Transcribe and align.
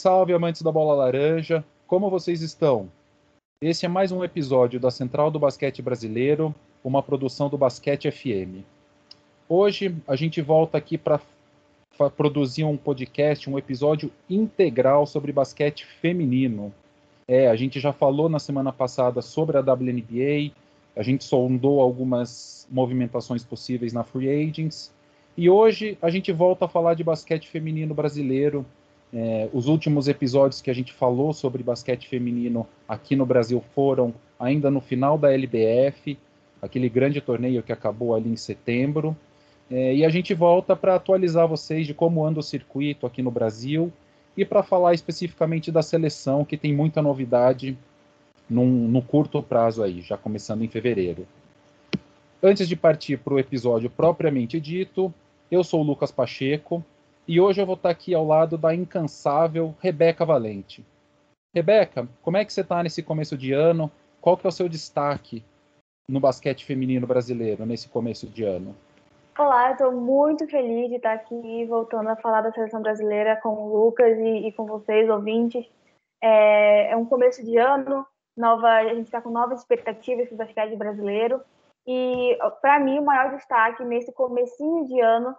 Salve, 0.00 0.32
amantes 0.32 0.62
da 0.62 0.72
bola 0.72 0.94
laranja! 0.94 1.62
Como 1.86 2.08
vocês 2.08 2.40
estão? 2.40 2.88
Esse 3.60 3.84
é 3.84 3.88
mais 3.88 4.10
um 4.10 4.24
episódio 4.24 4.80
da 4.80 4.90
Central 4.90 5.30
do 5.30 5.38
Basquete 5.38 5.82
Brasileiro, 5.82 6.54
uma 6.82 7.02
produção 7.02 7.50
do 7.50 7.58
Basquete 7.58 8.10
FM. 8.10 8.64
Hoje 9.46 9.94
a 10.08 10.16
gente 10.16 10.40
volta 10.40 10.78
aqui 10.78 10.96
para 10.96 11.20
produzir 12.16 12.64
um 12.64 12.78
podcast, 12.78 13.50
um 13.50 13.58
episódio 13.58 14.10
integral 14.30 15.04
sobre 15.04 15.32
basquete 15.32 15.84
feminino. 15.84 16.72
É, 17.28 17.48
a 17.48 17.54
gente 17.54 17.78
já 17.78 17.92
falou 17.92 18.30
na 18.30 18.38
semana 18.38 18.72
passada 18.72 19.20
sobre 19.20 19.58
a 19.58 19.60
WNBA, 19.60 20.50
a 20.96 21.02
gente 21.02 21.24
sondou 21.24 21.78
algumas 21.78 22.66
movimentações 22.70 23.44
possíveis 23.44 23.92
na 23.92 24.02
Free 24.02 24.30
Agents, 24.30 24.90
e 25.36 25.50
hoje 25.50 25.98
a 26.00 26.08
gente 26.08 26.32
volta 26.32 26.64
a 26.64 26.68
falar 26.68 26.94
de 26.94 27.04
basquete 27.04 27.48
feminino 27.48 27.92
brasileiro, 27.92 28.64
é, 29.12 29.48
os 29.52 29.66
últimos 29.66 30.06
episódios 30.06 30.60
que 30.60 30.70
a 30.70 30.74
gente 30.74 30.92
falou 30.92 31.32
sobre 31.32 31.62
basquete 31.62 32.08
feminino 32.08 32.66
aqui 32.88 33.16
no 33.16 33.26
Brasil 33.26 33.62
foram 33.74 34.14
ainda 34.38 34.70
no 34.70 34.80
final 34.80 35.18
da 35.18 35.32
LBF, 35.32 36.16
aquele 36.62 36.88
grande 36.88 37.20
torneio 37.20 37.62
que 37.62 37.72
acabou 37.72 38.14
ali 38.14 38.30
em 38.30 38.36
setembro. 38.36 39.16
É, 39.70 39.94
e 39.94 40.04
a 40.04 40.08
gente 40.08 40.32
volta 40.34 40.74
para 40.74 40.94
atualizar 40.94 41.46
vocês 41.46 41.86
de 41.86 41.94
como 41.94 42.24
anda 42.24 42.40
o 42.40 42.42
circuito 42.42 43.06
aqui 43.06 43.22
no 43.22 43.30
Brasil 43.30 43.92
e 44.36 44.44
para 44.44 44.62
falar 44.62 44.94
especificamente 44.94 45.70
da 45.70 45.82
seleção, 45.82 46.44
que 46.44 46.56
tem 46.56 46.74
muita 46.74 47.02
novidade 47.02 47.76
num, 48.48 48.88
no 48.88 49.02
curto 49.02 49.42
prazo 49.42 49.82
aí, 49.82 50.00
já 50.00 50.16
começando 50.16 50.62
em 50.62 50.68
fevereiro. 50.68 51.26
Antes 52.42 52.66
de 52.66 52.74
partir 52.74 53.18
para 53.18 53.34
o 53.34 53.38
episódio 53.38 53.90
propriamente 53.90 54.58
dito, 54.58 55.12
eu 55.50 55.62
sou 55.62 55.80
o 55.80 55.84
Lucas 55.84 56.10
Pacheco, 56.10 56.84
e 57.30 57.40
hoje 57.40 57.62
eu 57.62 57.66
vou 57.66 57.76
estar 57.76 57.90
aqui 57.90 58.12
ao 58.12 58.26
lado 58.26 58.58
da 58.58 58.74
incansável 58.74 59.72
Rebeca 59.78 60.24
Valente. 60.24 60.84
Rebeca, 61.54 62.08
como 62.22 62.36
é 62.36 62.44
que 62.44 62.52
você 62.52 62.62
está 62.62 62.82
nesse 62.82 63.04
começo 63.04 63.38
de 63.38 63.52
ano? 63.52 63.88
Qual 64.20 64.36
que 64.36 64.44
é 64.44 64.48
o 64.48 64.52
seu 64.52 64.68
destaque 64.68 65.40
no 66.08 66.18
basquete 66.18 66.64
feminino 66.64 67.06
brasileiro 67.06 67.64
nesse 67.64 67.88
começo 67.88 68.26
de 68.26 68.42
ano? 68.42 68.74
Olá, 69.38 69.70
estou 69.70 69.92
muito 69.92 70.44
feliz 70.48 70.88
de 70.88 70.96
estar 70.96 71.12
aqui 71.12 71.64
voltando 71.66 72.08
a 72.08 72.16
falar 72.16 72.40
da 72.40 72.50
seleção 72.50 72.82
brasileira 72.82 73.36
com 73.36 73.50
o 73.50 73.84
Lucas 73.84 74.18
e, 74.18 74.48
e 74.48 74.52
com 74.52 74.66
vocês, 74.66 75.08
ouvintes. 75.08 75.64
É, 76.20 76.90
é, 76.90 76.96
um 76.96 77.06
começo 77.06 77.44
de 77.44 77.56
ano, 77.56 78.04
nova, 78.36 78.66
a 78.66 78.92
gente 78.92 79.04
está 79.04 79.22
com 79.22 79.30
novas 79.30 79.60
expectativas 79.60 80.26
para 80.26 80.34
o 80.34 80.38
basquete 80.38 80.74
brasileiro. 80.74 81.40
E, 81.86 82.36
para 82.60 82.80
mim, 82.80 82.98
o 82.98 83.04
maior 83.04 83.30
destaque 83.30 83.84
nesse 83.84 84.10
comecinho 84.10 84.84
de 84.88 85.00
ano 85.00 85.36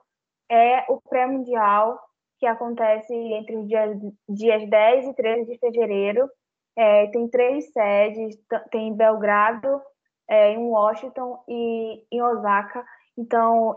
é 0.52 0.86
o 0.90 1.00
pré-mundial, 1.02 1.98
que 2.38 2.46
acontece 2.46 3.14
entre 3.14 3.56
os 3.56 3.68
dias, 3.68 3.98
dias 4.28 4.70
10 4.70 5.08
e 5.08 5.14
13 5.14 5.52
de 5.52 5.58
fevereiro. 5.60 6.30
É, 6.76 7.08
tem 7.08 7.30
três 7.30 7.72
sedes, 7.72 8.36
tem 8.72 8.90
em 8.90 8.96
Belgrado, 8.96 9.82
é, 10.30 10.52
em 10.52 10.58
Washington 10.58 11.42
e 11.48 12.04
em 12.12 12.22
Osaka. 12.22 12.84
Então, 13.18 13.76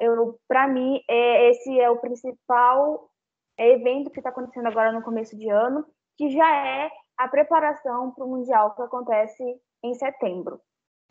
para 0.49 0.67
mim, 0.67 1.01
é, 1.09 1.51
esse 1.51 1.79
é 1.79 1.91
o 1.91 1.99
principal 1.99 3.09
evento 3.59 4.11
que 4.11 4.19
está 4.19 4.31
acontecendo 4.31 4.67
agora 4.67 4.91
no 4.91 5.03
começo 5.03 5.37
de 5.37 5.49
ano, 5.49 5.85
que 6.17 6.31
já 6.31 6.67
é 6.67 6.91
a 7.17 7.29
preparação 7.29 8.12
para 8.12 8.25
o 8.25 8.29
Mundial 8.29 8.75
que 8.75 8.83
acontece 8.83 9.45
em 9.83 9.95
setembro. 9.95 10.61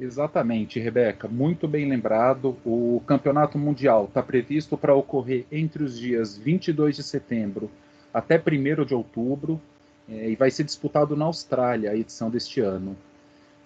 Exatamente, 0.04 0.82
Rebeca, 0.82 1.30
muito 1.30 1.66
bem 1.66 1.88
lembrado. 1.88 2.58
O 2.66 3.02
Campeonato 3.08 3.58
Mundial 3.58 4.04
está 4.04 4.22
previsto 4.22 4.78
para 4.78 4.94
ocorrer 4.94 5.46
entre 5.50 5.82
os 5.82 5.98
dias 5.98 6.38
22 6.38 6.98
de 6.98 7.04
setembro 7.04 7.72
até 8.14 8.38
1 8.38 8.84
de 8.84 8.94
outubro 8.94 9.62
é, 10.10 10.30
e 10.30 10.36
vai 10.36 10.52
ser 10.52 10.66
disputado 10.66 11.16
na 11.16 11.24
Austrália 11.24 11.92
a 11.92 11.96
edição 11.96 12.30
deste 12.30 12.60
ano. 12.60 12.98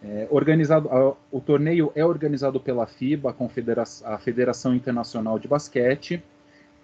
É, 0.04 0.28
organizado, 0.30 0.88
a, 0.90 1.16
o 1.32 1.42
torneio 1.42 1.92
é 1.96 2.06
organizado 2.06 2.60
pela 2.60 2.86
FIBA, 2.86 3.36
a, 3.36 4.14
a 4.14 4.18
Federação 4.20 4.76
Internacional 4.76 5.40
de 5.40 5.48
Basquete, 5.48 6.22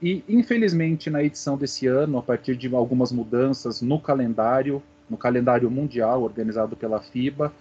e 0.01 0.23
infelizmente 0.27 1.11
na 1.11 1.23
edição 1.23 1.55
desse 1.55 1.85
ano, 1.85 2.17
a 2.17 2.23
partir 2.23 2.55
de 2.55 2.73
algumas 2.73 3.11
mudanças 3.11 3.83
no 3.83 3.99
calendário, 3.99 4.81
no 5.07 5.15
calendário 5.15 5.69
mundial 5.69 6.23
organizado 6.23 6.75
pela 6.75 6.99
FIBA, 6.99 7.53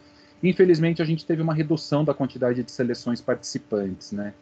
Infelizmente, 0.42 1.00
a 1.00 1.04
gente 1.04 1.25
teve 1.25 1.41
uma 1.41 1.54
redução 1.54 2.04
da 2.04 2.12
quantidade 2.12 2.62
de 2.62 2.70
seleções 2.70 3.20
participantes, 3.20 4.12
né? 4.12 4.34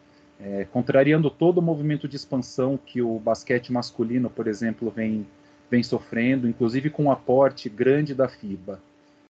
É, 0.42 0.64
contrariando 0.72 1.28
todo 1.28 1.58
o 1.58 1.62
movimento 1.62 2.08
de 2.08 2.16
expansão 2.16 2.78
que 2.78 3.02
o 3.02 3.18
basquete 3.18 3.70
masculino, 3.70 4.30
por 4.30 4.46
exemplo, 4.46 4.90
vem, 4.90 5.26
vem 5.70 5.82
sofrendo, 5.82 6.48
inclusive 6.48 6.88
com 6.88 7.04
um 7.04 7.10
aporte 7.10 7.68
grande 7.68 8.14
da 8.14 8.26
FIBA. 8.26 8.80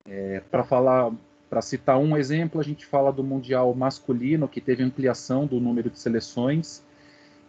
É, 0.08 0.40
para 0.48 0.62
falar, 0.62 1.10
para 1.50 1.60
citar 1.60 1.98
um 1.98 2.16
exemplo, 2.16 2.60
a 2.60 2.64
gente 2.64 2.86
fala 2.86 3.12
do 3.12 3.24
mundial 3.24 3.74
masculino 3.74 4.46
que 4.46 4.60
teve 4.60 4.84
ampliação 4.84 5.44
do 5.44 5.58
número 5.58 5.90
de 5.90 5.98
seleções 5.98 6.84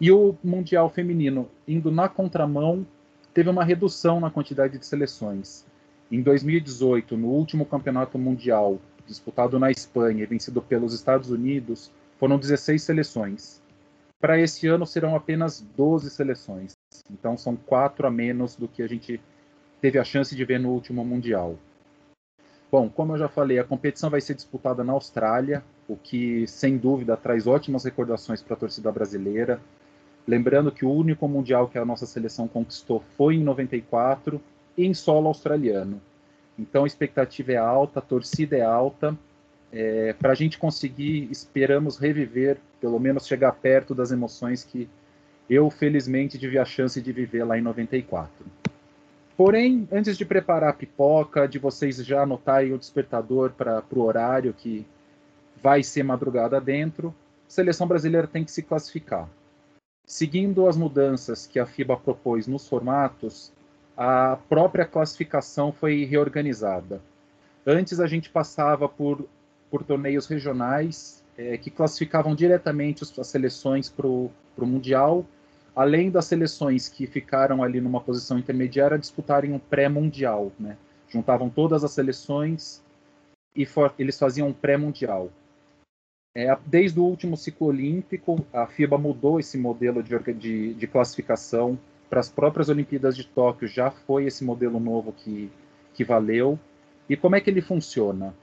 e 0.02 0.12
o 0.12 0.36
mundial 0.44 0.90
feminino 0.90 1.48
indo 1.68 1.92
na 1.92 2.10
contramão 2.10 2.86
teve 3.34 3.50
uma 3.50 3.64
redução 3.64 4.20
na 4.20 4.32
quantidade 4.32 4.80
de 4.80 4.86
seleções. 4.86 5.64
Em 6.12 6.22
2018, 6.22 7.16
no 7.16 7.28
último 7.28 7.66
campeonato 7.66 8.18
mundial, 8.18 8.80
disputado 9.06 9.60
na 9.60 9.72
Espanha 9.72 10.24
e 10.24 10.26
vencido 10.26 10.62
pelos 10.62 10.94
Estados 10.94 11.30
Unidos, 11.30 11.92
foram 12.20 12.38
16 12.38 12.82
seleções. 12.82 13.62
Para 14.20 14.40
esse 14.40 14.68
ano 14.68 14.86
serão 14.86 15.16
apenas 15.16 15.60
12 15.76 16.10
seleções. 16.10 16.74
Então 17.12 17.38
são 17.38 17.56
quatro 17.56 18.08
a 18.08 18.12
menos 18.12 18.56
do 18.56 18.68
que 18.68 18.82
a 18.82 18.88
gente 18.88 19.20
teve 19.82 20.00
a 20.00 20.04
chance 20.04 20.34
de 20.34 20.46
ver 20.46 20.60
no 20.60 20.70
último 20.70 21.04
Mundial. 21.04 21.58
Bom, 22.72 22.90
como 22.90 23.14
eu 23.14 23.18
já 23.20 23.28
falei, 23.28 23.60
a 23.60 23.64
competição 23.64 24.10
vai 24.10 24.22
ser 24.22 24.34
disputada 24.34 24.84
na 24.84 24.94
Austrália, 24.94 25.64
o 25.88 25.98
que 25.98 26.48
sem 26.48 26.78
dúvida 26.78 27.18
traz 27.18 27.46
ótimas 27.46 27.84
recordações 27.84 28.42
para 28.42 28.54
a 28.54 28.58
torcida 28.58 28.92
brasileira. 28.92 29.62
Lembrando 30.26 30.72
que 30.72 30.86
o 30.86 30.92
único 30.92 31.28
Mundial 31.28 31.68
que 31.68 31.78
a 31.78 31.86
nossa 31.86 32.06
seleção 32.06 32.48
conquistou 32.48 33.04
foi 33.18 33.36
em 33.36 33.44
94, 33.44 34.42
em 34.78 34.94
solo 34.94 35.28
australiano. 35.28 36.02
Então 36.58 36.84
a 36.84 36.88
expectativa 36.88 37.52
é 37.54 37.58
alta, 37.58 38.00
a 38.00 38.02
torcida 38.02 38.58
é 38.58 38.62
alta. 38.62 39.18
É, 39.72 40.14
Para 40.14 40.32
a 40.32 40.36
gente 40.36 40.58
conseguir, 40.58 41.28
esperamos 41.32 41.98
reviver, 41.98 42.58
pelo 42.80 43.00
menos 43.00 43.26
chegar 43.26 43.52
perto 43.54 43.96
das 43.96 44.12
emoções 44.12 44.64
que 44.64 44.88
eu, 45.50 45.70
felizmente, 45.70 46.38
tive 46.38 46.58
a 46.58 46.66
chance 46.66 47.02
de 47.02 47.12
viver 47.12 47.44
lá 47.44 47.58
em 47.58 47.62
94. 47.62 48.46
Porém, 49.36 49.88
antes 49.92 50.18
de 50.18 50.26
preparar 50.26 50.70
a 50.70 50.74
pipoca, 50.74 51.48
de 51.48 51.58
vocês 51.58 51.98
já 51.98 52.22
anotarem 52.22 52.72
o 52.72 52.78
despertador 52.78 53.52
para 53.52 53.84
o 53.92 54.00
horário 54.02 54.54
que 54.54 54.86
vai 55.62 55.82
ser 55.82 56.04
madrugada 56.04 56.62
dentro, 56.62 57.14
a 57.48 57.50
seleção 57.50 57.88
brasileira 57.88 58.28
tem 58.28 58.44
que 58.44 58.52
se 58.52 58.62
classificar. 58.62 59.28
Seguindo 60.06 60.68
as 60.68 60.78
mudanças 60.78 61.48
que 61.48 61.60
a 61.60 61.66
FIBA 61.66 61.98
propôs 61.98 62.46
nos 62.46 62.68
formatos, 62.68 63.52
a 63.96 64.38
própria 64.50 64.86
classificação 64.86 65.72
foi 65.72 66.04
reorganizada. 66.06 67.02
Antes 67.66 68.00
a 68.00 68.08
gente 68.08 68.30
passava 68.30 68.90
por, 68.90 69.28
por 69.70 69.84
torneios 69.84 70.26
regionais 70.26 71.24
é, 71.38 71.58
que 71.58 71.70
classificavam 71.70 72.36
diretamente 72.36 73.04
as 73.04 73.28
seleções 73.28 73.90
para 73.90 74.08
o 74.08 74.32
Mundial, 74.58 75.26
além 75.76 76.12
das 76.12 76.26
seleções 76.26 76.88
que 76.90 77.08
ficaram 77.08 77.64
ali 77.64 77.80
numa 77.82 78.02
posição 78.02 78.38
intermediária 78.38 78.98
disputarem 78.98 79.54
um 79.54 79.60
pré-mundial. 79.60 80.52
Né? 80.60 80.78
Juntavam 81.08 81.50
todas 81.50 81.84
as 81.84 81.92
seleções 81.92 82.84
e 83.56 83.66
for, 83.66 83.94
eles 83.98 84.18
faziam 84.18 84.48
um 84.48 84.54
pré-mundial. 84.54 85.32
É, 86.36 86.56
desde 86.66 87.00
o 87.00 87.04
último 87.04 87.38
ciclo 87.38 87.68
olímpico, 87.68 88.44
a 88.52 88.66
FIBA 88.66 88.98
mudou 88.98 89.40
esse 89.40 89.56
modelo 89.56 90.02
de, 90.02 90.18
de, 90.34 90.74
de 90.74 90.88
classificação 90.88 91.78
para 92.14 92.20
as 92.20 92.30
próprias 92.30 92.70
Olimpíadas 92.70 93.18
de 93.18 93.26
Tóquio 93.26 93.68
já 93.68 93.90
foi 93.90 94.26
esse 94.26 94.44
modelo 94.44 94.80
novo 94.80 95.12
que, 95.12 95.50
que 95.96 96.04
valeu. 96.04 96.60
E 97.10 97.18
como 97.18 97.36
é 97.36 97.42
que 97.42 97.50
ele 97.50 97.60
funciona? 97.60 98.36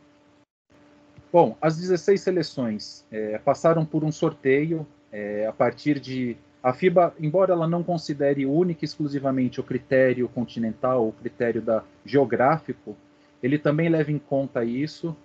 Bom, 1.32 1.56
as 1.62 1.78
16 1.78 2.20
seleções 2.20 3.06
é, 3.12 3.38
passaram 3.38 3.86
por 3.86 4.02
um 4.02 4.10
sorteio 4.10 4.84
é, 5.12 5.46
a 5.46 5.52
partir 5.52 6.00
de. 6.00 6.36
A 6.60 6.72
FIBA, 6.72 7.14
embora 7.20 7.52
ela 7.52 7.68
não 7.68 7.84
considere 7.84 8.44
única 8.44 8.84
e 8.84 8.86
exclusivamente 8.86 9.60
o 9.60 9.62
critério 9.62 10.28
continental, 10.28 11.06
o 11.06 11.12
critério 11.12 11.62
da 11.62 11.84
geográfico, 12.04 12.96
ele 13.40 13.56
também 13.56 13.88
leva 13.88 14.10
em 14.10 14.18
conta 14.18 14.64
isso. 14.64 15.16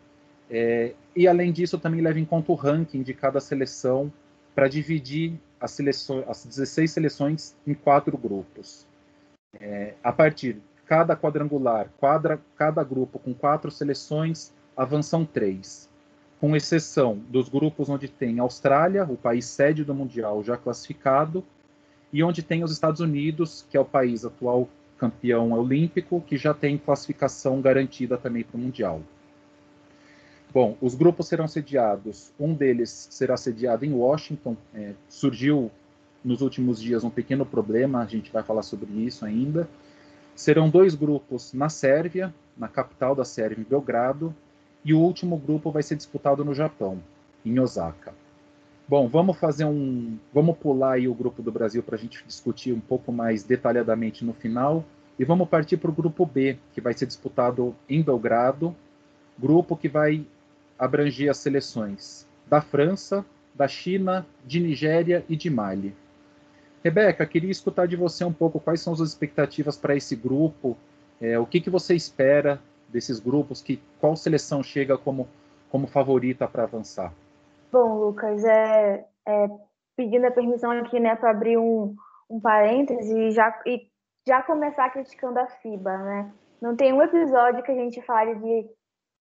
É, 0.52 0.94
e 1.16 1.28
além 1.28 1.52
disso, 1.52 1.80
também 1.80 2.00
leva 2.00 2.20
em 2.20 2.26
conta 2.26 2.52
o 2.52 2.56
ranking 2.56 3.02
de 3.02 3.16
cada 3.16 3.40
seleção 3.40 4.14
para 4.54 4.68
dividir 4.68 5.34
as, 5.66 5.72
seleções, 5.72 6.24
as 6.28 6.46
16 6.46 6.92
seleções 6.92 7.56
em 7.66 7.74
quatro 7.74 8.16
grupos. 8.16 8.86
É, 9.60 9.96
a 10.04 10.12
partir 10.12 10.62
cada 10.86 11.18
quadrangular, 11.18 11.90
quadra, 11.98 12.40
cada 12.56 12.84
grupo 12.84 13.18
com 13.18 13.34
quatro 13.34 13.72
seleções, 13.72 14.54
avançam 14.78 15.26
três, 15.26 15.90
com 16.40 16.56
exceção 16.56 17.18
dos 17.30 17.50
grupos 17.50 17.90
onde 17.90 18.08
tem 18.08 18.38
Austrália, 18.40 19.04
o 19.06 19.18
país 19.18 19.46
sede 19.46 19.84
do 19.84 19.96
Mundial 19.96 20.44
já 20.44 20.56
classificado, 20.56 21.44
e 22.14 22.24
onde 22.24 22.44
tem 22.44 22.64
os 22.64 22.72
Estados 22.72 23.02
Unidos, 23.02 23.66
que 23.68 23.76
é 23.76 23.80
o 23.80 23.86
país 23.86 24.24
atual 24.24 24.70
campeão 24.98 25.52
olímpico, 25.52 26.22
que 26.22 26.38
já 26.38 26.54
tem 26.54 26.78
classificação 26.78 27.60
garantida 27.60 28.18
também 28.18 28.44
para 28.44 28.58
o 28.58 28.60
Mundial. 28.60 29.02
Bom, 30.56 30.78
os 30.80 30.96
grupos 30.96 31.28
serão 31.28 31.50
sediados, 31.50 32.32
um 32.40 32.54
deles 32.54 33.10
será 33.12 33.36
sediado 33.36 33.84
em 33.84 33.92
Washington, 33.92 34.56
é, 34.74 34.94
surgiu 35.10 35.70
nos 36.24 36.40
últimos 36.42 36.82
dias 36.82 37.04
um 37.04 37.10
pequeno 37.10 37.46
problema, 37.46 38.02
a 38.02 38.06
gente 38.06 38.32
vai 38.32 38.42
falar 38.42 38.62
sobre 38.62 38.90
isso 39.04 39.26
ainda. 39.26 39.68
Serão 40.34 40.70
dois 40.70 40.96
grupos 40.96 41.52
na 41.52 41.68
Sérvia, 41.68 42.34
na 42.58 42.70
capital 42.70 43.14
da 43.14 43.26
Sérvia, 43.26 43.60
em 43.60 43.70
Belgrado, 43.70 44.34
e 44.86 44.94
o 44.94 45.00
último 45.02 45.36
grupo 45.36 45.72
vai 45.72 45.84
ser 45.84 45.98
disputado 45.98 46.46
no 46.46 46.54
Japão, 46.54 47.04
em 47.46 47.60
Osaka. 47.60 48.14
Bom, 48.88 49.10
vamos 49.10 49.38
fazer 49.38 49.66
um. 49.66 50.18
Vamos 50.34 50.58
pular 50.58 50.94
aí 50.94 51.06
o 51.06 51.14
grupo 51.14 51.44
do 51.44 51.52
Brasil 51.52 51.84
para 51.84 51.96
a 51.96 52.00
gente 52.00 52.24
discutir 52.26 52.72
um 52.72 52.80
pouco 52.80 53.12
mais 53.12 53.44
detalhadamente 53.44 54.24
no 54.24 54.32
final. 54.32 54.86
E 55.20 55.26
vamos 55.26 55.50
partir 55.50 55.76
para 55.76 55.92
o 55.92 55.94
grupo 55.94 56.26
B, 56.26 56.58
que 56.74 56.80
vai 56.80 56.94
ser 56.94 57.08
disputado 57.08 57.76
em 57.90 58.02
Belgrado. 58.02 58.74
Grupo 59.38 59.76
que 59.76 59.90
vai 59.90 60.26
abrangia 60.78 61.32
as 61.32 61.38
seleções 61.38 62.28
da 62.48 62.62
França, 62.62 63.26
da 63.54 63.68
China, 63.68 64.26
de 64.46 64.60
Nigéria 64.60 65.26
e 65.28 65.36
de 65.36 65.50
Mali. 65.50 65.96
Rebeca, 66.84 67.26
queria 67.26 67.50
escutar 67.50 67.88
de 67.88 67.96
você 67.96 68.24
um 68.24 68.34
pouco 68.34 68.60
quais 68.60 68.82
são 68.82 68.94
as 68.94 69.00
expectativas 69.00 69.78
para 69.78 69.96
esse 69.96 70.16
grupo, 70.16 70.78
é, 71.20 71.40
o 71.40 71.46
que, 71.46 71.62
que 71.62 71.70
você 71.70 71.96
espera 71.96 72.60
desses 72.90 73.20
grupos, 73.20 73.62
que, 73.62 73.82
qual 74.00 74.16
seleção 74.16 74.62
chega 74.62 74.98
como, 74.98 75.28
como 75.70 75.88
favorita 75.88 76.48
para 76.48 76.64
avançar? 76.64 77.12
Bom, 77.72 77.98
Lucas, 77.98 78.44
é, 78.44 79.06
é, 79.28 79.48
pedindo 79.96 80.28
a 80.28 80.32
permissão 80.32 80.72
aqui 80.72 81.00
né, 81.00 81.16
para 81.16 81.32
abrir 81.32 81.58
um, 81.58 81.96
um 82.30 82.40
parêntese 82.40 83.18
e 83.18 83.32
já, 83.32 83.62
e 83.66 83.88
já 84.28 84.42
começar 84.44 84.90
criticando 84.92 85.40
a 85.40 85.48
FIBA. 85.48 85.98
Né? 85.98 86.32
Não 86.62 86.76
tem 86.76 86.94
um 86.94 87.02
episódio 87.02 87.64
que 87.64 87.72
a 87.72 87.76
gente 87.76 88.02
fale 88.02 88.36
de 88.36 88.70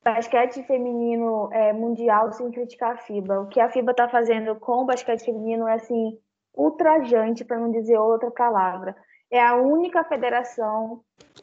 basquete 0.04 0.62
feminino 0.64 1.48
é, 1.52 1.72
mundial 1.72 2.32
sem 2.32 2.50
criticar 2.50 2.92
a 2.92 2.96
FIBA. 2.96 3.40
O 3.40 3.46
que 3.46 3.60
a 3.60 3.70
FIBA 3.70 3.92
está 3.92 4.08
fazendo 4.08 4.56
com 4.56 4.82
o 4.82 4.84
basquete 4.84 5.24
feminino 5.24 5.68
é 5.68 5.74
assim 5.74 6.18
ultrajante, 6.54 7.44
para 7.44 7.58
não 7.58 7.70
dizer 7.70 7.96
outra 7.98 8.30
palavra. 8.30 8.96
É 9.30 9.40
a 9.40 9.54
única 9.54 10.04
federação 10.04 11.00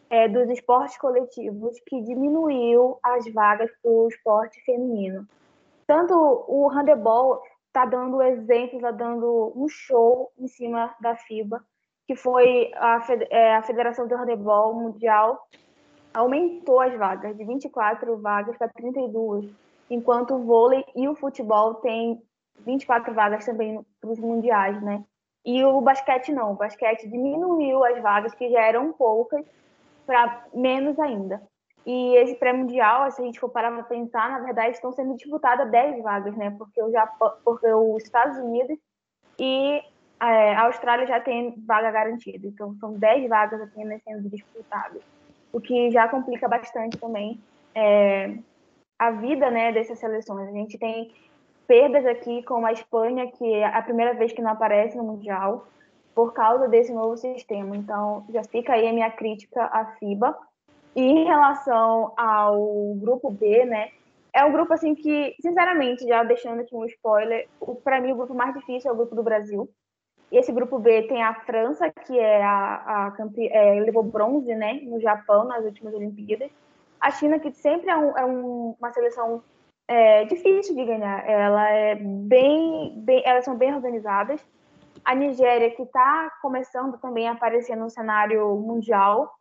é, 0.09 0.27
dos 0.27 0.49
esportes 0.49 0.97
coletivos 0.97 1.79
que 1.87 2.01
diminuiu 2.01 2.99
as 3.01 3.31
vagas 3.33 3.71
para 3.81 3.91
o 3.91 4.07
esporte 4.07 4.63
feminino. 4.63 5.25
Tanto 5.87 6.13
o 6.47 6.67
handebol 6.67 7.41
está 7.67 7.85
dando 7.85 8.21
exemplos, 8.21 8.75
está 8.75 8.91
dando 8.91 9.53
um 9.55 9.67
show 9.67 10.31
em 10.37 10.47
cima 10.47 10.93
da 11.01 11.15
FIBA, 11.15 11.63
que 12.05 12.15
foi 12.15 12.71
a, 12.75 12.99
é, 13.31 13.55
a 13.55 13.63
Federação 13.63 14.07
do 14.07 14.15
Handebol 14.15 14.73
Mundial 14.73 15.39
aumentou 16.13 16.79
as 16.79 16.93
vagas 16.97 17.35
de 17.37 17.43
24 17.43 18.17
vagas 18.17 18.57
para 18.57 18.67
32, 18.69 19.49
enquanto 19.89 20.35
o 20.35 20.43
vôlei 20.43 20.83
e 20.95 21.07
o 21.07 21.15
futebol 21.15 21.75
têm 21.75 22.21
24 22.65 23.13
vagas 23.13 23.45
também 23.45 23.85
para 24.01 24.09
os 24.09 24.19
mundiais, 24.19 24.81
né? 24.81 25.03
E 25.45 25.63
o 25.63 25.79
basquete 25.81 26.31
não, 26.31 26.51
o 26.51 26.55
basquete 26.55 27.07
diminuiu 27.07 27.83
as 27.83 28.01
vagas 28.01 28.33
que 28.35 28.49
já 28.49 28.61
eram 28.61 28.91
poucas 28.91 29.45
para 30.05 30.45
menos 30.53 30.99
ainda. 30.99 31.41
E 31.85 32.15
esse 32.17 32.35
pré-mundial, 32.35 33.09
se 33.11 33.21
a 33.21 33.25
gente 33.25 33.39
for 33.39 33.49
parar 33.49 33.71
para 33.71 33.83
pensar, 33.83 34.29
na 34.29 34.39
verdade 34.39 34.75
estão 34.75 34.91
sendo 34.91 35.15
disputadas 35.15 35.71
10 35.71 36.03
vagas, 36.03 36.35
né? 36.35 36.53
Porque 36.57 36.81
o 36.81 36.91
Japão, 36.91 37.33
porque 37.43 37.67
os 37.67 38.03
Estados 38.03 38.37
Unidos 38.37 38.77
e 39.39 39.81
é, 40.21 40.55
a 40.55 40.65
Austrália 40.65 41.07
já 41.07 41.19
tem 41.19 41.55
vaga 41.65 41.89
garantida. 41.89 42.45
Então 42.45 42.75
são 42.75 42.93
10 42.93 43.29
vagas 43.29 43.61
apenas 43.61 44.03
sendo 44.03 44.29
disputadas 44.29 45.01
o 45.51 45.59
que 45.59 45.91
já 45.91 46.07
complica 46.07 46.47
bastante 46.47 46.97
também 46.97 47.39
é, 47.75 48.37
a 48.97 49.11
vida 49.11 49.49
né, 49.49 49.71
dessas 49.71 49.99
seleções. 49.99 50.49
A 50.49 50.51
gente 50.51 50.77
tem 50.77 51.13
perdas 51.67 52.05
aqui, 52.05 52.43
como 52.43 52.65
a 52.65 52.73
Espanha, 52.73 53.31
que 53.31 53.53
é 53.53 53.65
a 53.65 53.81
primeira 53.81 54.13
vez 54.13 54.31
que 54.33 54.41
não 54.41 54.51
aparece 54.51 54.97
no 54.97 55.03
Mundial, 55.03 55.67
por 56.13 56.33
causa 56.33 56.67
desse 56.67 56.91
novo 56.91 57.15
sistema. 57.15 57.77
Então, 57.77 58.25
já 58.29 58.43
fica 58.43 58.73
aí 58.73 58.87
a 58.87 58.93
minha 58.93 59.09
crítica 59.11 59.63
à 59.65 59.85
FIBA. 59.97 60.37
E 60.95 61.01
em 61.01 61.23
relação 61.25 62.11
ao 62.17 62.95
grupo 62.95 63.29
B, 63.29 63.63
né, 63.65 63.89
é 64.33 64.43
um 64.43 64.51
grupo 64.51 64.73
assim 64.73 64.95
que, 64.95 65.35
sinceramente, 65.39 66.05
já 66.07 66.23
deixando 66.23 66.61
aqui 66.61 66.75
um 66.75 66.85
spoiler, 66.85 67.47
para 67.83 68.01
mim 68.01 68.11
o 68.11 68.15
grupo 68.15 68.33
mais 68.33 68.53
difícil 68.53 68.89
é 68.89 68.93
o 68.93 68.97
grupo 68.97 69.15
do 69.15 69.23
Brasil. 69.23 69.69
E 70.31 70.37
esse 70.37 70.51
grupo 70.51 70.77
B 70.77 71.03
tem 71.03 71.23
a 71.23 71.33
França, 71.33 71.89
que 71.89 72.17
é 72.17 72.43
a, 72.43 73.07
a 73.07 73.11
campe... 73.11 73.47
é, 73.47 73.79
levou 73.79 74.03
bronze 74.03 74.53
né, 74.55 74.79
no 74.83 74.99
Japão 74.99 75.45
nas 75.45 75.65
últimas 75.65 75.93
Olimpíadas. 75.93 76.51
A 76.99 77.11
China, 77.11 77.39
que 77.39 77.51
sempre 77.51 77.89
é, 77.89 77.97
um, 77.97 78.17
é 78.17 78.25
um, 78.25 78.75
uma 78.79 78.91
seleção 78.91 79.41
é, 79.87 80.25
difícil 80.25 80.75
de 80.75 80.85
ganhar. 80.85 81.27
Ela 81.27 81.69
é 81.69 81.95
bem, 81.95 82.93
bem, 82.97 83.23
elas 83.25 83.45
são 83.45 83.57
bem 83.57 83.73
organizadas. 83.73 84.39
A 85.03 85.15
Nigéria, 85.15 85.71
que 85.71 85.81
está 85.81 86.31
começando 86.41 86.97
também 86.99 87.27
a 87.27 87.31
aparecer 87.31 87.75
no 87.75 87.89
cenário 87.89 88.55
mundial, 88.57 89.33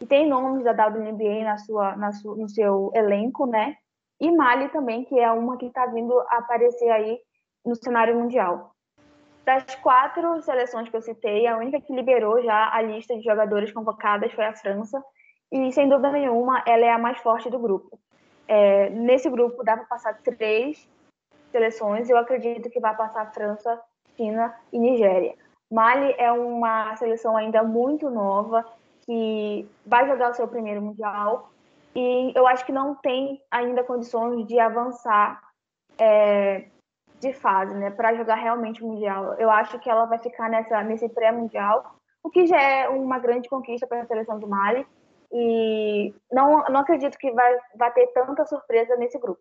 e 0.00 0.06
tem 0.06 0.26
nomes 0.26 0.64
da 0.64 0.72
WNBA 0.72 1.44
na 1.44 1.58
sua, 1.58 1.94
na 1.96 2.12
sua, 2.12 2.34
no 2.34 2.48
seu 2.48 2.90
elenco, 2.94 3.44
né? 3.44 3.76
E 4.18 4.30
Mali 4.30 4.68
também, 4.70 5.04
que 5.04 5.18
é 5.18 5.30
uma 5.30 5.58
que 5.58 5.66
está 5.66 5.86
vindo 5.86 6.18
aparecer 6.28 6.90
aí 6.90 7.18
no 7.64 7.74
cenário 7.74 8.16
mundial. 8.18 8.69
Das 9.50 9.74
quatro 9.82 10.40
seleções 10.42 10.88
que 10.88 10.96
eu 10.96 11.02
citei, 11.02 11.44
a 11.44 11.56
única 11.56 11.80
que 11.80 11.92
liberou 11.92 12.40
já 12.40 12.72
a 12.72 12.80
lista 12.82 13.16
de 13.16 13.24
jogadores 13.24 13.72
convocadas 13.72 14.32
foi 14.32 14.44
a 14.44 14.52
França, 14.52 15.04
e 15.50 15.72
sem 15.72 15.88
dúvida 15.88 16.12
nenhuma 16.12 16.62
ela 16.64 16.84
é 16.84 16.92
a 16.92 16.98
mais 16.98 17.18
forte 17.18 17.50
do 17.50 17.58
grupo. 17.58 17.98
É, 18.46 18.90
nesse 18.90 19.28
grupo 19.28 19.64
dá 19.64 19.76
para 19.76 19.86
passar 19.86 20.14
três 20.22 20.88
seleções, 21.50 22.08
eu 22.08 22.16
acredito 22.16 22.70
que 22.70 22.78
vai 22.78 22.96
passar 22.96 23.34
França, 23.34 23.82
China 24.16 24.54
e 24.72 24.78
Nigéria. 24.78 25.34
Mali 25.68 26.14
é 26.16 26.30
uma 26.30 26.94
seleção 26.94 27.36
ainda 27.36 27.64
muito 27.64 28.08
nova, 28.08 28.64
que 29.04 29.68
vai 29.84 30.06
jogar 30.06 30.30
o 30.30 30.34
seu 30.34 30.46
primeiro 30.46 30.80
Mundial, 30.80 31.50
e 31.96 32.32
eu 32.36 32.46
acho 32.46 32.64
que 32.64 32.70
não 32.70 32.94
tem 32.94 33.42
ainda 33.50 33.82
condições 33.82 34.46
de 34.46 34.60
avançar 34.60 35.42
é, 35.98 36.66
de 37.20 37.32
fase, 37.34 37.74
né, 37.74 37.90
para 37.90 38.14
jogar 38.14 38.36
realmente 38.36 38.82
o 38.82 38.88
mundial. 38.88 39.34
Eu 39.38 39.50
acho 39.50 39.78
que 39.78 39.90
ela 39.90 40.06
vai 40.06 40.18
ficar 40.18 40.48
nessa 40.48 40.82
nesse 40.82 41.08
pré-mundial, 41.08 41.94
o 42.22 42.30
que 42.30 42.46
já 42.46 42.60
é 42.60 42.88
uma 42.88 43.18
grande 43.18 43.48
conquista 43.48 43.86
para 43.86 44.00
a 44.00 44.06
seleção 44.06 44.38
do 44.38 44.48
Mali. 44.48 44.86
E 45.32 46.12
não 46.32 46.64
não 46.64 46.80
acredito 46.80 47.16
que 47.16 47.30
vai 47.30 47.58
vai 47.76 47.92
ter 47.92 48.06
tanta 48.08 48.44
surpresa 48.46 48.96
nesse 48.96 49.18
grupo. 49.18 49.40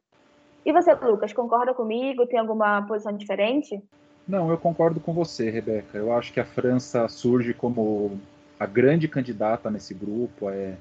E 0.65 0.73
você, 0.73 0.93
Lucas, 0.93 1.33
concorda 1.33 1.73
comigo? 1.73 2.27
Tem 2.27 2.37
alguma 2.37 2.85
posição 2.85 3.15
diferente? 3.15 3.81
Não, 4.27 4.51
eu 4.51 4.57
concordo 4.57 4.99
com 4.99 5.13
você, 5.13 5.49
Rebeca. 5.49 5.97
Eu 5.97 6.13
acho 6.13 6.31
que 6.31 6.39
a 6.39 6.45
França 6.45 7.07
surge 7.07 7.53
como 7.53 8.19
a 8.59 8.65
grande 8.65 9.07
candidata 9.07 9.71
nesse 9.71 9.93
grupo. 9.93 10.49
É, 10.49 10.75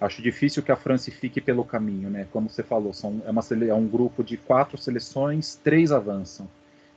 acho 0.00 0.22
difícil 0.22 0.62
que 0.62 0.72
a 0.72 0.76
França 0.76 1.10
fique 1.10 1.40
pelo 1.40 1.64
caminho, 1.64 2.10
né? 2.10 2.26
Como 2.30 2.48
você 2.48 2.62
falou, 2.62 2.92
são, 2.92 3.22
é, 3.24 3.30
uma, 3.30 3.42
é 3.66 3.74
um 3.74 3.86
grupo 3.86 4.22
de 4.22 4.36
quatro 4.36 4.76
seleções, 4.76 5.58
três 5.62 5.92
avançam. 5.92 6.48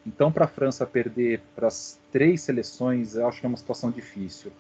Então, 0.06 0.32
para 0.32 0.46
a 0.46 0.48
França 0.48 0.86
perder 0.86 1.41
para 1.56 1.68
as 1.68 2.00
três 2.12 2.41
seleções, 2.41 3.15
eu 3.15 3.27
acho 3.27 3.39
que 3.39 3.46
é 3.46 3.50
uma 3.50 3.58
situação 3.58 3.91
difícil. 3.91 4.51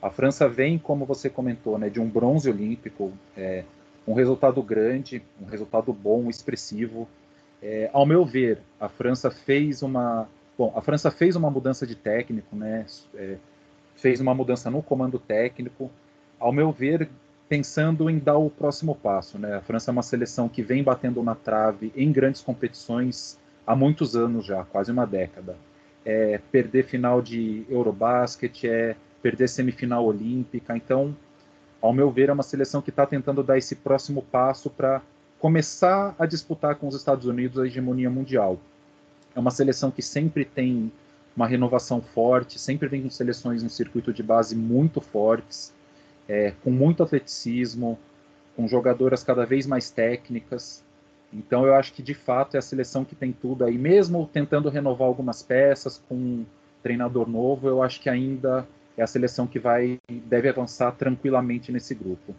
A 0.00 0.10
França 0.10 0.48
vem, 0.48 0.78
como 0.78 1.04
você 1.04 1.28
comentou, 1.28 1.78
né, 1.78 1.88
de 1.88 2.00
um 2.00 2.08
bronze 2.08 2.48
olímpico, 2.48 3.12
é, 3.36 3.64
um 4.06 4.14
resultado 4.14 4.62
grande, 4.62 5.22
um 5.40 5.46
resultado 5.46 5.92
bom, 5.92 6.28
expressivo. 6.30 7.08
É, 7.62 7.90
ao 7.92 8.06
meu 8.06 8.24
ver, 8.24 8.60
a 8.78 8.88
França 8.88 9.30
fez 9.30 9.82
uma, 9.82 10.28
bom, 10.56 10.72
a 10.76 10.80
França 10.80 11.10
fez 11.10 11.34
uma 11.34 11.50
mudança 11.50 11.86
de 11.86 11.94
técnico, 11.94 12.54
né, 12.54 12.86
é, 13.14 13.36
fez 13.96 14.20
uma 14.20 14.34
mudança 14.34 14.70
no 14.70 14.82
comando 14.82 15.18
técnico. 15.18 15.90
Ao 16.38 16.52
meu 16.52 16.70
ver, 16.70 17.08
pensando 17.48 18.10
em 18.10 18.18
dar 18.18 18.38
o 18.38 18.50
próximo 18.50 18.94
passo. 18.94 19.38
Né? 19.38 19.54
A 19.54 19.60
França 19.60 19.90
é 19.90 19.92
uma 19.92 20.02
seleção 20.02 20.48
que 20.48 20.62
vem 20.62 20.82
batendo 20.82 21.22
na 21.22 21.34
trave 21.34 21.92
em 21.96 22.10
grandes 22.10 22.40
competições 22.40 23.38
há 23.66 23.74
muitos 23.74 24.16
anos 24.16 24.44
já, 24.44 24.64
quase 24.64 24.90
uma 24.90 25.06
década. 25.06 25.56
É 26.04 26.40
perder 26.50 26.84
final 26.84 27.20
de 27.20 27.64
Eurobasket, 27.68 28.64
é 28.64 28.96
perder 29.22 29.48
semifinal 29.48 30.04
olímpica. 30.04 30.76
Então, 30.76 31.16
ao 31.80 31.92
meu 31.92 32.10
ver, 32.10 32.28
é 32.28 32.32
uma 32.32 32.42
seleção 32.42 32.80
que 32.80 32.90
está 32.90 33.06
tentando 33.06 33.42
dar 33.42 33.58
esse 33.58 33.76
próximo 33.76 34.22
passo 34.22 34.70
para 34.70 35.02
começar 35.38 36.14
a 36.18 36.26
disputar 36.26 36.76
com 36.76 36.88
os 36.88 36.94
Estados 36.94 37.26
Unidos 37.26 37.58
a 37.58 37.66
hegemonia 37.66 38.10
mundial. 38.10 38.58
É 39.34 39.40
uma 39.40 39.50
seleção 39.50 39.90
que 39.90 40.02
sempre 40.02 40.44
tem 40.44 40.90
uma 41.36 41.46
renovação 41.46 42.00
forte, 42.00 42.58
sempre 42.58 42.88
vem 42.88 43.02
com 43.02 43.10
seleções 43.10 43.62
no 43.62 43.68
circuito 43.68 44.12
de 44.12 44.22
base 44.22 44.56
muito 44.56 45.00
fortes 45.00 45.75
é, 46.28 46.52
com 46.62 46.70
muito 46.70 47.02
atleticismo, 47.02 47.98
com 48.54 48.66
jogadoras 48.66 49.22
cada 49.22 49.44
vez 49.44 49.66
mais 49.66 49.90
técnicas. 49.90 50.84
Então 51.32 51.66
eu 51.66 51.74
acho 51.74 51.92
que 51.92 52.02
de 52.02 52.14
fato 52.14 52.54
é 52.54 52.58
a 52.58 52.62
seleção 52.62 53.04
que 53.04 53.14
tem 53.14 53.32
tudo 53.32 53.64
aí, 53.64 53.76
mesmo 53.76 54.28
tentando 54.32 54.68
renovar 54.68 55.08
algumas 55.08 55.42
peças 55.42 56.02
com 56.08 56.14
um 56.14 56.46
treinador 56.82 57.28
novo, 57.28 57.68
eu 57.68 57.82
acho 57.82 58.00
que 58.00 58.08
ainda 58.08 58.66
é 58.96 59.02
a 59.02 59.06
seleção 59.06 59.46
que 59.46 59.58
vai 59.58 59.98
deve 60.08 60.48
avançar 60.48 60.92
tranquilamente 60.92 61.70
nesse 61.70 61.94
grupo. 61.94 62.34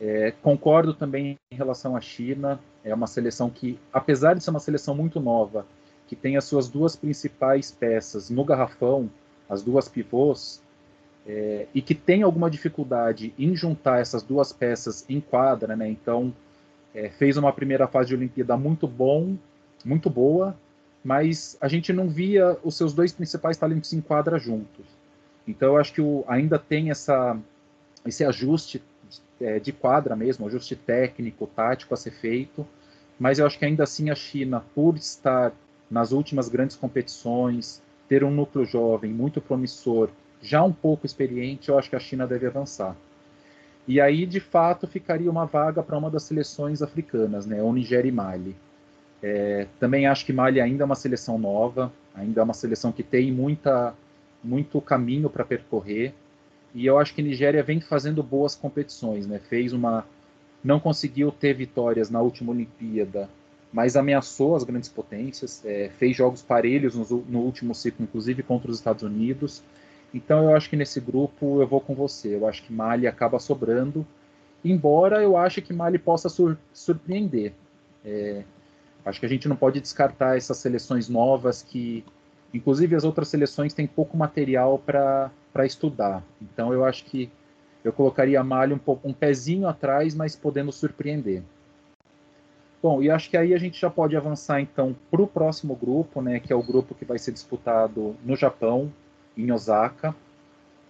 É, 0.00 0.32
concordo 0.42 0.94
também 0.94 1.38
em 1.50 1.54
relação 1.54 1.96
à 1.96 2.00
China, 2.00 2.60
é 2.84 2.94
uma 2.94 3.06
seleção 3.06 3.48
que, 3.48 3.78
apesar 3.92 4.34
de 4.34 4.42
ser 4.42 4.50
uma 4.50 4.60
seleção 4.60 4.94
muito 4.94 5.20
nova, 5.20 5.64
que 6.06 6.16
tem 6.16 6.36
as 6.36 6.44
suas 6.44 6.68
duas 6.68 6.96
principais 6.96 7.70
peças 7.70 8.28
no 8.28 8.44
garrafão, 8.44 9.08
as 9.48 9.62
duas 9.62 9.88
pivôs, 9.88 10.62
é, 11.26 11.66
e 11.74 11.80
que 11.80 11.94
tem 11.94 12.22
alguma 12.22 12.50
dificuldade 12.50 13.32
em 13.38 13.54
juntar 13.54 14.00
essas 14.00 14.22
duas 14.22 14.52
peças 14.52 15.04
em 15.08 15.20
quadra, 15.20 15.76
né? 15.76 15.88
Então, 15.88 16.34
é, 16.94 17.08
fez 17.08 17.36
uma 17.36 17.52
primeira 17.52 17.86
fase 17.86 18.08
de 18.08 18.14
Olimpíada 18.14 18.56
muito 18.56 18.86
bom, 18.86 19.36
muito 19.84 20.10
boa, 20.10 20.56
mas 21.04 21.56
a 21.60 21.68
gente 21.68 21.92
não 21.92 22.08
via 22.08 22.56
os 22.62 22.76
seus 22.76 22.92
dois 22.92 23.12
principais 23.12 23.56
talentos 23.56 23.92
em 23.92 24.00
quadra 24.00 24.38
juntos. 24.38 24.86
Então, 25.46 25.74
eu 25.74 25.78
acho 25.78 25.92
que 25.92 26.00
o, 26.00 26.24
ainda 26.28 26.58
tem 26.58 26.90
essa, 26.90 27.36
esse 28.06 28.24
ajuste 28.24 28.82
é, 29.40 29.58
de 29.58 29.72
quadra 29.72 30.14
mesmo, 30.14 30.46
ajuste 30.46 30.76
técnico, 30.76 31.46
tático 31.46 31.94
a 31.94 31.96
ser 31.96 32.12
feito, 32.12 32.66
mas 33.18 33.38
eu 33.38 33.46
acho 33.46 33.58
que 33.58 33.64
ainda 33.64 33.84
assim 33.84 34.10
a 34.10 34.14
China, 34.14 34.64
por 34.74 34.96
estar 34.96 35.52
nas 35.90 36.12
últimas 36.12 36.48
grandes 36.48 36.76
competições, 36.76 37.82
ter 38.08 38.24
um 38.24 38.30
núcleo 38.30 38.64
jovem 38.64 39.12
muito 39.12 39.40
promissor, 39.40 40.10
já 40.42 40.62
um 40.62 40.72
pouco 40.72 41.06
experiente, 41.06 41.68
eu 41.68 41.78
acho 41.78 41.88
que 41.88 41.96
a 41.96 42.00
China 42.00 42.26
deve 42.26 42.46
avançar. 42.46 42.96
E 43.86 44.00
aí, 44.00 44.26
de 44.26 44.40
fato, 44.40 44.86
ficaria 44.86 45.30
uma 45.30 45.46
vaga 45.46 45.82
para 45.82 45.96
uma 45.96 46.10
das 46.10 46.24
seleções 46.24 46.82
africanas, 46.82 47.46
né, 47.46 47.62
ou 47.62 47.72
Nigéria 47.72 48.08
e 48.08 48.12
Mali. 48.12 48.56
É, 49.22 49.66
também 49.78 50.06
acho 50.06 50.26
que 50.26 50.32
Mali 50.32 50.60
ainda 50.60 50.82
é 50.82 50.86
uma 50.86 50.96
seleção 50.96 51.38
nova, 51.38 51.92
ainda 52.14 52.40
é 52.40 52.44
uma 52.44 52.54
seleção 52.54 52.90
que 52.92 53.02
tem 53.02 53.30
muita, 53.32 53.94
muito 54.42 54.80
caminho 54.80 55.30
para 55.30 55.44
percorrer. 55.44 56.12
E 56.74 56.86
eu 56.86 56.98
acho 56.98 57.14
que 57.14 57.22
Nigéria 57.22 57.62
vem 57.62 57.80
fazendo 57.80 58.22
boas 58.22 58.54
competições, 58.54 59.26
né? 59.26 59.38
Fez 59.38 59.72
uma, 59.72 60.04
não 60.62 60.80
conseguiu 60.80 61.30
ter 61.30 61.54
vitórias 61.54 62.10
na 62.10 62.20
última 62.20 62.52
Olimpíada, 62.52 63.28
mas 63.72 63.96
ameaçou 63.96 64.54
as 64.54 64.64
grandes 64.64 64.88
potências, 64.88 65.62
é, 65.64 65.90
fez 65.98 66.16
jogos 66.16 66.42
parelhos 66.42 66.94
no, 66.94 67.24
no, 67.28 67.40
último 67.40 67.74
ciclo, 67.74 68.04
inclusive 68.04 68.42
contra 68.42 68.70
os 68.70 68.78
Estados 68.78 69.02
Unidos. 69.02 69.62
Então 70.12 70.44
eu 70.44 70.56
acho 70.56 70.68
que 70.68 70.76
nesse 70.76 71.00
grupo 71.00 71.60
eu 71.60 71.66
vou 71.66 71.80
com 71.80 71.94
você. 71.94 72.34
Eu 72.34 72.46
acho 72.46 72.62
que 72.62 72.72
Mali 72.72 73.06
acaba 73.06 73.38
sobrando, 73.38 74.06
embora 74.64 75.22
eu 75.22 75.36
ache 75.36 75.62
que 75.62 75.72
Mali 75.72 75.98
possa 75.98 76.28
sur 76.28 76.58
surpreender. 76.72 77.52
É, 78.04 78.42
acho 79.04 79.20
que 79.20 79.26
a 79.26 79.28
gente 79.28 79.48
não 79.48 79.56
pode 79.56 79.80
descartar 79.80 80.36
essas 80.36 80.58
seleções 80.58 81.08
novas 81.08 81.62
que, 81.62 82.04
inclusive 82.52 82.94
as 82.94 83.04
outras 83.04 83.28
seleções 83.28 83.72
têm 83.72 83.86
pouco 83.86 84.16
material 84.16 84.78
para 84.78 85.30
estudar. 85.64 86.22
Então 86.40 86.72
eu 86.72 86.84
acho 86.84 87.04
que 87.04 87.30
eu 87.82 87.92
colocaria 87.92 88.40
a 88.40 88.44
Malha 88.44 88.74
um, 88.74 88.78
pouco, 88.78 89.08
um 89.08 89.12
pezinho 89.12 89.66
atrás, 89.66 90.14
mas 90.14 90.36
podendo 90.36 90.70
surpreender. 90.70 91.42
Bom, 92.82 93.00
e 93.00 93.10
acho 93.10 93.30
que 93.30 93.36
aí 93.36 93.54
a 93.54 93.58
gente 93.58 93.80
já 93.80 93.88
pode 93.88 94.16
avançar 94.16 94.60
então 94.60 94.94
para 95.10 95.22
o 95.22 95.26
próximo 95.26 95.74
grupo, 95.76 96.20
né, 96.20 96.40
que 96.40 96.52
é 96.52 96.56
o 96.56 96.62
grupo 96.62 96.94
que 96.94 97.04
vai 97.04 97.18
ser 97.18 97.30
disputado 97.30 98.16
no 98.24 98.34
Japão, 98.34 98.92
em 99.36 99.50
Osaka, 99.50 100.14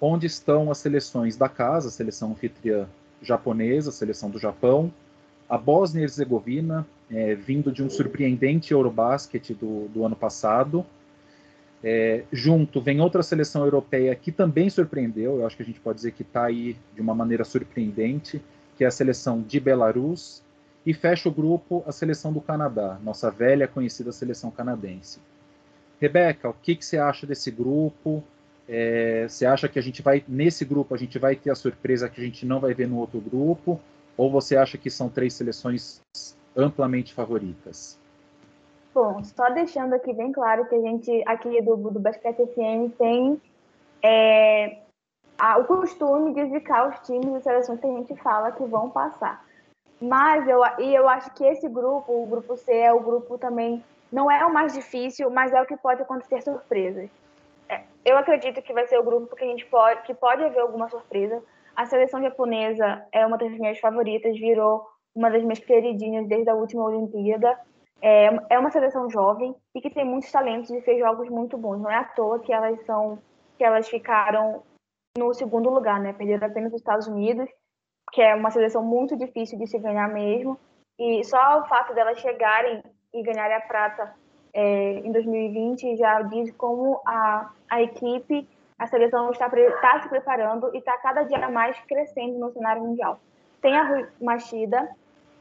onde 0.01 0.27
estão 0.27 0.71
as 0.71 0.79
seleções 0.79 1.37
da 1.37 1.49
casa, 1.49 1.89
a 1.89 1.91
seleção 1.93 2.33
anfitriã 2.33 2.89
japonesa, 3.23 3.91
a 3.91 3.93
seleção 3.93 4.31
do 4.31 4.39
Japão, 4.39 4.93
a 5.49 5.57
Bósnia 5.57 6.01
e 6.01 6.05
Herzegovina, 6.05 6.87
é, 7.11 7.35
vindo 7.35 7.71
de 7.71 7.83
um 7.83 7.91
surpreendente 7.91 8.73
Eurobasket 8.73 9.55
do, 9.55 9.89
do 9.89 10.05
ano 10.05 10.17
passado, 10.17 10.85
é, 11.85 12.25
junto 12.33 12.81
vem 12.81 13.01
outra 13.01 13.23
seleção 13.23 13.65
europeia 13.65 14.15
que 14.15 14.31
também 14.31 14.71
surpreendeu, 14.71 15.39
eu 15.39 15.47
acho 15.47 15.57
que 15.57 15.63
a 15.63 15.67
gente 15.67 15.81
pode 15.81 15.97
dizer 15.97 16.13
que 16.13 16.23
está 16.23 16.45
aí 16.45 16.77
de 16.95 17.01
uma 17.01 17.15
maneira 17.15 17.45
surpreendente, 17.45 18.41
que 18.77 18.85
é 18.85 18.87
a 18.87 18.91
seleção 18.91 19.43
de 19.43 19.61
Belarus, 19.61 20.43
e 20.85 20.93
fecha 20.93 21.29
o 21.29 21.33
grupo 21.33 21.83
a 21.87 21.93
seleção 21.93 22.33
do 22.33 22.41
Canadá, 22.41 22.99
nossa 23.03 23.31
velha 23.31 23.69
conhecida 23.69 24.11
seleção 24.11 24.51
canadense. 24.51 25.21
Rebeca, 26.03 26.49
o 26.49 26.55
que, 26.55 26.75
que 26.75 26.85
você 26.85 26.99
acha 26.99 27.25
desse 27.29 27.49
grupo? 27.49 28.25
É, 28.69 29.29
você 29.29 29.47
acha 29.47 29.69
que 29.69 29.79
a 29.79 29.83
gente 29.83 30.03
vai, 30.03 30.25
nesse 30.27 30.65
grupo, 30.65 30.93
a 30.93 30.99
gente 30.99 31.17
vai 31.17 31.37
ter 31.37 31.51
a 31.51 31.55
surpresa 31.55 32.09
que 32.09 32.21
a 32.21 32.25
gente 32.25 32.45
não 32.45 32.59
vai 32.59 32.75
ver 32.75 32.89
no 32.89 32.99
outro 32.99 33.21
grupo? 33.21 33.81
Ou 34.17 34.29
você 34.29 34.57
acha 34.57 34.77
que 34.77 34.91
são 34.91 35.09
três 35.09 35.33
seleções 35.33 36.03
amplamente 36.57 37.15
favoritas? 37.15 38.01
Bom, 38.93 39.23
só 39.23 39.49
deixando 39.51 39.95
aqui 39.95 40.13
bem 40.13 40.33
claro 40.33 40.69
que 40.69 40.75
a 40.75 40.81
gente 40.81 41.23
aqui 41.25 41.63
do, 41.63 41.77
do 41.77 42.01
Basquete 42.01 42.47
FM 42.47 42.93
tem 42.99 43.41
é, 44.03 44.79
a, 45.39 45.59
o 45.59 45.65
costume 45.65 46.35
de 46.35 46.41
indicar 46.41 46.89
os 46.89 46.99
times 47.07 47.41
e 47.41 47.43
seleções 47.45 47.79
que 47.79 47.87
a 47.87 47.91
gente 47.91 48.17
fala 48.17 48.51
que 48.51 48.65
vão 48.65 48.91
passar. 48.91 49.47
Mas 50.01 50.49
eu, 50.49 50.61
e 50.81 50.93
eu 50.93 51.09
acho 51.09 51.33
que 51.35 51.45
esse 51.45 51.69
grupo, 51.69 52.25
o 52.25 52.27
grupo 52.27 52.57
C, 52.57 52.73
é 52.73 52.93
o 52.93 52.99
grupo 52.99 53.39
também, 53.39 53.85
não 54.13 54.31
é 54.31 54.45
o 54.45 54.53
mais 54.53 54.75
difícil, 54.75 55.31
mas 55.31 55.53
é 55.53 55.61
o 55.61 55.67
que 55.67 55.77
pode 55.77 56.03
acontecer 56.03 56.43
surpresas. 56.43 57.11
É, 57.69 57.83
eu 58.05 58.19
acredito 58.19 58.61
que 58.61 58.73
vai 58.73 58.87
ser 58.87 58.99
o 58.99 59.03
grupo 59.03 59.35
que 59.35 59.45
a 59.45 59.47
gente 59.47 59.65
pode, 59.67 60.03
que 60.03 60.13
pode 60.13 60.45
haver 60.45 60.61
alguma 60.61 60.91
surpresa. 60.91 61.43
A 61.75 61.87
seleção 61.87 62.23
japonesa 62.23 63.03
é 63.11 63.27
uma 63.27 63.39
das 63.39 63.51
minhas 63.51 63.79
favoritas, 63.81 64.39
virou 64.39 64.87
uma 65.15 65.31
das 65.31 65.43
minhas 65.43 65.61
queridinhas 65.61 66.29
desde 66.29 66.51
a 66.51 66.55
última 66.55 66.85
Olimpíada. 66.85 67.59
É, 68.03 68.27
é 68.51 68.59
uma 68.59 68.71
seleção 68.71 69.09
jovem 69.09 69.55
e 69.75 69.81
que 69.81 69.89
tem 69.89 70.05
muitos 70.05 70.31
talentos 70.31 70.69
e 70.71 70.83
fez 70.83 70.99
jogos 70.99 71.31
muito 71.31 71.57
bons. 71.57 71.81
Não 71.81 71.91
é 71.91 71.97
à 71.97 72.05
toa 72.05 72.41
que 72.41 72.53
elas 72.53 72.85
são 72.85 73.19
que 73.57 73.65
elas 73.65 73.89
ficaram 73.89 74.63
no 75.17 75.33
segundo 75.33 75.71
lugar, 75.71 76.01
né? 76.01 76.13
Perderam 76.13 76.49
apenas 76.49 76.73
os 76.73 76.81
Estados 76.81 77.07
Unidos, 77.07 77.49
que 78.13 78.21
é 78.21 78.35
uma 78.35 78.51
seleção 78.51 78.83
muito 78.83 79.17
difícil 79.17 79.59
de 79.59 79.67
se 79.67 79.79
ganhar 79.79 80.09
mesmo. 80.09 80.59
E 80.99 81.25
só 81.25 81.61
o 81.61 81.65
fato 81.67 81.95
delas 81.95 82.19
chegarem 82.19 82.83
e 83.13 83.23
ganharem 83.23 83.57
a 83.57 83.61
prata 83.61 84.15
é, 84.55 84.93
em 84.99 85.11
2020 85.11 85.97
já 85.97 86.21
diz 86.23 86.51
como 86.53 87.01
a, 87.07 87.51
a 87.71 87.83
equipe, 87.83 88.47
a 88.79 88.87
seleção 88.87 89.31
está, 89.31 89.47
está 89.47 90.03
se 90.03 90.09
preparando 90.09 90.71
e 90.75 90.79
está 90.79 90.97
cada 90.99 91.23
dia 91.23 91.49
mais 91.49 91.79
crescendo 91.81 92.39
no 92.39 92.53
cenário 92.53 92.83
mundial. 92.83 93.21
Tem 93.61 93.75
a 93.75 93.85
Rui 93.85 94.07
Machida, 94.21 94.89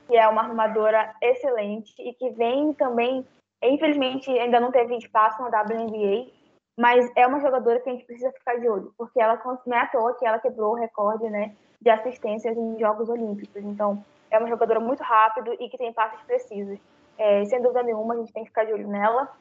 que 0.08 0.16
é 0.16 0.28
uma 0.28 0.44
armadora 0.44 1.14
excelente 1.22 1.94
e 2.00 2.14
que 2.14 2.30
vem 2.32 2.74
também, 2.74 3.26
infelizmente 3.62 4.30
ainda 4.30 4.60
não 4.60 4.72
teve 4.72 4.96
espaço 4.96 5.42
na 5.42 5.62
WNBA, 5.62 6.32
mas 6.78 7.12
é 7.16 7.28
uma 7.28 7.40
jogadora 7.40 7.80
que 7.80 7.90
a 7.90 7.94
gente 7.94 8.06
precisa 8.06 8.32
ficar 8.32 8.60
de 8.60 8.70
olho, 8.70 8.94
porque 8.98 9.22
ela 9.22 9.40
não 9.66 9.78
é 9.78 9.82
à 9.82 9.88
toa 9.88 10.16
que 10.18 10.26
ela 10.26 10.40
quebrou 10.40 10.74
o 10.74 10.76
recorde, 10.76 11.30
né, 11.30 11.54
de 11.82 11.90
assistências 11.90 12.58
em 12.58 12.80
Jogos 12.80 13.10
Olímpicos. 13.10 13.64
Então, 13.64 14.04
é 14.30 14.38
uma 14.38 14.48
jogadora 14.48 14.80
muito 14.80 15.04
rápida 15.04 15.54
e 15.60 15.68
que 15.68 15.78
tem 15.78 15.92
passes 15.92 16.22
precisos. 16.22 16.80
É, 17.22 17.46
sem 17.46 17.62
dúvida 17.62 17.84
nenhuma, 17.84 18.16
a 18.16 18.18
gente 18.18 18.34
tem 18.34 18.44
que 18.44 18.50
ficar 18.50 18.66
de 18.66 18.74
olho 18.74 18.88
nela. 18.88 19.32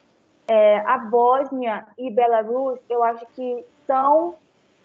É, 0.47 0.77
a 0.81 0.99
Bósnia 0.99 1.87
e 1.97 2.11
Belarus, 2.11 2.79
eu 2.87 3.03
acho 3.03 3.25
que 3.33 3.65
são. 3.87 4.35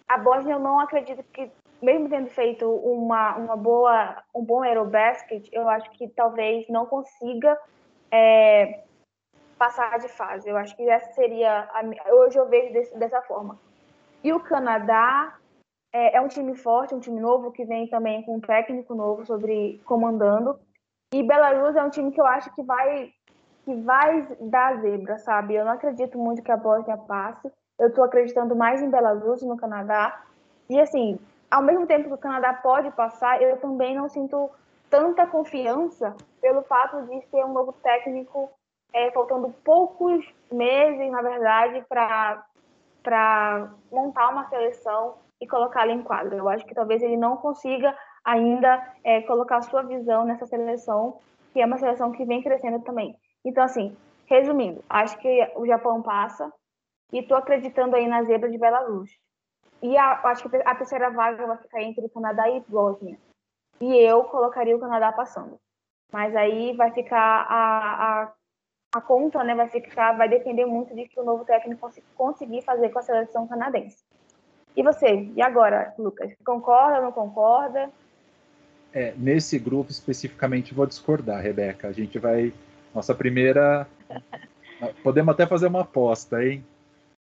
A 0.09 0.17
Bósnia, 0.17 0.55
eu 0.55 0.59
não 0.59 0.79
acredito 0.79 1.23
que 1.31 1.51
mesmo 1.79 2.09
tendo 2.09 2.27
feito 2.31 2.67
uma, 2.67 3.35
uma 3.35 3.55
boa, 3.55 4.23
um 4.33 4.43
bom 4.43 4.63
aerobasket, 4.63 5.47
eu 5.53 5.69
acho 5.69 5.87
que 5.91 6.07
talvez 6.07 6.67
não 6.69 6.87
consiga 6.87 7.55
é, 8.09 8.83
passar 9.59 9.99
de 9.99 10.07
fase. 10.07 10.49
Eu 10.49 10.57
acho 10.57 10.75
que 10.75 10.89
essa 10.89 11.13
seria. 11.13 11.69
A, 11.71 12.13
hoje 12.15 12.39
eu 12.39 12.47
vejo 12.47 12.73
desse, 12.73 12.97
dessa 12.97 13.21
forma. 13.21 13.59
E 14.23 14.33
o 14.33 14.39
Canadá 14.39 15.37
é, 15.93 16.17
é, 16.17 16.21
um 16.21 16.27
time 16.27 16.55
forte, 16.55 16.95
um 16.95 16.99
time 16.99 17.19
novo, 17.19 17.51
que 17.51 17.63
vem 17.63 17.87
também 17.87 18.23
com 18.23 18.37
um 18.37 18.41
técnico 18.41 18.95
novo 18.95 19.23
sobre 19.23 19.79
comandando. 19.85 20.59
E 21.13 21.23
Belarus 21.23 21.75
é 21.75 21.83
um 21.83 21.89
time 21.89 22.11
que 22.11 22.19
eu 22.19 22.25
acho 22.25 22.53
que 22.53 22.61
vai, 22.63 23.13
que 23.63 23.73
vai 23.75 24.27
dar 24.41 24.81
zebra, 24.81 25.17
sabe? 25.19 25.55
Eu 25.55 25.63
não 25.63 25.71
acredito 25.71 26.17
muito 26.17 26.41
que 26.41 26.51
a 26.51 26.57
Bósnia 26.57 26.97
passe. 26.97 27.51
Eu 27.79 27.87
estou 27.87 28.03
acreditando 28.03 28.55
mais 28.55 28.81
em 28.81 28.89
Belarus 28.89 29.41
no 29.41 29.55
Canadá. 29.55 30.21
E 30.69 30.79
assim, 30.79 31.17
ao 31.49 31.63
mesmo 31.63 31.87
tempo 31.87 32.09
que 32.09 32.13
o 32.13 32.17
Canadá 32.17 32.53
pode 32.53 32.91
passar, 32.91 33.41
eu 33.41 33.55
também 33.57 33.95
não 33.95 34.09
sinto 34.09 34.49
tanta 34.89 35.25
confiança 35.25 36.15
pelo 36.41 36.61
fato 36.63 37.01
de 37.03 37.21
ser 37.27 37.45
um 37.45 37.53
novo 37.53 37.71
técnico, 37.73 38.49
é, 38.93 39.09
faltando 39.11 39.53
poucos 39.63 40.25
meses, 40.51 41.09
na 41.09 41.21
verdade, 41.21 41.85
para 41.87 43.71
montar 43.91 44.29
uma 44.29 44.49
seleção 44.49 45.15
e 45.39 45.47
colocá-la 45.47 45.93
em 45.93 46.03
quadra. 46.03 46.35
Eu 46.35 46.49
acho 46.49 46.65
que 46.65 46.75
talvez 46.75 47.01
ele 47.01 47.15
não 47.15 47.37
consiga 47.37 47.95
ainda 48.23 48.93
é, 49.03 49.21
colocar 49.21 49.61
sua 49.61 49.83
visão 49.83 50.25
nessa 50.25 50.45
seleção, 50.45 51.19
que 51.53 51.61
é 51.61 51.65
uma 51.65 51.77
seleção 51.77 52.11
que 52.11 52.25
vem 52.25 52.41
crescendo 52.41 52.81
também. 52.81 53.15
Então, 53.43 53.63
assim, 53.63 53.95
resumindo, 54.25 54.83
acho 54.89 55.17
que 55.19 55.51
o 55.55 55.65
Japão 55.65 56.01
passa 56.01 56.51
e 57.11 57.19
estou 57.19 57.37
acreditando 57.37 57.95
aí 57.95 58.07
na 58.07 58.23
zebra 58.23 58.49
de 58.49 58.57
Belarus. 58.57 59.09
E 59.81 59.97
a, 59.97 60.19
acho 60.25 60.49
que 60.49 60.57
a 60.57 60.75
terceira 60.75 61.09
vaga 61.11 61.45
vai 61.45 61.57
ficar 61.57 61.81
entre 61.81 62.05
o 62.05 62.09
Canadá 62.09 62.49
e 62.49 62.63
Bósnia. 62.67 63.17
E 63.79 63.95
eu 63.95 64.23
colocaria 64.25 64.75
o 64.75 64.79
Canadá 64.79 65.11
passando. 65.11 65.59
Mas 66.11 66.35
aí 66.35 66.75
vai 66.75 66.91
ficar 66.91 67.45
a, 67.47 68.23
a, 68.23 68.33
a 68.95 69.01
conta, 69.01 69.43
né? 69.43 69.53
Vai 69.53 69.69
ficar, 69.69 70.17
vai 70.17 70.27
depender 70.27 70.65
muito 70.65 70.95
de 70.95 71.07
que 71.07 71.19
o 71.19 71.23
novo 71.23 71.45
técnico 71.45 71.89
conseguir 72.15 72.63
fazer 72.63 72.89
com 72.89 72.99
a 72.99 73.03
seleção 73.03 73.47
canadense. 73.47 74.03
E 74.75 74.83
você? 74.83 75.29
E 75.35 75.41
agora, 75.41 75.93
Lucas? 75.97 76.33
Concorda 76.45 76.97
ou 76.97 77.03
não 77.03 77.11
concorda? 77.11 77.91
É, 78.93 79.13
nesse 79.17 79.59
grupo 79.59 79.91
especificamente 79.91 80.73
vou 80.73 80.85
discordar, 80.85 81.41
Rebeca. 81.41 81.87
A 81.87 81.91
gente 81.91 82.17
vai. 82.17 82.53
Nossa 82.93 83.13
primeira. 83.13 83.87
Podemos 85.03 85.33
até 85.33 85.45
fazer 85.45 85.67
uma 85.67 85.81
aposta, 85.81 86.43
hein? 86.43 86.63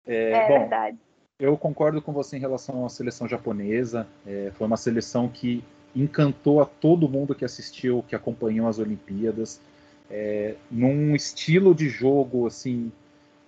É, 0.05 0.31
é 0.31 0.47
bom, 0.47 0.59
verdade. 0.59 0.97
Eu 1.39 1.57
concordo 1.57 2.01
com 2.01 2.11
você 2.11 2.37
em 2.37 2.39
relação 2.39 2.85
à 2.85 2.89
seleção 2.89 3.27
japonesa. 3.27 4.07
É, 4.25 4.51
foi 4.55 4.67
uma 4.67 4.77
seleção 4.77 5.27
que 5.27 5.63
encantou 5.95 6.61
a 6.61 6.65
todo 6.65 7.09
mundo 7.09 7.35
que 7.35 7.45
assistiu, 7.45 8.03
que 8.07 8.15
acompanhou 8.15 8.67
as 8.67 8.79
Olimpíadas, 8.79 9.61
é, 10.09 10.55
num 10.69 11.15
estilo 11.15 11.73
de 11.75 11.87
jogo 11.87 12.47
assim 12.47 12.91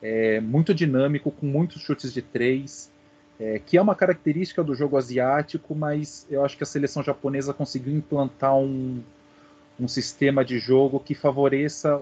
é, 0.01 0.39
muito 0.39 0.73
dinâmico, 0.73 1.31
com 1.31 1.45
muitos 1.45 1.81
chutes 1.81 2.13
de 2.13 2.21
três, 2.21 2.91
é, 3.39 3.59
que 3.59 3.77
é 3.77 3.81
uma 3.81 3.95
característica 3.95 4.63
do 4.63 4.73
jogo 4.73 4.97
asiático, 4.97 5.75
mas 5.75 6.25
eu 6.29 6.43
acho 6.43 6.55
que 6.57 6.63
a 6.63 6.67
seleção 6.67 7.03
japonesa 7.03 7.53
conseguiu 7.53 7.95
implantar 7.95 8.55
um, 8.55 9.01
um 9.79 9.87
sistema 9.87 10.43
de 10.43 10.57
jogo 10.57 10.99
que 10.99 11.13
favoreça 11.13 12.01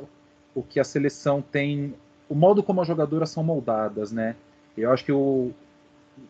o 0.53 0.61
que 0.61 0.79
a 0.79 0.83
seleção 0.83 1.41
tem, 1.41 1.95
o 2.29 2.35
modo 2.35 2.61
como 2.61 2.81
as 2.81 2.87
jogadoras 2.87 3.29
são 3.29 3.43
moldadas, 3.43 4.11
né? 4.11 4.35
Eu 4.77 4.91
acho 4.91 5.03
que 5.03 5.11
o, 5.11 5.51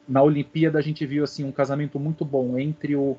na 0.08 0.22
Olimpíada 0.22 0.80
a 0.80 0.82
gente 0.82 1.06
viu 1.06 1.24
assim 1.24 1.44
um 1.44 1.52
casamento 1.52 2.00
muito 2.00 2.24
bom 2.24 2.58
entre 2.58 2.96
o, 2.96 3.18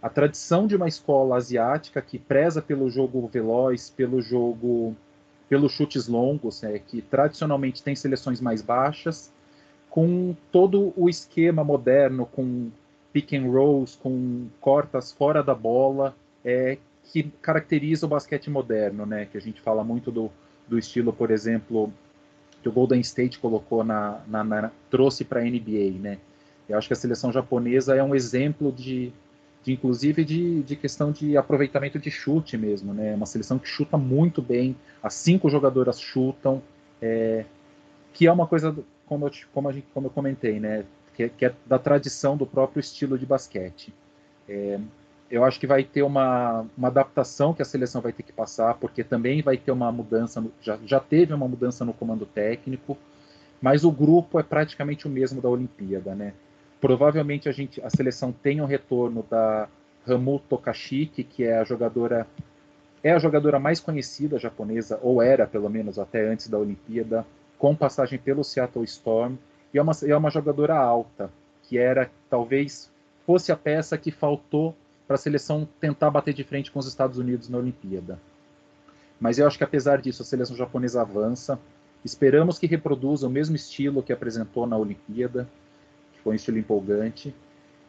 a 0.00 0.08
tradição 0.08 0.66
de 0.66 0.76
uma 0.76 0.88
escola 0.88 1.36
asiática 1.36 2.00
que 2.00 2.18
preza 2.18 2.62
pelo 2.62 2.88
jogo 2.88 3.28
veloz, 3.32 3.90
pelo 3.90 4.20
jogo, 4.22 4.96
pelos 5.48 5.72
chutes 5.72 6.06
longos, 6.06 6.62
né, 6.62 6.78
que 6.78 7.02
tradicionalmente 7.02 7.82
tem 7.82 7.94
seleções 7.94 8.40
mais 8.40 8.62
baixas, 8.62 9.32
com 9.92 10.34
todo 10.50 10.94
o 10.96 11.06
esquema 11.06 11.62
moderno, 11.62 12.24
com 12.24 12.70
pick 13.12 13.34
and 13.34 13.42
rolls, 13.42 13.98
com 14.02 14.46
cortas 14.58 15.12
fora 15.12 15.42
da 15.42 15.54
bola, 15.54 16.16
é, 16.42 16.78
que 17.04 17.24
caracteriza 17.42 18.06
o 18.06 18.08
basquete 18.08 18.48
moderno, 18.48 19.04
né? 19.04 19.26
Que 19.30 19.36
a 19.36 19.40
gente 19.40 19.60
fala 19.60 19.84
muito 19.84 20.10
do, 20.10 20.30
do 20.66 20.78
estilo, 20.78 21.12
por 21.12 21.30
exemplo, 21.30 21.92
que 22.62 22.70
o 22.70 22.72
Golden 22.72 23.02
State 23.02 23.38
colocou 23.38 23.84
na, 23.84 24.22
na, 24.26 24.42
na 24.42 24.70
trouxe 24.90 25.26
para 25.26 25.40
a 25.40 25.44
NBA, 25.44 25.98
né? 26.00 26.16
Eu 26.66 26.78
acho 26.78 26.86
que 26.86 26.94
a 26.94 26.96
seleção 26.96 27.30
japonesa 27.30 27.94
é 27.94 28.02
um 28.02 28.14
exemplo 28.14 28.72
de, 28.72 29.12
de 29.62 29.74
inclusive 29.74 30.24
de, 30.24 30.62
de 30.62 30.74
questão 30.74 31.12
de 31.12 31.36
aproveitamento 31.36 31.98
de 31.98 32.10
chute 32.10 32.56
mesmo, 32.56 32.94
né? 32.94 33.14
Uma 33.14 33.26
seleção 33.26 33.58
que 33.58 33.68
chuta 33.68 33.98
muito 33.98 34.40
bem, 34.40 34.74
as 35.02 35.12
cinco 35.12 35.50
jogadoras 35.50 36.00
chutam, 36.00 36.62
é, 37.02 37.44
que 38.14 38.26
é 38.26 38.32
uma 38.32 38.46
coisa 38.46 38.74
como 39.12 39.26
eu, 39.26 39.32
como, 39.52 39.72
gente, 39.72 39.86
como 39.92 40.06
eu 40.06 40.10
comentei, 40.10 40.58
né? 40.58 40.84
Que, 41.14 41.28
que, 41.28 41.44
é 41.44 41.54
da 41.66 41.78
tradição 41.78 42.36
do 42.36 42.46
próprio 42.46 42.80
estilo 42.80 43.18
de 43.18 43.26
basquete. 43.26 43.92
É, 44.48 44.80
eu 45.30 45.44
acho 45.44 45.60
que 45.60 45.66
vai 45.66 45.84
ter 45.84 46.02
uma, 46.02 46.64
uma 46.76 46.88
adaptação 46.88 47.52
que 47.52 47.60
a 47.60 47.64
seleção 47.64 48.00
vai 48.00 48.12
ter 48.12 48.22
que 48.22 48.32
passar, 48.32 48.74
porque 48.74 49.04
também 49.04 49.42
vai 49.42 49.58
ter 49.58 49.70
uma 49.70 49.92
mudança, 49.92 50.40
no, 50.40 50.50
já, 50.62 50.78
já 50.86 50.98
teve 50.98 51.34
uma 51.34 51.46
mudança 51.46 51.84
no 51.84 51.92
comando 51.92 52.24
técnico, 52.24 52.96
mas 53.60 53.84
o 53.84 53.92
grupo 53.92 54.40
é 54.40 54.42
praticamente 54.42 55.06
o 55.06 55.10
mesmo 55.10 55.42
da 55.42 55.48
Olimpíada, 55.48 56.14
né? 56.14 56.32
Provavelmente 56.80 57.48
a, 57.48 57.52
gente, 57.52 57.80
a 57.82 57.90
seleção 57.90 58.32
tem 58.32 58.60
um 58.60 58.66
retorno 58.66 59.24
da 59.30 59.68
Ramu 60.06 60.38
Tokashiki, 60.38 61.22
que 61.22 61.44
é 61.44 61.58
a 61.58 61.64
jogadora 61.64 62.26
é 63.04 63.12
a 63.12 63.18
jogadora 63.18 63.58
mais 63.58 63.80
conhecida 63.80 64.38
japonesa, 64.38 64.98
ou 65.02 65.20
era 65.20 65.46
pelo 65.46 65.68
menos 65.68 65.98
até 65.98 66.24
antes 66.26 66.48
da 66.48 66.56
Olimpíada, 66.56 67.26
com 67.62 67.76
passagem 67.76 68.18
pelo 68.18 68.42
Seattle 68.42 68.84
Storm, 68.84 69.36
e 69.72 69.78
é 69.78 69.82
uma, 69.82 69.92
é 70.04 70.16
uma 70.16 70.30
jogadora 70.30 70.76
alta, 70.76 71.30
que 71.62 71.78
era, 71.78 72.10
talvez, 72.28 72.90
fosse 73.24 73.52
a 73.52 73.56
peça 73.56 73.96
que 73.96 74.10
faltou 74.10 74.74
para 75.06 75.14
a 75.14 75.18
seleção 75.18 75.68
tentar 75.78 76.10
bater 76.10 76.34
de 76.34 76.42
frente 76.42 76.72
com 76.72 76.80
os 76.80 76.88
Estados 76.88 77.18
Unidos 77.18 77.48
na 77.48 77.58
Olimpíada. 77.58 78.18
Mas 79.20 79.38
eu 79.38 79.46
acho 79.46 79.56
que, 79.56 79.62
apesar 79.62 80.00
disso, 80.00 80.22
a 80.22 80.24
seleção 80.24 80.56
japonesa 80.56 81.02
avança. 81.02 81.56
Esperamos 82.04 82.58
que 82.58 82.66
reproduza 82.66 83.28
o 83.28 83.30
mesmo 83.30 83.54
estilo 83.54 84.02
que 84.02 84.12
apresentou 84.12 84.66
na 84.66 84.76
Olimpíada, 84.76 85.48
que 86.14 86.20
foi 86.20 86.32
um 86.32 86.36
estilo 86.36 86.58
empolgante. 86.58 87.32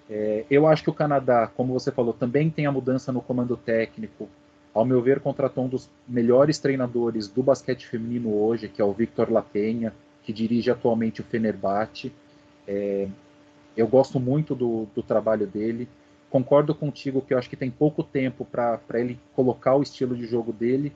É, 0.08 0.46
eu 0.52 0.68
acho 0.68 0.84
que 0.84 0.92
o 0.92 0.94
Canadá, 0.94 1.48
como 1.48 1.74
você 1.74 1.92
falou, 1.92 2.14
também 2.14 2.48
tem 2.52 2.68
a 2.68 2.72
mudança 2.72 3.12
no 3.12 3.24
comando 3.24 3.58
técnico 3.58 4.30
ao 4.74 4.84
meu 4.84 5.02
ver, 5.02 5.20
contratou 5.20 5.66
um 5.66 5.68
dos 5.68 5.90
melhores 6.08 6.58
treinadores 6.58 7.28
do 7.28 7.44
basquete 7.44 7.86
feminino 7.86 8.34
hoje, 8.36 8.68
que 8.68 8.82
é 8.82 8.86
o 8.86 8.92
Victor 8.92 9.32
Lapenha, 9.32 9.94
que 10.24 10.34
dirige 10.34 10.72
atualmente 10.72 11.22
o 11.22 11.24
Fenerbahçe. 11.24 12.12
É, 12.68 13.08
eu 13.78 13.88
gosto 13.88 14.20
muito 14.20 14.56
do, 14.56 14.88
do, 14.96 15.04
trabalho 15.04 15.46
dele. 15.46 15.88
Concordo 16.30 16.74
contigo 16.74 17.22
que 17.22 17.34
eu 17.34 17.38
acho 17.38 17.50
que 17.50 17.56
tem 17.56 17.70
pouco 17.70 18.04
tempo 18.04 18.46
para 18.46 18.80
ele 18.94 19.20
colocar 19.36 19.76
o 19.76 19.84
estilo 19.84 20.16
de 20.16 20.26
jogo 20.26 20.52
dele, 20.52 20.92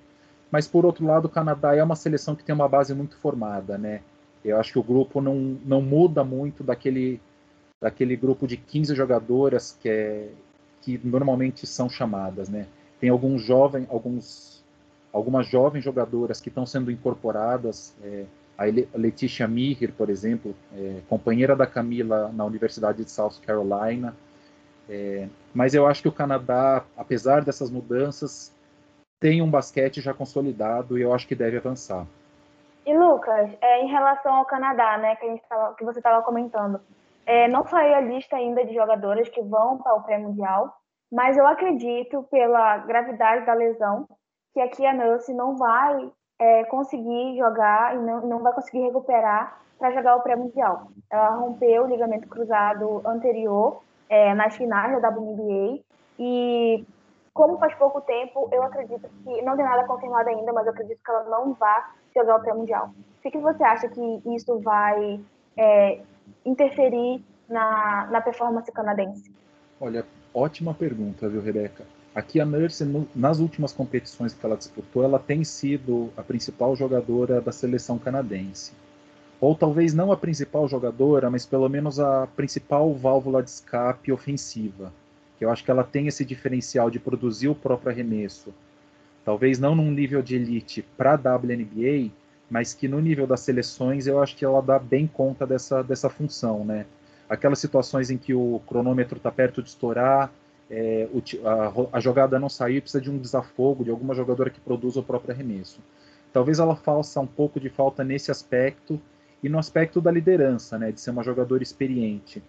mas 0.49 0.67
por 0.67 0.83
outro 0.85 1.05
lado, 1.05 1.25
o 1.25 1.29
Canadá 1.29 1.75
é 1.75 1.83
uma 1.83 1.95
seleção 1.95 2.35
que 2.35 2.43
tem 2.43 2.55
uma 2.55 2.67
base 2.67 2.93
muito 2.95 3.17
formada, 3.17 3.77
né? 3.77 4.01
Eu 4.43 4.59
acho 4.59 4.73
que 4.73 4.79
o 4.79 4.83
grupo 4.83 5.21
não, 5.21 5.35
não 5.65 5.81
muda 5.81 6.23
muito 6.23 6.63
daquele, 6.63 7.19
daquele 7.79 8.15
grupo 8.15 8.47
de 8.47 8.57
15 8.57 8.95
jogadoras 8.95 9.77
que, 9.79 9.89
é, 9.89 10.29
que 10.81 10.99
normalmente 11.03 11.67
são 11.67 11.89
chamadas, 11.89 12.49
né? 12.49 12.65
Tem 12.99 13.09
alguns 13.09 13.41
jovens, 13.43 13.87
alguns, 13.89 14.63
algumas 15.13 15.47
jovens 15.47 15.83
jogadoras 15.83 16.41
que 16.41 16.49
estão 16.49 16.65
sendo 16.65 16.91
incorporadas. 16.91 17.95
É, 18.03 18.25
a 18.57 18.63
Letícia 18.97 19.47
Mihir, 19.47 19.93
por 19.93 20.09
exemplo, 20.09 20.55
é, 20.75 21.01
companheira 21.07 21.55
da 21.55 21.67
Camila 21.67 22.31
na 22.33 22.43
Universidade 22.43 23.03
de 23.03 23.11
South 23.11 23.39
Carolina. 23.45 24.15
É, 24.89 25.27
mas 25.53 25.73
eu 25.73 25.85
acho 25.85 26.01
que 26.01 26.07
o 26.07 26.11
Canadá, 26.11 26.83
apesar 26.95 27.43
dessas 27.43 27.69
mudanças, 27.69 28.53
tem 29.19 29.41
um 29.41 29.49
basquete 29.49 30.01
já 30.01 30.13
consolidado 30.13 30.97
e 30.97 31.01
eu 31.01 31.13
acho 31.13 31.27
que 31.27 31.35
deve 31.35 31.57
avançar. 31.57 32.05
E 32.85 32.97
Lucas, 32.97 33.51
é, 33.61 33.83
em 33.83 33.87
relação 33.87 34.33
ao 34.35 34.45
Canadá, 34.45 34.97
né, 34.97 35.15
que, 35.17 35.41
tava, 35.49 35.75
que 35.75 35.83
você 35.83 35.99
estava 35.99 36.23
comentando, 36.23 36.79
é, 37.25 37.47
não 37.47 37.67
saiu 37.67 37.95
a 37.95 37.99
lista 37.99 38.37
ainda 38.37 38.63
de 38.65 38.73
jogadores 38.73 39.27
que 39.27 39.41
vão 39.41 39.77
para 39.77 39.93
o 39.95 40.03
pré-mundial, 40.03 40.73
mas 41.11 41.37
eu 41.37 41.47
acredito, 41.47 42.23
pela 42.23 42.77
gravidade 42.79 43.45
da 43.45 43.53
lesão, 43.53 44.07
que 44.53 44.59
aqui 44.59 44.85
a 44.85 44.93
Nurse 44.93 45.33
não 45.33 45.55
vai 45.55 46.11
é, 46.39 46.63
conseguir 46.65 47.37
jogar 47.37 47.95
e 47.95 47.99
não, 47.99 48.21
não 48.27 48.39
vai 48.39 48.53
conseguir 48.53 48.81
recuperar 48.81 49.61
para 49.79 49.91
jogar 49.91 50.15
o 50.15 50.21
pré-mundial. 50.21 50.87
Ela 51.09 51.29
rompeu 51.29 51.83
o 51.83 51.87
ligamento 51.87 52.27
cruzado 52.27 53.01
anterior 53.05 53.81
é, 54.09 54.33
nas 54.33 54.55
finais 54.55 55.01
da 55.01 55.09
WNBA 55.09 55.79
e 56.19 56.85
como 57.33 57.59
faz 57.59 57.75
pouco 57.75 58.01
tempo, 58.01 58.49
eu 58.51 58.63
acredito 58.63 59.07
que 59.23 59.41
não 59.43 59.55
tem 59.55 59.63
nada 59.63 59.85
confirmado 59.85 60.27
ainda, 60.27 60.51
mas 60.51 60.65
eu 60.65 60.73
acredito 60.73 60.99
que 61.03 61.11
ela 61.11 61.23
não 61.25 61.53
vai 61.53 61.83
jogar 62.15 62.37
o 62.37 62.41
pré-mundial. 62.41 62.89
O 63.23 63.29
que 63.29 63.37
você 63.37 63.63
acha 63.63 63.87
que 63.87 64.21
isso 64.25 64.59
vai 64.59 65.19
é, 65.55 66.01
interferir 66.43 67.23
na, 67.47 68.07
na 68.09 68.21
performance 68.21 68.71
canadense? 68.71 69.31
Olha, 69.79 70.03
Ótima 70.39 70.71
pergunta, 70.71 71.27
viu, 71.27 71.41
Rebeca? 71.41 71.83
Aqui 72.13 72.39
a 72.39 72.45
Nurse, 72.45 72.85
nas 73.15 73.39
últimas 73.39 73.73
competições 73.73 74.35
que 74.35 74.45
ela 74.45 74.55
disputou, 74.55 75.03
ela 75.03 75.17
tem 75.17 75.43
sido 75.43 76.11
a 76.15 76.21
principal 76.21 76.75
jogadora 76.75 77.41
da 77.41 77.51
seleção 77.51 77.97
canadense. 77.97 78.73
Ou 79.41 79.55
talvez 79.55 79.95
não 79.95 80.11
a 80.11 80.15
principal 80.15 80.67
jogadora, 80.67 81.27
mas 81.31 81.43
pelo 81.43 81.67
menos 81.67 81.99
a 81.99 82.27
principal 82.27 82.93
válvula 82.93 83.41
de 83.41 83.49
escape 83.49 84.11
ofensiva. 84.11 84.93
Que 85.39 85.45
eu 85.45 85.49
acho 85.49 85.63
que 85.63 85.71
ela 85.71 85.83
tem 85.83 86.05
esse 86.05 86.23
diferencial 86.23 86.91
de 86.91 86.99
produzir 86.99 87.47
o 87.47 87.55
próprio 87.55 87.91
arremesso. 87.91 88.53
Talvez 89.25 89.57
não 89.57 89.73
num 89.73 89.89
nível 89.89 90.21
de 90.21 90.35
elite 90.35 90.85
para 90.95 91.13
a 91.13 91.35
WNBA, 91.35 92.11
mas 92.47 92.75
que 92.75 92.87
no 92.87 93.01
nível 93.01 93.25
das 93.25 93.39
seleções 93.39 94.05
eu 94.05 94.21
acho 94.21 94.35
que 94.35 94.45
ela 94.45 94.61
dá 94.61 94.77
bem 94.77 95.07
conta 95.07 95.47
dessa, 95.47 95.81
dessa 95.81 96.11
função, 96.11 96.63
né? 96.63 96.85
Aquelas 97.29 97.59
situações 97.59 98.09
em 98.09 98.17
que 98.17 98.33
o 98.33 98.61
cronômetro 98.67 99.17
está 99.17 99.31
perto 99.31 99.61
de 99.61 99.69
estourar, 99.69 100.31
é, 100.69 101.07
a, 101.43 101.97
a, 101.97 101.99
jogada 101.99 102.39
não 102.39 102.49
sair, 102.49 102.81
precisa 102.81 103.01
de 103.01 103.09
um 103.09 103.17
desafogo, 103.17 103.83
de 103.83 103.89
alguma 103.89 104.13
jogadora 104.13 104.49
que 104.49 104.59
produza 104.59 104.99
o 104.99 105.03
próprio 105.03 105.33
arremesso. 105.33 105.79
Talvez 106.33 106.59
ela 106.59 106.75
faça 106.75 107.19
um 107.19 107.27
pouco 107.27 107.59
de 107.59 107.69
falta 107.69 108.03
nesse 108.03 108.31
aspecto 108.31 108.99
e 109.41 109.49
no 109.49 109.57
aspecto 109.57 110.01
da 110.01 110.11
liderança, 110.11 110.77
né, 110.77 110.91
de 110.91 110.99
ser 110.99 111.11
uma 111.11 111.23
jogadora 111.23 111.63
experiente. 111.63 112.43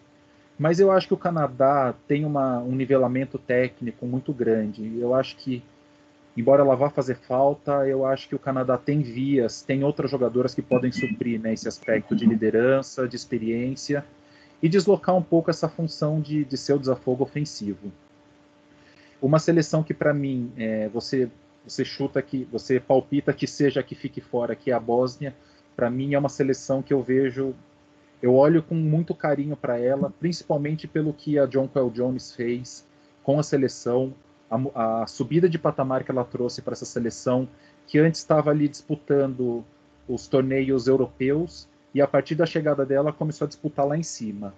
Mas 0.58 0.80
eu 0.80 0.90
acho 0.90 1.06
que 1.06 1.14
o 1.14 1.18
Canadá 1.18 1.94
tem 2.08 2.24
uma, 2.24 2.58
um 2.58 2.74
nivelamento 2.74 3.38
técnico 3.38 4.04
muito 4.04 4.32
grande. 4.32 4.98
Eu 4.98 5.14
acho 5.14 5.36
que, 5.36 5.62
embora 6.36 6.62
ela 6.62 6.74
vá 6.74 6.90
fazer 6.90 7.16
falta, 7.16 7.86
eu 7.86 8.04
acho 8.04 8.28
que 8.28 8.34
o 8.34 8.38
Canadá 8.40 8.76
tem 8.76 9.00
vias, 9.00 9.62
tem 9.62 9.84
outras 9.84 10.10
jogadoras 10.10 10.56
que 10.56 10.62
podem 10.62 10.90
suprir 10.90 11.40
né, 11.40 11.52
esse 11.52 11.68
aspecto 11.68 12.16
de 12.16 12.26
liderança, 12.26 13.06
de 13.06 13.14
experiência 13.14 14.04
e 14.62 14.68
deslocar 14.68 15.14
um 15.16 15.22
pouco 15.22 15.50
essa 15.50 15.68
função 15.68 16.20
de, 16.20 16.44
de 16.44 16.56
seu 16.56 16.78
desafogo 16.78 17.22
ofensivo. 17.22 17.92
Uma 19.20 19.38
seleção 19.38 19.82
que, 19.82 19.94
para 19.94 20.14
mim, 20.14 20.52
é, 20.56 20.88
você, 20.88 21.30
você 21.64 21.84
chuta 21.84 22.20
que, 22.22 22.44
você 22.50 22.78
palpita 22.78 23.32
que 23.32 23.46
seja 23.46 23.82
que 23.82 23.94
fique 23.94 24.20
fora, 24.20 24.54
que 24.54 24.70
é 24.70 24.74
a 24.74 24.80
Bósnia, 24.80 25.34
para 25.74 25.90
mim 25.90 26.14
é 26.14 26.18
uma 26.18 26.28
seleção 26.28 26.82
que 26.82 26.92
eu 26.92 27.02
vejo 27.02 27.54
eu 28.20 28.34
olho 28.34 28.62
com 28.62 28.74
muito 28.74 29.14
carinho 29.14 29.56
para 29.56 29.78
ela, 29.78 30.12
principalmente 30.18 30.88
pelo 30.88 31.12
que 31.12 31.38
a 31.38 31.46
John 31.46 31.68
Quell 31.68 31.90
Jones 31.90 32.32
fez 32.32 32.84
com 33.22 33.38
a 33.38 33.42
seleção, 33.42 34.12
a, 34.50 35.02
a 35.02 35.06
subida 35.06 35.48
de 35.48 35.58
patamar 35.58 36.02
que 36.02 36.10
ela 36.10 36.24
trouxe 36.24 36.60
para 36.60 36.72
essa 36.72 36.84
seleção, 36.84 37.48
que 37.86 37.98
antes 37.98 38.20
estava 38.20 38.50
ali 38.50 38.66
disputando 38.66 39.64
os 40.08 40.26
torneios 40.26 40.88
europeus 40.88 41.68
e 41.98 42.00
a 42.00 42.06
partir 42.06 42.36
da 42.36 42.46
chegada 42.46 42.86
dela 42.86 43.12
começou 43.12 43.44
a 43.44 43.48
disputar 43.48 43.84
lá 43.84 43.98
em 43.98 44.04
cima. 44.04 44.54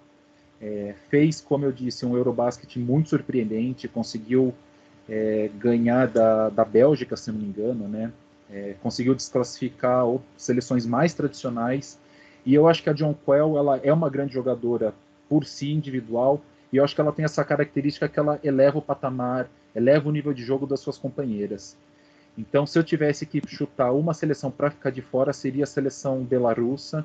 É, 0.61 0.93
fez, 1.09 1.41
como 1.41 1.65
eu 1.65 1.71
disse, 1.71 2.05
um 2.05 2.15
Eurobasket 2.15 2.77
muito 2.77 3.09
surpreendente, 3.09 3.87
conseguiu 3.87 4.53
é, 5.09 5.49
ganhar 5.57 6.07
da, 6.07 6.49
da 6.49 6.63
Bélgica, 6.63 7.17
se 7.17 7.31
não 7.31 7.39
me 7.39 7.47
engano, 7.47 7.87
né? 7.87 8.13
É, 8.47 8.75
conseguiu 8.83 9.15
desclassificar 9.15 10.05
seleções 10.37 10.85
mais 10.85 11.15
tradicionais. 11.15 11.97
E 12.45 12.53
eu 12.53 12.67
acho 12.67 12.83
que 12.83 12.91
a 12.91 12.93
John 12.93 13.15
Quell 13.25 13.57
ela 13.57 13.79
é 13.81 13.91
uma 13.91 14.07
grande 14.07 14.35
jogadora 14.35 14.93
por 15.27 15.43
si, 15.43 15.71
individual, 15.71 16.39
e 16.71 16.77
eu 16.77 16.83
acho 16.83 16.93
que 16.93 17.01
ela 17.01 17.11
tem 17.11 17.25
essa 17.25 17.43
característica 17.43 18.07
que 18.07 18.19
ela 18.19 18.39
eleva 18.43 18.77
o 18.77 18.83
patamar, 18.83 19.49
eleva 19.75 20.07
o 20.07 20.11
nível 20.11 20.31
de 20.31 20.43
jogo 20.43 20.67
das 20.67 20.79
suas 20.79 20.97
companheiras. 20.99 21.75
Então, 22.37 22.67
se 22.67 22.77
eu 22.77 22.83
tivesse 22.83 23.25
que 23.25 23.41
chutar 23.47 23.91
uma 23.93 24.13
seleção 24.13 24.51
para 24.51 24.69
ficar 24.69 24.91
de 24.91 25.01
fora, 25.01 25.33
seria 25.33 25.63
a 25.63 25.67
seleção 25.67 26.23
belarussa, 26.23 27.03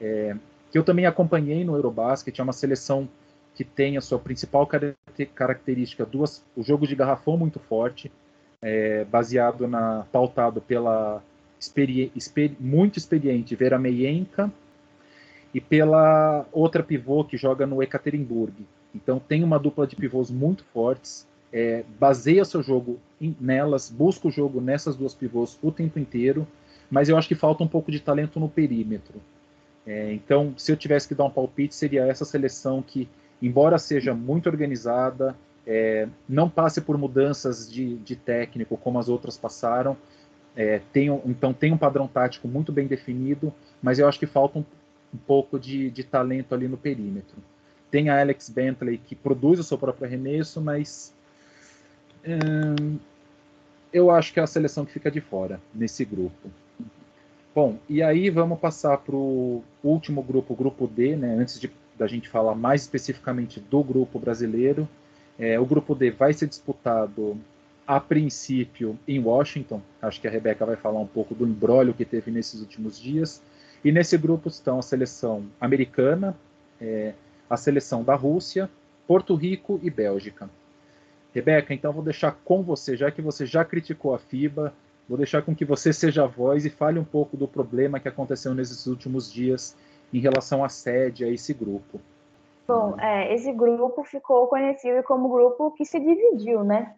é, 0.00 0.36
que 0.70 0.78
eu 0.78 0.84
também 0.84 1.06
acompanhei 1.06 1.64
no 1.64 1.74
Eurobasket, 1.74 2.38
é 2.38 2.42
uma 2.42 2.52
seleção 2.52 3.08
que 3.54 3.62
tem 3.64 3.96
a 3.96 4.00
sua 4.00 4.18
principal 4.18 4.68
característica, 5.34 6.04
duas, 6.04 6.44
o 6.56 6.62
jogo 6.62 6.86
de 6.86 6.96
garrafão 6.96 7.36
muito 7.36 7.60
forte, 7.60 8.10
é, 8.60 9.04
baseado 9.04 9.68
na 9.68 10.04
pautado 10.10 10.60
pela 10.60 11.22
experi, 11.60 12.12
muito 12.58 12.98
experiente 12.98 13.54
Vera 13.54 13.78
Meienka 13.78 14.50
e 15.52 15.60
pela 15.60 16.46
outra 16.50 16.82
pivô 16.82 17.24
que 17.24 17.36
joga 17.36 17.66
no 17.66 17.82
Ekaterinburg. 17.82 18.66
Então 18.94 19.20
tem 19.20 19.44
uma 19.44 19.58
dupla 19.58 19.86
de 19.86 19.94
pivôs 19.94 20.30
muito 20.30 20.64
fortes, 20.64 21.26
é, 21.52 21.84
baseia 22.00 22.44
seu 22.44 22.62
jogo 22.62 22.98
em, 23.20 23.36
nelas, 23.40 23.88
busca 23.88 24.26
o 24.26 24.30
jogo 24.30 24.60
nessas 24.60 24.96
duas 24.96 25.14
pivôs 25.14 25.58
o 25.62 25.70
tempo 25.70 25.98
inteiro, 25.98 26.46
mas 26.90 27.08
eu 27.08 27.16
acho 27.16 27.28
que 27.28 27.34
falta 27.34 27.62
um 27.62 27.68
pouco 27.68 27.92
de 27.92 28.00
talento 28.00 28.40
no 28.40 28.48
perímetro. 28.48 29.20
É, 29.86 30.12
então, 30.12 30.54
se 30.56 30.72
eu 30.72 30.76
tivesse 30.76 31.06
que 31.06 31.14
dar 31.14 31.24
um 31.24 31.30
palpite, 31.30 31.74
seria 31.74 32.06
essa 32.06 32.24
seleção 32.24 32.82
que, 32.82 33.08
embora 33.40 33.78
seja 33.78 34.14
muito 34.14 34.48
organizada, 34.48 35.36
é, 35.66 36.08
não 36.28 36.48
passe 36.48 36.80
por 36.80 36.96
mudanças 36.96 37.70
de, 37.70 37.96
de, 37.96 38.16
técnico 38.16 38.76
como 38.76 38.98
as 38.98 39.08
outras 39.08 39.36
passaram, 39.36 39.96
é, 40.56 40.80
tem, 40.92 41.08
então 41.26 41.52
tem 41.52 41.72
um 41.72 41.78
padrão 41.78 42.06
tático 42.06 42.46
muito 42.46 42.72
bem 42.72 42.86
definido, 42.86 43.52
mas 43.82 43.98
eu 43.98 44.08
acho 44.08 44.18
que 44.18 44.26
falta 44.26 44.58
um, 44.58 44.64
um 45.12 45.18
pouco 45.18 45.58
de, 45.58 45.90
de 45.90 46.04
talento 46.04 46.54
ali 46.54 46.68
no 46.68 46.76
perímetro. 46.76 47.36
Tem 47.90 48.08
a 48.08 48.20
Alex 48.20 48.48
Bentley 48.48 48.98
que 48.98 49.14
produz 49.14 49.58
o 49.58 49.64
seu 49.64 49.78
próprio 49.78 50.06
arremesso, 50.06 50.60
mas 50.60 51.14
Hum, 52.26 52.98
eu 53.92 54.10
acho 54.10 54.32
que 54.32 54.40
é 54.40 54.42
a 54.42 54.46
seleção 54.46 54.84
que 54.84 54.92
fica 54.92 55.10
de 55.10 55.20
fora 55.20 55.60
nesse 55.74 56.04
grupo. 56.04 56.50
Bom, 57.54 57.78
e 57.88 58.02
aí 58.02 58.30
vamos 58.30 58.58
passar 58.58 58.98
para 58.98 59.14
o 59.14 59.62
último 59.82 60.22
grupo, 60.22 60.54
o 60.54 60.56
grupo 60.56 60.88
D, 60.88 61.14
né? 61.14 61.36
Antes 61.36 61.60
de, 61.60 61.70
da 61.96 62.08
gente 62.08 62.28
falar 62.28 62.54
mais 62.56 62.82
especificamente 62.82 63.60
do 63.60 63.80
grupo 63.84 64.18
brasileiro, 64.18 64.88
é, 65.38 65.58
o 65.60 65.64
grupo 65.64 65.94
D 65.94 66.10
vai 66.10 66.32
ser 66.32 66.48
disputado 66.48 67.38
a 67.86 68.00
princípio 68.00 68.98
em 69.06 69.20
Washington. 69.20 69.80
Acho 70.02 70.20
que 70.20 70.26
a 70.26 70.30
Rebeca 70.30 70.66
vai 70.66 70.74
falar 70.74 70.98
um 70.98 71.06
pouco 71.06 71.32
do 71.32 71.46
embrólio 71.46 71.94
que 71.94 72.04
teve 72.04 72.30
nesses 72.30 72.60
últimos 72.60 72.98
dias. 72.98 73.40
E 73.84 73.92
nesse 73.92 74.18
grupo 74.18 74.48
estão 74.48 74.80
a 74.80 74.82
seleção 74.82 75.44
americana, 75.60 76.36
é, 76.80 77.12
a 77.48 77.56
seleção 77.56 78.02
da 78.02 78.16
Rússia, 78.16 78.68
Porto 79.06 79.34
Rico 79.36 79.78
e 79.80 79.90
Bélgica. 79.90 80.50
Rebeca, 81.32 81.72
então 81.72 81.92
vou 81.92 82.02
deixar 82.02 82.32
com 82.44 82.62
você, 82.62 82.96
já 82.96 83.10
que 83.12 83.22
você 83.22 83.46
já 83.46 83.64
criticou 83.64 84.14
a 84.14 84.18
FIBA, 84.18 84.72
vou 85.08 85.18
deixar 85.18 85.42
com 85.42 85.54
que 85.54 85.64
você 85.64 85.92
seja 85.92 86.24
a 86.24 86.26
voz 86.26 86.64
e 86.64 86.70
fale 86.70 86.98
um 86.98 87.04
pouco 87.04 87.36
do 87.36 87.46
problema 87.46 88.00
que 88.00 88.08
aconteceu 88.08 88.54
nesses 88.54 88.86
últimos 88.86 89.32
dias 89.32 89.76
em 90.12 90.18
relação 90.18 90.64
à 90.64 90.68
sede 90.68 91.24
a 91.24 91.28
esse 91.28 91.52
grupo. 91.52 92.00
Bom, 92.66 92.98
é, 92.98 93.34
esse 93.34 93.52
grupo 93.52 94.02
ficou 94.04 94.46
conhecido 94.46 95.02
como 95.02 95.28
grupo 95.28 95.72
que 95.72 95.84
se 95.84 96.00
dividiu, 96.00 96.64
né? 96.64 96.94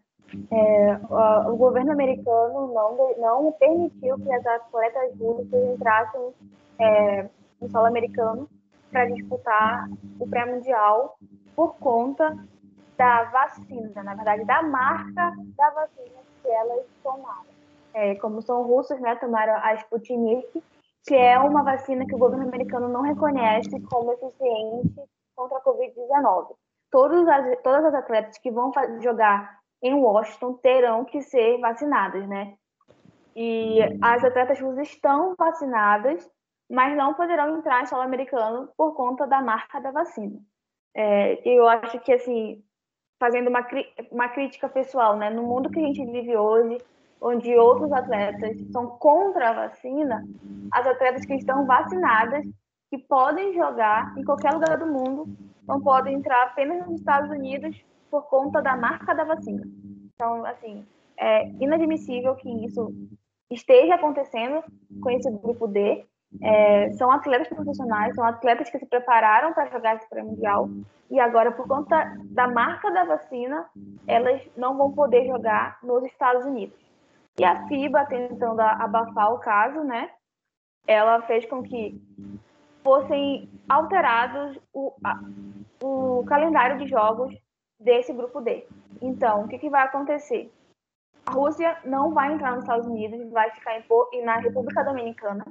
É, 0.51 1.01
o, 1.49 1.57
governo 1.57 1.93
americano 1.93 2.73
não, 2.73 3.15
não 3.19 3.53
permitiu 3.53 4.17
que 4.19 4.33
as 4.33 4.45
atletas 4.45 5.17
russas 5.19 5.73
entrassem 5.75 6.33
é, 6.81 7.29
no 7.61 7.71
solo 7.71 7.87
americano 7.87 8.49
para 8.91 9.07
disputar 9.07 9.89
o 10.19 10.27
pré-mundial 10.27 11.17
por 11.55 11.77
conta 11.77 12.37
da 12.97 13.25
vacina, 13.25 14.03
na 14.03 14.15
verdade, 14.15 14.45
da 14.45 14.63
marca 14.63 15.33
da 15.57 15.71
vacina 15.71 16.21
que 16.43 16.49
elas 16.49 16.85
tomaram. 17.03 17.56
É, 17.97 18.15
como 18.17 18.43
são 18.43 18.63
russos, 18.63 19.01
né, 19.01 19.17
tomaram 19.17 19.55
a 19.55 19.75
Sputnik, 19.77 20.63
que 21.07 21.15
é 21.15 21.39
uma 21.39 21.63
vacina 21.63 22.05
que 22.05 22.15
o 22.15 22.19
governo 22.19 22.47
americano 22.47 22.89
não 22.89 23.01
reconhece 23.01 23.81
como 23.89 24.13
eficiente 24.13 25.03
contra 25.35 25.57
a 25.57 25.63
Covid-19. 25.63 26.55
Todas 26.91 27.27
as, 27.27 27.63
todas 27.63 27.87
as 27.87 27.95
atletas 27.95 28.37
que 28.37 28.51
vão 28.51 28.71
jogar 29.01 29.61
em 29.83 29.95
Washington 29.95 30.53
terão 30.55 31.07
que 31.07 31.23
ser 31.23 31.59
vacinadas, 31.59 32.29
né? 32.29 32.59
E 33.35 33.81
as 34.03 34.23
atletas 34.23 34.61
russas 34.61 34.89
estão 34.89 35.35
vacinadas, 35.35 36.31
mas 36.71 36.95
não 36.95 37.15
poderão 37.15 37.57
entrar 37.57 37.83
em 37.83 37.87
solo 37.87 38.03
americano 38.03 38.69
por 38.77 38.95
conta 38.95 39.27
da 39.27 39.41
marca 39.41 39.81
da 39.81 39.91
vacina. 39.91 40.39
É, 40.95 41.41
eu 41.49 41.67
acho 41.67 41.99
que, 42.01 42.13
assim, 42.13 42.63
fazendo 43.19 43.49
uma, 43.49 43.67
uma 44.11 44.29
crítica 44.29 44.69
pessoal, 44.69 45.17
né? 45.17 45.31
No 45.31 45.45
mundo 45.45 45.71
que 45.71 45.79
a 45.79 45.83
gente 45.83 46.05
vive 46.05 46.37
hoje, 46.37 46.77
onde 47.21 47.55
outros 47.57 47.93
atletas 47.93 48.59
são 48.71 48.87
contra 48.99 49.51
a 49.51 49.69
vacina, 49.69 50.25
as 50.73 50.87
atletas 50.87 51.25
que 51.25 51.35
estão 51.35 51.67
vacinadas, 51.67 52.45
que 52.91 52.99
podem 52.99 53.55
jogar 53.55 54.17
em 54.17 54.25
qualquer 54.25 54.53
lugar 54.53 54.79
do 54.79 54.87
mundo, 54.87 55.27
não 55.67 55.81
podem 55.81 56.15
entrar 56.15 56.43
apenas 56.45 56.87
nos 56.87 57.01
Estados 57.01 57.31
Unidos 57.31 57.77
por 58.11 58.23
conta 58.29 58.63
da 58.63 58.77
marca 58.77 59.15
da 59.15 59.25
vacina. 59.25 59.63
Então, 60.15 60.45
assim, 60.45 60.87
é 61.19 61.49
inadmissível 61.61 62.35
que 62.37 62.49
isso 62.65 62.93
esteja 63.51 63.95
acontecendo 63.95 64.63
com 65.03 65.11
esse 65.11 65.31
grupo 65.31 65.67
D, 65.67 66.05
é, 66.43 66.91
são 66.93 67.11
atletas 67.11 67.49
profissionais, 67.49 68.15
são 68.15 68.25
atletas 68.25 68.69
que 68.69 68.79
se 68.79 68.87
prepararam 68.87 69.53
para 69.53 69.71
jogar 69.71 69.97
esse 69.97 70.09
pré-mundial 70.09 70.69
e 71.11 71.21
agora, 71.21 71.53
por 71.53 71.69
conta 71.69 72.17
da 72.25 72.49
marca 72.49 72.91
da 72.91 73.05
vacina, 73.05 73.65
elas 74.07 74.43
não 74.57 74.77
vão 74.77 74.93
poder 74.93 75.27
jogar 75.27 75.79
nos 75.83 76.05
Estados 76.05 76.45
Unidos. 76.45 76.86
E 77.39 77.45
a 77.45 77.67
FIBA, 77.67 78.07
tentando 78.07 78.61
abafar 78.61 79.33
o 79.33 79.39
caso, 79.39 79.85
né, 79.85 80.11
ela 80.87 81.21
fez 81.23 81.45
com 81.47 81.63
que 81.63 82.01
fossem 82.83 83.51
alterados 83.69 84.59
o, 84.73 84.93
a, 85.05 85.21
o 85.83 86.25
calendário 86.27 86.79
de 86.79 86.87
jogos 86.87 87.35
desse 87.79 88.13
grupo 88.13 88.41
D. 88.41 88.67
Então, 89.03 89.43
o 89.43 89.49
que, 89.49 89.59
que 89.59 89.69
vai 89.69 89.83
acontecer? 89.83 90.51
A 91.27 91.33
Rússia 91.33 91.77
não 91.85 92.15
vai 92.15 92.33
entrar 92.33 92.53
nos 92.53 92.63
Estados 92.63 92.87
Unidos, 92.87 93.31
vai 93.31 93.51
ficar 93.51 93.77
em, 93.77 94.25
na 94.25 94.37
República 94.37 94.85
Dominicana 94.85 95.45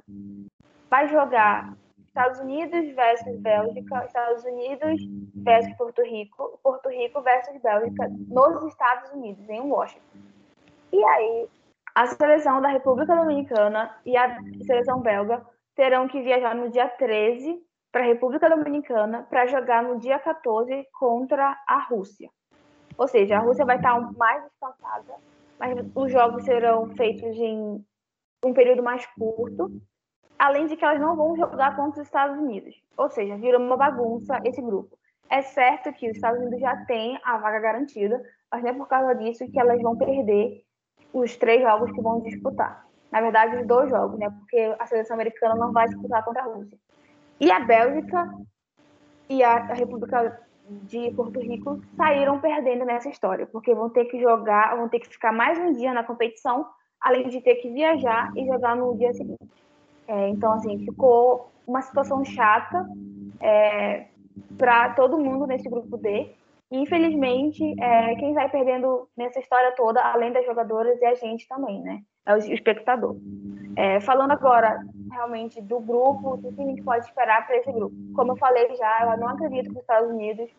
vai 0.89 1.07
jogar 1.09 1.75
Estados 2.07 2.39
Unidos 2.39 2.95
versus 2.95 3.37
Bélgica, 3.41 4.05
Estados 4.05 4.45
Unidos 4.45 5.01
versus 5.35 5.73
Porto 5.75 6.01
Rico, 6.01 6.57
Porto 6.63 6.87
Rico 6.89 7.21
versus 7.21 7.61
Bélgica 7.61 8.07
nos 8.29 8.63
Estados 8.63 9.11
Unidos, 9.11 9.47
em 9.49 9.59
Washington. 9.59 10.01
E 10.93 11.03
aí, 11.03 11.49
a 11.95 12.07
seleção 12.07 12.61
da 12.61 12.67
República 12.67 13.15
Dominicana 13.15 13.95
e 14.05 14.17
a 14.17 14.37
seleção 14.65 14.99
belga 14.99 15.45
terão 15.73 16.07
que 16.09 16.21
viajar 16.21 16.53
no 16.53 16.69
dia 16.69 16.89
13 16.89 17.57
para 17.89 18.03
a 18.03 18.07
República 18.07 18.49
Dominicana 18.49 19.25
para 19.29 19.47
jogar 19.47 19.81
no 19.81 19.97
dia 19.97 20.19
14 20.19 20.85
contra 20.99 21.57
a 21.65 21.79
Rússia. 21.79 22.29
Ou 22.97 23.07
seja, 23.07 23.37
a 23.37 23.39
Rússia 23.39 23.63
vai 23.63 23.77
estar 23.77 23.97
mais 24.17 24.43
descansada, 24.43 25.15
mas 25.57 25.73
os 25.95 26.11
jogos 26.11 26.43
serão 26.43 26.89
feitos 26.95 27.33
em 27.37 27.81
um 28.43 28.53
período 28.53 28.83
mais 28.83 29.05
curto 29.05 29.71
além 30.37 30.67
de 30.67 30.75
que 30.75 30.83
elas 30.83 30.99
não 30.99 31.15
vão 31.15 31.37
jogar 31.37 31.77
contra 31.77 32.01
os 32.01 32.07
Estados 32.07 32.37
Unidos. 32.37 32.75
Ou 32.97 33.09
seja, 33.09 33.37
virou 33.37 33.61
uma 33.61 33.77
bagunça 33.77 34.41
esse 34.43 34.61
grupo. 34.61 34.97
É 35.29 35.41
certo 35.41 35.93
que 35.93 36.09
os 36.09 36.15
Estados 36.17 36.41
Unidos 36.41 36.59
já 36.59 36.75
têm 36.85 37.17
a 37.23 37.37
vaga 37.37 37.59
garantida, 37.59 38.21
mas 38.51 38.61
não 38.61 38.69
é 38.69 38.73
por 38.73 38.87
causa 38.89 39.15
disso 39.15 39.49
que 39.49 39.57
elas 39.57 39.81
vão 39.81 39.97
perder 39.97 40.64
os 41.15 41.37
três 41.37 41.61
jogos 41.61 41.91
que 41.91 42.01
vão 42.01 42.19
disputar. 42.19 42.85
Na 43.09 43.21
verdade, 43.21 43.55
os 43.55 43.65
dois 43.65 43.89
jogos, 43.89 44.19
né? 44.19 44.29
Porque 44.29 44.75
a 44.77 44.85
seleção 44.85 45.15
americana 45.15 45.55
não 45.55 45.71
vai 45.71 45.87
disputar 45.87 46.23
contra 46.25 46.41
a 46.41 46.45
Rússia. 46.45 46.77
E 47.39 47.49
a 47.49 47.59
Bélgica 47.59 48.29
e 49.29 49.41
a 49.41 49.73
República 49.73 50.41
de 50.69 51.11
Porto 51.11 51.39
Rico 51.39 51.79
saíram 51.95 52.39
perdendo 52.39 52.83
nessa 52.83 53.07
história, 53.07 53.45
porque 53.45 53.73
vão 53.73 53.89
ter 53.89 54.05
que 54.05 54.19
jogar, 54.19 54.75
vão 54.75 54.89
ter 54.89 54.99
que 54.99 55.07
ficar 55.07 55.31
mais 55.31 55.57
um 55.57 55.71
dia 55.71 55.93
na 55.93 56.03
competição, 56.03 56.67
além 56.99 57.29
de 57.29 57.39
ter 57.39 57.55
que 57.55 57.69
viajar 57.69 58.33
e 58.35 58.45
jogar 58.45 58.75
no 58.75 58.97
dia 58.97 59.13
seguinte. 59.13 59.47
É, 60.07 60.27
então, 60.29 60.51
assim, 60.53 60.79
ficou 60.79 61.49
uma 61.65 61.81
situação 61.81 62.25
chata 62.25 62.85
é, 63.39 64.07
para 64.57 64.89
todo 64.95 65.17
mundo 65.17 65.47
nesse 65.47 65.69
grupo 65.69 65.97
D. 65.97 66.31
infelizmente, 66.71 67.63
é, 67.79 68.15
quem 68.15 68.33
vai 68.33 68.49
perdendo 68.49 69.07
nessa 69.15 69.39
história 69.39 69.73
toda, 69.75 70.01
além 70.01 70.31
das 70.31 70.45
jogadoras, 70.45 71.01
é 71.01 71.07
a 71.07 71.15
gente 71.15 71.47
também, 71.47 71.81
né? 71.81 72.01
É 72.25 72.33
o 72.33 72.37
espectador. 72.37 73.15
É, 73.77 73.99
falando 73.99 74.31
agora 74.31 74.79
realmente 75.11 75.61
do 75.61 75.79
grupo, 75.79 76.39
o 76.41 76.53
que 76.53 76.61
a 76.61 76.65
gente 76.65 76.81
pode 76.81 77.05
esperar 77.05 77.45
para 77.45 77.57
esse 77.57 77.71
grupo? 77.71 77.95
Como 78.15 78.31
eu 78.31 78.37
falei 78.37 78.73
já, 78.75 79.11
eu 79.11 79.17
não 79.19 79.29
acredito 79.29 79.65
que 79.65 79.75
os 79.75 79.81
Estados 79.81 80.09
Unidos 80.09 80.49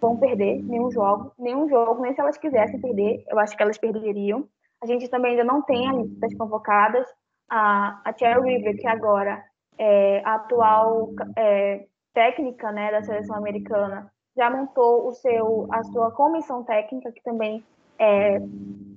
vão 0.00 0.16
perder 0.16 0.62
nenhum 0.62 0.90
jogo, 0.90 1.32
nenhum 1.38 1.68
jogo, 1.68 2.02
nem 2.02 2.12
se 2.12 2.20
elas 2.20 2.36
quisessem 2.36 2.80
perder, 2.80 3.24
eu 3.28 3.38
acho 3.38 3.56
que 3.56 3.62
elas 3.62 3.78
perderiam. 3.78 4.48
A 4.82 4.86
gente 4.86 5.08
também 5.08 5.32
ainda 5.32 5.44
não 5.44 5.62
tem 5.62 5.88
a 5.88 5.92
lista 5.92 6.18
das 6.18 6.34
convocadas. 6.34 7.06
A, 7.48 8.00
a 8.04 8.12
Cherry 8.16 8.56
River, 8.56 8.76
que 8.78 8.86
agora 8.86 9.44
é 9.78 10.22
a 10.24 10.34
atual 10.34 11.10
é, 11.36 11.86
técnica 12.12 12.72
né, 12.72 12.90
da 12.90 13.02
seleção 13.02 13.36
americana, 13.36 14.10
já 14.36 14.50
montou 14.50 15.06
o 15.06 15.12
seu, 15.12 15.68
a 15.70 15.82
sua 15.84 16.10
comissão 16.10 16.62
técnica, 16.64 17.12
que 17.12 17.22
também 17.22 17.62
é, 17.98 18.40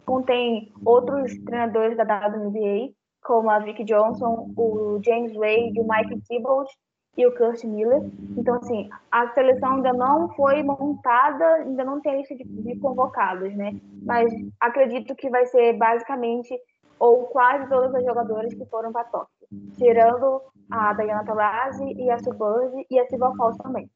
contém 0.05 0.71
outros 0.85 1.37
treinadores 1.43 1.97
da 1.97 2.03
WNBA, 2.03 2.93
como 3.23 3.49
a 3.49 3.59
Vicky 3.59 3.83
Johnson, 3.83 4.51
o 4.55 4.99
James 5.03 5.33
Wade, 5.33 5.79
o 5.79 5.87
Mike 5.87 6.21
Thibault 6.27 6.71
e 7.17 7.25
o 7.25 7.35
Kurt 7.35 7.63
Miller. 7.63 8.03
Então, 8.37 8.55
assim, 8.55 8.89
a 9.11 9.29
seleção 9.29 9.75
ainda 9.75 9.93
não 9.93 10.29
foi 10.29 10.61
montada, 10.63 11.45
ainda 11.55 11.83
não 11.83 12.01
tem 12.01 12.17
lista 12.17 12.35
de, 12.35 12.43
de 12.43 12.79
convocados, 12.79 13.55
né? 13.55 13.73
Mas 14.03 14.31
acredito 14.59 15.15
que 15.15 15.29
vai 15.29 15.45
ser 15.47 15.73
basicamente 15.73 16.53
ou 16.99 17.25
quase 17.25 17.67
todas 17.67 17.93
as 17.93 18.05
jogadoras 18.05 18.53
que 18.53 18.65
foram 18.65 18.91
para 18.91 19.03
Tóquio, 19.05 19.47
tirando 19.77 20.41
a 20.71 20.93
Diana 20.93 21.25
Taurasi 21.25 21.83
e 21.83 22.09
a 22.09 22.17
Subird 22.19 22.85
e 22.89 22.99
a 22.99 23.05
Silva 23.07 23.33
Falls 23.35 23.57
também. 23.57 23.89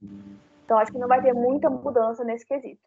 Então, 0.70 0.78
acho 0.78 0.92
que 0.92 1.00
não 1.00 1.08
vai 1.08 1.20
ter 1.20 1.34
muita 1.34 1.68
mudança 1.68 2.24
nesse 2.24 2.46
quesito. 2.46 2.80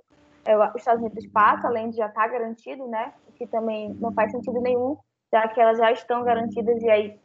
É, 0.44 0.56
os 0.56 0.76
Estados 0.76 1.02
Unidos 1.02 1.26
passa, 1.26 1.66
além 1.66 1.90
de 1.90 1.96
já 1.96 2.06
estar 2.06 2.22
tá 2.22 2.28
garantido, 2.28 2.86
né? 2.86 3.12
O 3.28 3.32
que 3.32 3.44
também 3.44 3.92
não 3.94 4.12
faz 4.12 4.30
sentido 4.30 4.60
nenhum, 4.60 4.96
já 5.32 5.48
que 5.48 5.60
elas 5.60 5.78
já 5.78 5.90
estão 5.90 6.22
garantidas 6.22 6.80
e 6.80 6.88
aí 6.88 7.20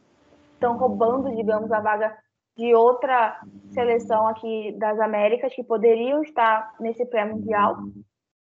estão 0.54 0.76
roubando, 0.76 1.32
digamos, 1.36 1.70
a 1.70 1.78
vaga 1.78 2.12
de 2.56 2.74
outra 2.74 3.40
seleção 3.70 4.26
aqui 4.26 4.74
das 4.80 4.98
Américas 4.98 5.54
que 5.54 5.62
poderiam 5.62 6.22
estar 6.24 6.74
nesse 6.80 7.06
pré-mundial. 7.06 7.76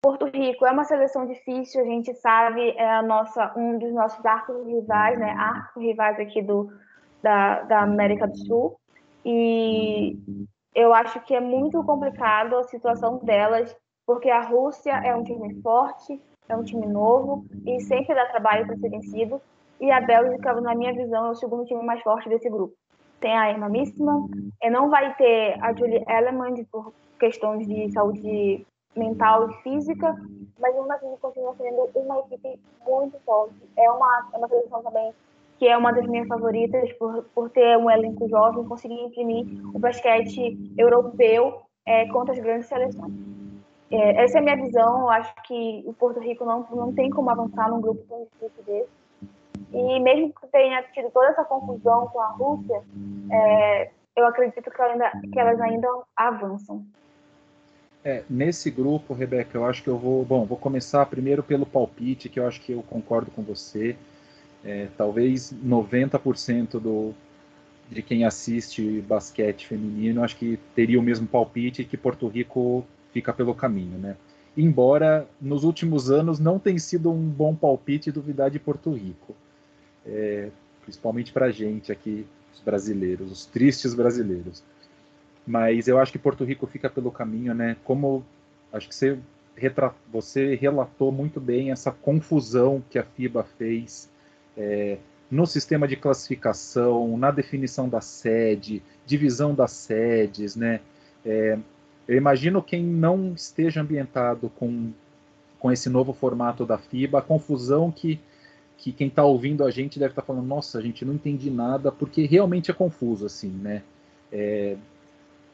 Porto 0.03 0.27
Rico 0.27 0.67
é 0.67 0.73
uma 0.73 0.83
seleção 0.83 1.25
difícil, 1.25 1.83
a 1.83 1.85
gente 1.85 2.13
sabe, 2.15 2.71
é 2.71 2.95
a 2.95 3.03
nossa, 3.03 3.53
um 3.57 3.79
dos 3.79 3.93
nossos 3.95 4.27
arcos 4.27 4.67
rivais, 4.67 5.17
né? 5.21 5.31
Arcos 5.39 5.81
rivais 5.81 6.19
aqui 6.19 6.43
do, 6.43 6.69
da, 7.23 7.63
da 7.63 7.83
América 7.83 8.27
do 8.27 8.37
Sul. 8.39 8.77
E 9.25 10.19
eu 10.75 10.93
acho 10.95 11.21
que 11.21 11.35
é 11.35 11.41
muito 11.41 11.83
complicado 11.85 12.57
a 12.57 12.65
situação 12.65 13.19
delas, 13.19 13.75
porque 14.07 14.31
a 14.31 14.41
Rússia 14.41 14.93
é 14.93 15.15
um 15.15 15.23
time 15.23 15.61
forte, 15.63 16.21
é 16.49 16.57
um 16.57 16.63
time 16.63 16.87
novo 16.87 17.45
e 17.67 17.81
sempre 17.81 18.15
dá 18.15 18.27
trabalho 18.27 18.67
para 18.67 18.77
ser 18.77 18.89
vencido. 18.89 19.41
E 19.81 19.91
a 19.91 20.01
Bélgica, 20.01 20.61
na 20.61 20.75
minha 20.75 20.93
visão, 20.93 21.27
é 21.27 21.31
o 21.31 21.35
segundo 21.35 21.65
time 21.65 21.83
mais 21.83 22.01
forte 22.03 22.29
desse 22.29 22.49
grupo 22.49 22.75
tem 23.23 23.39
a 23.39 23.53
Emma 23.53 23.69
Missman, 23.69 24.29
não 24.71 24.91
vai 24.91 25.15
ter 25.15 25.57
a 25.63 25.73
Julie 25.73 26.05
Elleman 26.09 26.65
por 26.71 26.93
questões 27.19 27.67
de 27.67 27.91
saúde 27.93 28.67
mental 28.97 29.49
e 29.49 29.55
física, 29.63 30.15
mas 30.59 30.75
mesmo 30.75 30.93
assim 30.93 31.17
continua 31.21 31.55
sendo 31.57 31.89
uma 31.95 32.19
equipe 32.19 32.61
muito 32.85 33.19
forte. 33.21 33.55
É 33.79 33.91
uma, 33.91 34.29
é 34.35 34.37
uma 34.37 34.49
seleção 34.49 34.83
também 34.83 35.15
que 35.63 35.69
é 35.69 35.79
uma 35.79 35.93
das 35.93 36.05
minhas 36.09 36.27
favoritas 36.27 36.93
por, 36.95 37.23
por 37.33 37.49
ter 37.49 37.79
um 37.79 37.89
elenco 37.89 38.29
jovem, 38.29 38.65
conseguir 38.65 39.01
imprimir 39.01 39.47
o 39.73 39.79
basquete 39.79 40.59
europeu 40.77 41.63
é, 41.87 42.05
contra 42.09 42.35
as 42.35 42.41
grandes 42.41 42.67
seleções. 42.67 43.13
É, 43.89 44.25
essa 44.25 44.39
é 44.39 44.41
a 44.41 44.43
minha 44.43 44.57
visão. 44.57 45.03
Eu 45.03 45.11
acho 45.11 45.33
que 45.47 45.85
o 45.87 45.93
Porto 45.93 46.19
Rico 46.19 46.45
não, 46.45 46.67
não 46.73 46.93
tem 46.93 47.11
como 47.11 47.31
avançar 47.31 47.71
num 47.71 47.81
grupo 47.81 48.03
tão 48.09 48.25
difícil 48.25 48.65
desse. 48.65 48.89
E 49.73 50.01
mesmo 50.01 50.35
que 50.35 50.49
tenha 50.49 50.83
tido 50.93 51.13
toda 51.13 51.29
essa 51.29 51.45
confusão 51.45 52.09
com 52.09 52.21
a 52.21 52.31
Rússia, 52.31 52.83
é, 53.31 53.91
eu 54.17 54.27
acredito 54.27 54.69
que, 54.69 54.83
ainda, 54.83 55.13
que, 55.33 55.39
elas 55.39 55.61
ainda 55.61 55.89
avançam. 56.17 56.85
É, 58.05 58.25
nesse 58.29 58.69
grupo, 58.69 59.15
Rebeca, 59.15 59.57
eu 59.57 59.65
acho 59.65 59.81
que 59.81 59.89
eu 59.89 59.97
vou. 59.97 60.25
Bom, 60.25 60.45
vou 60.45 60.59
começar 60.59 61.07
primeiro 61.07 61.41
pelo 61.41 61.65
palpite, 61.65 62.29
que 62.29 62.41
eu 62.41 62.49
acho 62.49 62.61
que 62.61 62.73
eu 62.73 62.83
concordo 62.83 63.31
com 63.31 63.43
você. 63.43 63.97
É, 64.65 64.89
talvez 64.97 65.53
90% 65.53 66.81
do, 66.81 67.13
de 67.91 68.03
quem 68.03 68.25
assiste 68.25 69.01
basquete 69.01 69.67
feminino, 69.67 70.23
acho 70.23 70.37
que 70.37 70.59
teria 70.75 70.99
o 70.99 71.03
mesmo 71.03 71.27
palpite 71.27 71.85
que 71.85 71.97
Porto 71.97 72.29
Rico 72.29 72.87
fica 73.13 73.33
pelo 73.33 73.55
caminho, 73.55 73.99
né? 73.99 74.17
Embora 74.57 75.27
nos 75.41 75.65
últimos 75.65 76.11
anos 76.11 76.39
não 76.39 76.59
tenha 76.59 76.79
sido 76.79 77.11
um 77.11 77.29
bom 77.29 77.55
palpite 77.55 78.13
duvidar 78.13 78.51
de 78.51 78.59
Porto 78.59 78.93
Rico 78.93 79.35
é, 80.07 80.51
principalmente 80.83 81.33
para 81.33 81.47
a 81.47 81.51
gente 81.51 81.93
aqui, 81.93 82.27
os 82.55 82.61
brasileiros, 82.61 83.31
os 83.31 83.47
tristes 83.47 83.95
brasileiros. 83.95 84.63
Mas 85.47 85.89
eu 85.89 85.99
acho 85.99 86.13
que 86.13 86.19
Porto 86.19 86.45
Rico 86.45 86.67
fica 86.67 86.89
pelo 86.89 87.11
caminho, 87.11 87.55
né? 87.55 87.77
Como 87.85 88.25
acho 88.73 88.89
que 88.89 88.95
você, 88.95 89.19
você 90.11 90.55
relatou 90.55 91.11
muito 91.11 91.41
bem 91.41 91.73
essa 91.73 91.91
confusão 91.91 92.83
que 92.91 92.99
a 92.99 93.05
FIBA 93.05 93.45
fez 93.59 94.09
é, 94.57 94.99
no 95.31 95.47
sistema 95.47 95.89
de 95.89 95.97
classificação, 95.97 97.17
na 97.17 97.31
definição 97.31 97.89
da 97.89 98.01
sede, 98.01 98.83
divisão 99.07 99.55
das 99.55 99.73
sedes, 99.73 100.57
né? 100.57 100.81
É, 101.25 101.59
eu 102.07 102.17
imagino 102.17 102.63
quem 102.63 102.85
não 102.85 103.33
esteja 103.33 103.81
ambientado 103.81 104.51
com, 104.51 104.93
com 105.59 105.73
esse 105.73 105.89
novo 105.89 106.13
formato 106.13 106.67
da 106.67 106.77
FIBA, 106.77 107.19
a 107.19 107.23
confusão 107.23 107.91
que 107.91 108.21
que 108.83 108.91
quem 108.91 109.07
está 109.07 109.25
ouvindo 109.25 109.65
a 109.65 109.71
gente 109.71 109.97
deve 109.97 110.11
estar 110.11 110.23
tá 110.23 110.27
falando, 110.27 110.45
nossa, 110.45 110.77
a 110.77 110.83
gente 110.83 111.05
não 111.05 111.15
entendi 111.15 111.49
nada, 111.53 111.93
porque 111.93 112.27
realmente 112.27 112.69
é 112.69 112.75
confuso, 112.75 113.25
assim, 113.25 113.49
né? 113.49 113.81
É, 114.33 114.77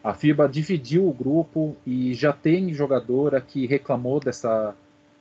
a 0.02 0.14
FIBA 0.14 0.48
dividiu 0.48 1.06
o 1.06 1.12
grupo 1.12 1.76
e 1.86 2.14
já 2.14 2.32
tem 2.32 2.72
jogadora 2.72 3.38
que 3.38 3.66
reclamou 3.66 4.18
dessa, 4.18 4.74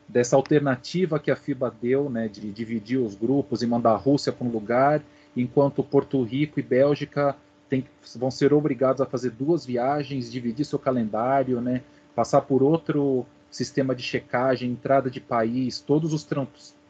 dessa 0.08 0.36
alternativa 0.36 1.20
que 1.20 1.30
a 1.30 1.36
FIBA 1.36 1.74
deu, 1.82 2.10
né, 2.10 2.28
de 2.28 2.52
dividir 2.52 2.98
os 2.98 3.15
grupos 3.15 3.62
e 3.62 3.67
mandar 3.67 3.91
a 3.91 3.98
Rússia 3.98 4.32
para 4.32 4.48
um 4.48 4.52
lugar, 4.52 5.02
enquanto 5.36 5.84
Porto 5.84 6.22
Rico 6.24 6.60
e 6.60 6.63
Bélgica 6.63 7.36
tem, 7.70 7.86
vão 8.15 8.32
ser 8.32 8.54
obrigados 8.54 9.02
a 9.02 9.06
fazer 9.06 9.32
duas 9.32 9.65
viagens, 9.65 10.32
dividir 10.32 10.65
seu 10.65 10.80
calendário, 10.80 11.60
né, 11.60 11.82
passar 12.15 12.41
por 12.41 12.63
outro 12.63 13.26
sistema 13.52 13.93
de 13.93 14.04
checagem, 14.04 14.72
entrada 14.72 15.10
de 15.10 15.20
país, 15.20 15.80
todos 15.80 16.13
os 16.13 16.28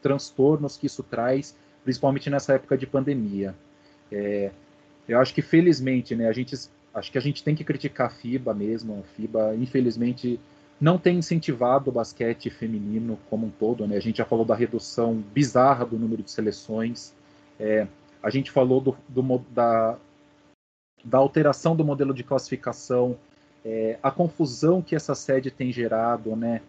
transtornos 0.00 0.76
que 0.76 0.86
isso 0.86 1.02
traz, 1.02 1.56
principalmente 1.82 2.30
nessa 2.30 2.54
época 2.54 2.76
de 2.78 2.86
pandemia. 2.86 3.54
É, 4.10 4.50
eu 5.08 5.18
acho 5.18 5.34
que 5.34 5.42
felizmente, 5.42 6.14
né, 6.14 6.28
a 6.28 6.32
gente 6.32 6.54
acho 6.94 7.12
que 7.12 7.18
a 7.18 7.20
gente 7.20 7.42
tem 7.42 7.54
que 7.54 7.64
criticar 7.64 8.08
a 8.08 8.10
FIBA 8.10 8.52
mesmo. 8.54 9.00
A 9.00 9.14
FIBA, 9.14 9.54
infelizmente, 9.56 10.38
não 10.80 10.96
tem 10.98 11.18
incentivado 11.18 11.90
o 11.90 11.92
basquete 11.92 12.50
feminino 12.50 13.18
como 13.28 13.46
um 13.46 13.50
todo. 13.50 13.86
Né? 13.86 13.96
A 13.96 14.00
gente 14.00 14.18
já 14.18 14.24
falou 14.24 14.44
da 14.44 14.54
redução 14.54 15.14
bizarra 15.32 15.84
do 15.84 15.98
número 15.98 16.22
de 16.22 16.30
seleções. 16.30 17.12
É, 17.58 17.86
a 18.22 18.30
gente 18.30 18.50
falou 18.50 18.80
do, 18.80 18.96
do, 19.08 19.38
da, 19.50 19.96
da 21.04 21.18
alteração 21.18 21.74
do 21.74 21.84
modelo 21.84 22.14
de 22.14 22.22
classificação, 22.22 23.16
é, 23.64 23.98
a 24.02 24.10
confusão 24.10 24.80
que 24.80 24.94
essa 24.94 25.14
sede 25.14 25.50
tem 25.50 25.72
gerado, 25.72 26.36
né? 26.36 26.62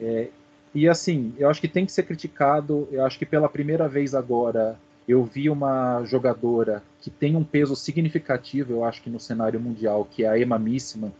É, 0.00 0.28
e 0.74 0.88
assim, 0.88 1.34
eu 1.38 1.48
acho 1.48 1.60
que 1.60 1.68
tem 1.68 1.86
que 1.86 1.92
ser 1.92 2.04
criticado. 2.04 2.86
Eu 2.92 3.04
acho 3.04 3.18
que 3.18 3.26
pela 3.26 3.48
primeira 3.48 3.88
vez 3.88 4.14
agora 4.14 4.78
eu 5.08 5.24
vi 5.24 5.48
uma 5.48 6.04
jogadora 6.04 6.82
que 7.00 7.10
tem 7.10 7.36
um 7.36 7.44
peso 7.44 7.74
significativo, 7.74 8.72
eu 8.72 8.84
acho 8.84 9.02
que 9.02 9.10
no 9.10 9.20
cenário 9.20 9.60
mundial, 9.60 10.04
que 10.04 10.24
é 10.24 10.28
a 10.28 10.38
Emma 10.38 10.58
Missman, 10.58 11.12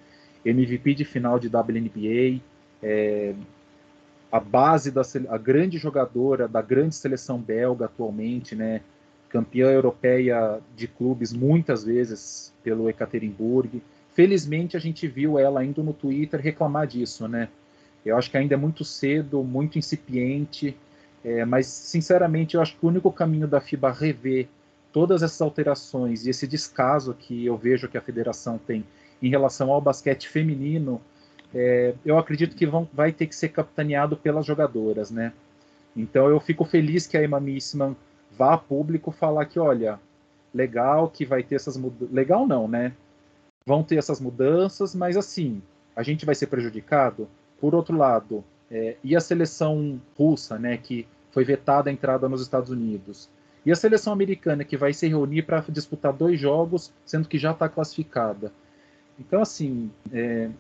MVP 0.49 0.95
de 0.95 1.05
final 1.05 1.39
de 1.39 1.49
WNBA, 1.49 2.41
é, 2.83 3.35
a 4.31 4.41
base 4.41 4.91
da 4.91 5.03
a 5.29 5.39
grande 5.39 5.79
jogadora 5.79 6.47
da 6.47 6.61
grande 6.61 6.95
seleção 6.95 7.39
belga 7.39 7.87
atualmente, 7.87 8.55
né? 8.55 8.81
Campeã 9.29 9.71
europeia 9.71 10.61
de 10.77 10.87
clubes 10.87 11.33
muitas 11.33 11.85
vezes 11.85 12.53
pelo 12.63 12.89
Ekaterinburg. 12.89 13.83
Felizmente 14.15 14.77
a 14.77 14.81
gente 14.81 15.07
viu 15.07 15.39
ela 15.39 15.65
indo 15.65 15.83
no 15.83 15.93
Twitter 15.93 16.41
reclamar 16.41 16.87
disso, 16.87 17.27
né? 17.29 17.49
Eu 18.05 18.17
acho 18.17 18.31
que 18.31 18.37
ainda 18.37 18.55
é 18.55 18.57
muito 18.57 18.85
cedo, 18.85 19.43
muito 19.43 19.79
incipiente, 19.79 20.77
é, 21.25 21.45
mas 21.45 21.67
sinceramente 21.67 22.55
eu 22.55 22.63
acho 22.63 22.77
que 22.77 22.87
o 22.87 22.89
único 22.89 23.11
caminho 23.11 23.49
da 23.49 23.61
FIBA 23.61 23.91
rever 23.91 24.49
todas 24.93 25.23
essas 25.23 25.41
alterações 25.41 26.25
e 26.25 26.31
esse 26.31 26.47
descaso 26.47 27.15
que 27.15 27.45
eu 27.45 27.57
vejo 27.57 27.89
que 27.89 27.99
a 27.99 28.01
federação 28.01 28.59
tem 28.59 28.85
em 29.23 29.29
relação 29.29 29.71
ao 29.71 29.81
basquete 29.81 30.29
feminino, 30.29 31.01
é, 31.55 31.95
eu 32.05 32.19
acredito 32.19 32.57
que 32.57 32.67
vão, 32.67 32.89
vai 32.93 33.13
ter 33.13 33.27
que 33.27 33.35
ser 33.35 33.49
capitaneado 33.49 34.17
pelas 34.17 34.45
jogadoras, 34.45 35.11
né? 35.11 35.33
Então 35.97 36.29
eu 36.29 36.39
fico 36.39 36.65
feliz 36.65 37.07
que 37.07 37.17
a 37.17 37.25
Emma 37.25 37.41
Missman 37.41 37.97
vá 38.37 38.55
a 38.55 38.59
público 38.59 39.11
falar 39.11 39.47
que, 39.47 39.59
olha, 39.59 39.99
legal 40.53 41.09
que 41.09 41.25
vai 41.25 41.43
ter 41.43 41.55
essas 41.55 41.77
mudanças. 41.77 42.15
Legal 42.15 42.47
não, 42.47 42.69
né? 42.69 42.93
vão 43.67 43.83
ter 43.83 43.97
essas 43.97 44.21
mudanças, 44.21 44.95
mas 44.95 45.17
assim, 45.17 45.61
a 45.95 46.03
gente 46.03 46.25
vai 46.25 46.35
ser 46.35 46.47
prejudicado. 46.47 47.29
Por 47.61 47.75
outro 47.75 47.97
lado, 47.97 48.45
é, 48.71 48.97
e 49.03 49.17
a 49.17 49.21
seleção 49.21 50.01
russa, 50.17 50.59
né, 50.59 50.77
que 50.77 51.07
foi 51.33 51.45
vetada 51.45 51.91
a 51.91 51.93
entrada 51.93 52.29
nos 52.29 52.41
Estados 52.41 52.71
Unidos, 52.71 53.29
e 53.65 53.73
a 53.73 53.77
seleção 53.77 54.13
americana 54.13 54.63
que 54.63 54.77
vai 54.77 54.93
se 54.93 55.09
reunir 55.09 55.43
para 55.43 55.65
disputar 55.69 56.13
dois 56.13 56.39
jogos, 56.39 56.93
sendo 57.05 57.29
que 57.29 57.37
já 57.37 57.51
está 57.51 57.69
classificada. 57.69 58.53
Então, 59.19 59.43
assim, 59.43 59.91
é, 60.13 60.51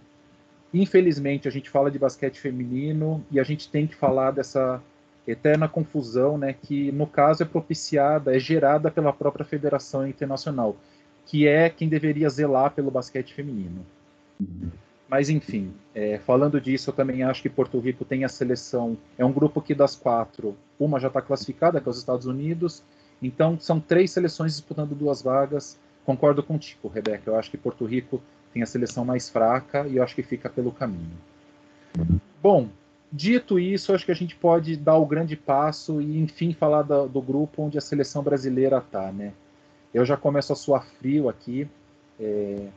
infelizmente 0.72 1.46
a 1.46 1.50
gente 1.50 1.70
fala 1.70 1.90
de 1.90 1.98
basquete 1.98 2.40
feminino 2.40 3.24
e 3.30 3.38
a 3.38 3.44
gente 3.44 3.68
tem 3.68 3.86
que 3.86 3.94
falar 3.94 4.30
dessa 4.30 4.82
eterna 5.26 5.68
confusão, 5.68 6.38
né, 6.38 6.52
que 6.52 6.92
no 6.92 7.06
caso 7.06 7.42
é 7.42 7.46
propiciada, 7.46 8.34
é 8.34 8.38
gerada 8.38 8.90
pela 8.90 9.12
própria 9.12 9.44
Federação 9.44 10.06
Internacional, 10.06 10.76
que 11.26 11.48
é 11.48 11.68
quem 11.68 11.88
deveria 11.88 12.28
zelar 12.28 12.70
pelo 12.70 12.90
basquete 12.90 13.34
feminino. 13.34 13.84
Mas 15.08 15.28
enfim, 15.28 15.72
é, 15.94 16.18
falando 16.18 16.60
disso, 16.60 16.90
eu 16.90 16.94
também 16.94 17.22
acho 17.22 17.42
que 17.42 17.48
Porto 17.48 17.78
Rico 17.78 18.04
tem 18.04 18.24
a 18.24 18.28
seleção. 18.28 18.96
É 19.16 19.24
um 19.24 19.32
grupo 19.32 19.60
que 19.60 19.74
das 19.74 19.94
quatro, 19.94 20.56
uma 20.78 20.98
já 20.98 21.08
está 21.08 21.22
classificada, 21.22 21.80
que 21.80 21.88
é 21.88 21.90
os 21.90 21.98
Estados 21.98 22.26
Unidos. 22.26 22.82
Então 23.22 23.58
são 23.58 23.80
três 23.80 24.10
seleções 24.10 24.52
disputando 24.52 24.94
duas 24.94 25.22
vagas. 25.22 25.78
Concordo 26.04 26.42
contigo, 26.42 26.88
Rebeca. 26.88 27.30
Eu 27.30 27.36
acho 27.36 27.50
que 27.50 27.56
Porto 27.56 27.84
Rico 27.84 28.20
tem 28.56 28.62
a 28.62 28.66
seleção 28.66 29.04
mais 29.04 29.28
fraca 29.28 29.86
e 29.86 29.98
eu 29.98 30.02
acho 30.02 30.14
que 30.14 30.22
fica 30.22 30.48
pelo 30.48 30.72
caminho. 30.72 31.18
Bom, 32.42 32.70
dito 33.12 33.58
isso, 33.58 33.92
acho 33.92 34.06
que 34.06 34.10
a 34.10 34.16
gente 34.16 34.34
pode 34.34 34.78
dar 34.78 34.96
o 34.96 35.04
grande 35.04 35.36
passo 35.36 36.00
e, 36.00 36.18
enfim, 36.18 36.54
falar 36.54 36.80
do, 36.80 37.06
do 37.06 37.20
grupo 37.20 37.62
onde 37.62 37.76
a 37.76 37.82
seleção 37.82 38.22
brasileira 38.22 38.78
está, 38.78 39.12
né? 39.12 39.34
Eu 39.92 40.06
já 40.06 40.16
começo 40.16 40.54
a 40.54 40.56
suar 40.56 40.86
frio 40.98 41.28
aqui. 41.28 41.68
É, 42.18 42.68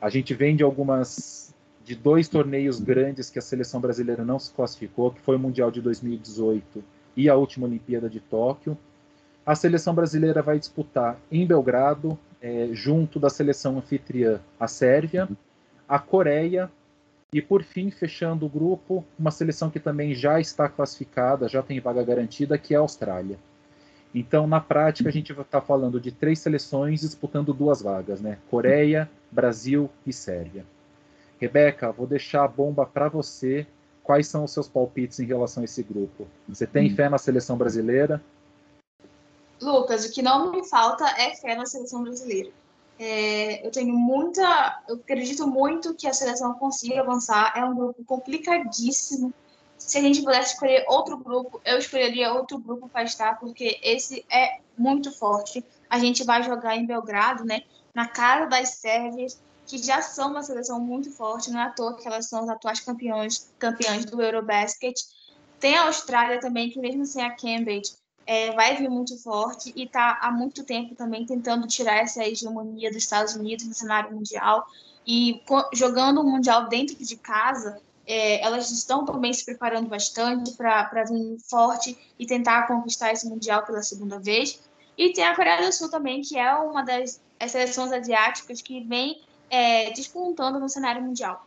a 0.00 0.10
gente 0.10 0.34
vem 0.34 0.56
de 0.56 0.64
algumas 0.64 1.54
de 1.84 1.94
dois 1.94 2.26
torneios 2.28 2.80
grandes 2.80 3.30
que 3.30 3.38
a 3.38 3.42
seleção 3.42 3.80
brasileira 3.80 4.24
não 4.24 4.40
se 4.40 4.52
classificou, 4.52 5.12
que 5.12 5.20
foi 5.20 5.36
o 5.36 5.38
Mundial 5.38 5.70
de 5.70 5.80
2018 5.80 6.82
e 7.16 7.28
a 7.28 7.36
última 7.36 7.68
Olimpíada 7.68 8.10
de 8.10 8.18
Tóquio. 8.18 8.76
A 9.46 9.54
seleção 9.54 9.94
brasileira 9.94 10.42
vai 10.42 10.58
disputar 10.58 11.18
em 11.30 11.46
Belgrado, 11.46 12.18
é, 12.44 12.68
junto 12.72 13.18
da 13.18 13.30
seleção 13.30 13.78
anfitriã, 13.78 14.38
a 14.60 14.68
Sérvia, 14.68 15.26
a 15.88 15.98
Coreia 15.98 16.70
e, 17.32 17.40
por 17.40 17.62
fim, 17.62 17.90
fechando 17.90 18.44
o 18.44 18.50
grupo, 18.50 19.02
uma 19.18 19.30
seleção 19.30 19.70
que 19.70 19.80
também 19.80 20.14
já 20.14 20.38
está 20.38 20.68
classificada, 20.68 21.48
já 21.48 21.62
tem 21.62 21.80
vaga 21.80 22.04
garantida, 22.04 22.58
que 22.58 22.74
é 22.74 22.76
a 22.76 22.80
Austrália. 22.80 23.38
Então, 24.14 24.46
na 24.46 24.60
prática, 24.60 25.08
a 25.08 25.12
gente 25.12 25.32
está 25.32 25.58
falando 25.58 25.98
de 25.98 26.12
três 26.12 26.38
seleções 26.38 27.00
disputando 27.00 27.54
duas 27.54 27.80
vagas, 27.80 28.20
né? 28.20 28.36
Coreia, 28.50 29.10
Brasil 29.32 29.88
e 30.06 30.12
Sérvia. 30.12 30.66
Rebeca, 31.40 31.90
vou 31.92 32.06
deixar 32.06 32.44
a 32.44 32.48
bomba 32.48 32.84
para 32.84 33.08
você. 33.08 33.66
Quais 34.02 34.26
são 34.26 34.44
os 34.44 34.52
seus 34.52 34.68
palpites 34.68 35.18
em 35.18 35.24
relação 35.24 35.62
a 35.62 35.64
esse 35.64 35.82
grupo? 35.82 36.26
Você 36.46 36.66
tem 36.66 36.92
hum. 36.92 36.94
fé 36.94 37.08
na 37.08 37.16
seleção 37.16 37.56
brasileira? 37.56 38.22
Lucas, 39.60 40.04
o 40.04 40.12
que 40.12 40.22
não 40.22 40.50
me 40.50 40.68
falta 40.68 41.04
é 41.20 41.34
fé 41.36 41.54
na 41.54 41.66
seleção 41.66 42.02
brasileira. 42.02 42.50
É, 42.98 43.66
eu 43.66 43.70
tenho 43.70 43.94
muita. 43.94 44.82
Eu 44.88 44.96
acredito 44.96 45.46
muito 45.46 45.94
que 45.94 46.06
a 46.06 46.12
seleção 46.12 46.54
consiga 46.54 47.00
avançar. 47.00 47.52
É 47.56 47.64
um 47.64 47.74
grupo 47.74 48.04
complicadíssimo. 48.04 49.32
Se 49.76 49.98
a 49.98 50.00
gente 50.00 50.22
pudesse 50.22 50.54
escolher 50.54 50.84
outro 50.88 51.16
grupo, 51.16 51.60
eu 51.64 51.78
escolheria 51.78 52.32
outro 52.32 52.58
grupo 52.58 52.88
para 52.88 53.02
estar, 53.02 53.38
porque 53.38 53.78
esse 53.82 54.24
é 54.30 54.60
muito 54.78 55.12
forte. 55.12 55.64
A 55.90 55.98
gente 55.98 56.24
vai 56.24 56.42
jogar 56.42 56.76
em 56.76 56.86
Belgrado, 56.86 57.44
né? 57.44 57.62
Na 57.92 58.08
casa 58.08 58.46
das 58.46 58.70
Sérvias 58.70 59.38
que 59.66 59.78
já 59.78 60.02
são 60.02 60.30
uma 60.30 60.42
seleção 60.42 60.78
muito 60.78 61.10
forte, 61.10 61.50
não 61.50 61.60
é 61.60 61.64
à 61.64 61.70
toa 61.70 61.96
que 61.96 62.06
elas 62.06 62.28
são 62.28 62.42
as 62.42 62.48
atuais 62.48 62.80
campeões, 62.80 63.50
campeãs 63.58 64.04
do 64.04 64.20
Eurobasket. 64.20 64.94
Tem 65.58 65.76
a 65.76 65.86
Austrália 65.86 66.38
também, 66.38 66.70
que 66.70 66.78
mesmo 66.78 67.06
sem 67.06 67.24
a 67.24 67.34
Cambridge, 67.34 67.92
é, 68.26 68.52
vai 68.52 68.76
vir 68.76 68.88
muito 68.88 69.16
forte 69.18 69.72
e 69.76 69.84
está 69.84 70.18
há 70.20 70.30
muito 70.30 70.64
tempo 70.64 70.94
também 70.94 71.26
tentando 71.26 71.66
tirar 71.66 71.96
essa 71.96 72.24
hegemonia 72.24 72.88
dos 72.88 72.98
Estados 72.98 73.34
Unidos 73.34 73.66
no 73.66 73.74
cenário 73.74 74.12
mundial. 74.12 74.66
E 75.06 75.42
jogando 75.74 76.20
o 76.20 76.24
Mundial 76.24 76.68
dentro 76.68 76.96
de 76.96 77.16
casa, 77.16 77.78
é, 78.06 78.42
elas 78.42 78.70
estão 78.70 79.04
também 79.04 79.32
se 79.32 79.44
preparando 79.44 79.88
bastante 79.88 80.52
para 80.52 81.04
vir 81.04 81.38
forte 81.48 81.96
e 82.18 82.26
tentar 82.26 82.66
conquistar 82.66 83.12
esse 83.12 83.28
Mundial 83.28 83.64
pela 83.64 83.82
segunda 83.82 84.18
vez. 84.18 84.60
E 84.96 85.12
tem 85.12 85.24
a 85.24 85.36
Coreia 85.36 85.66
do 85.66 85.72
Sul 85.72 85.90
também, 85.90 86.22
que 86.22 86.38
é 86.38 86.54
uma 86.54 86.82
das 86.82 87.20
seleções 87.48 87.92
asiáticas 87.92 88.62
que 88.62 88.80
vem 88.84 89.20
é, 89.50 89.90
despontando 89.90 90.58
no 90.58 90.68
cenário 90.68 91.02
mundial. 91.02 91.46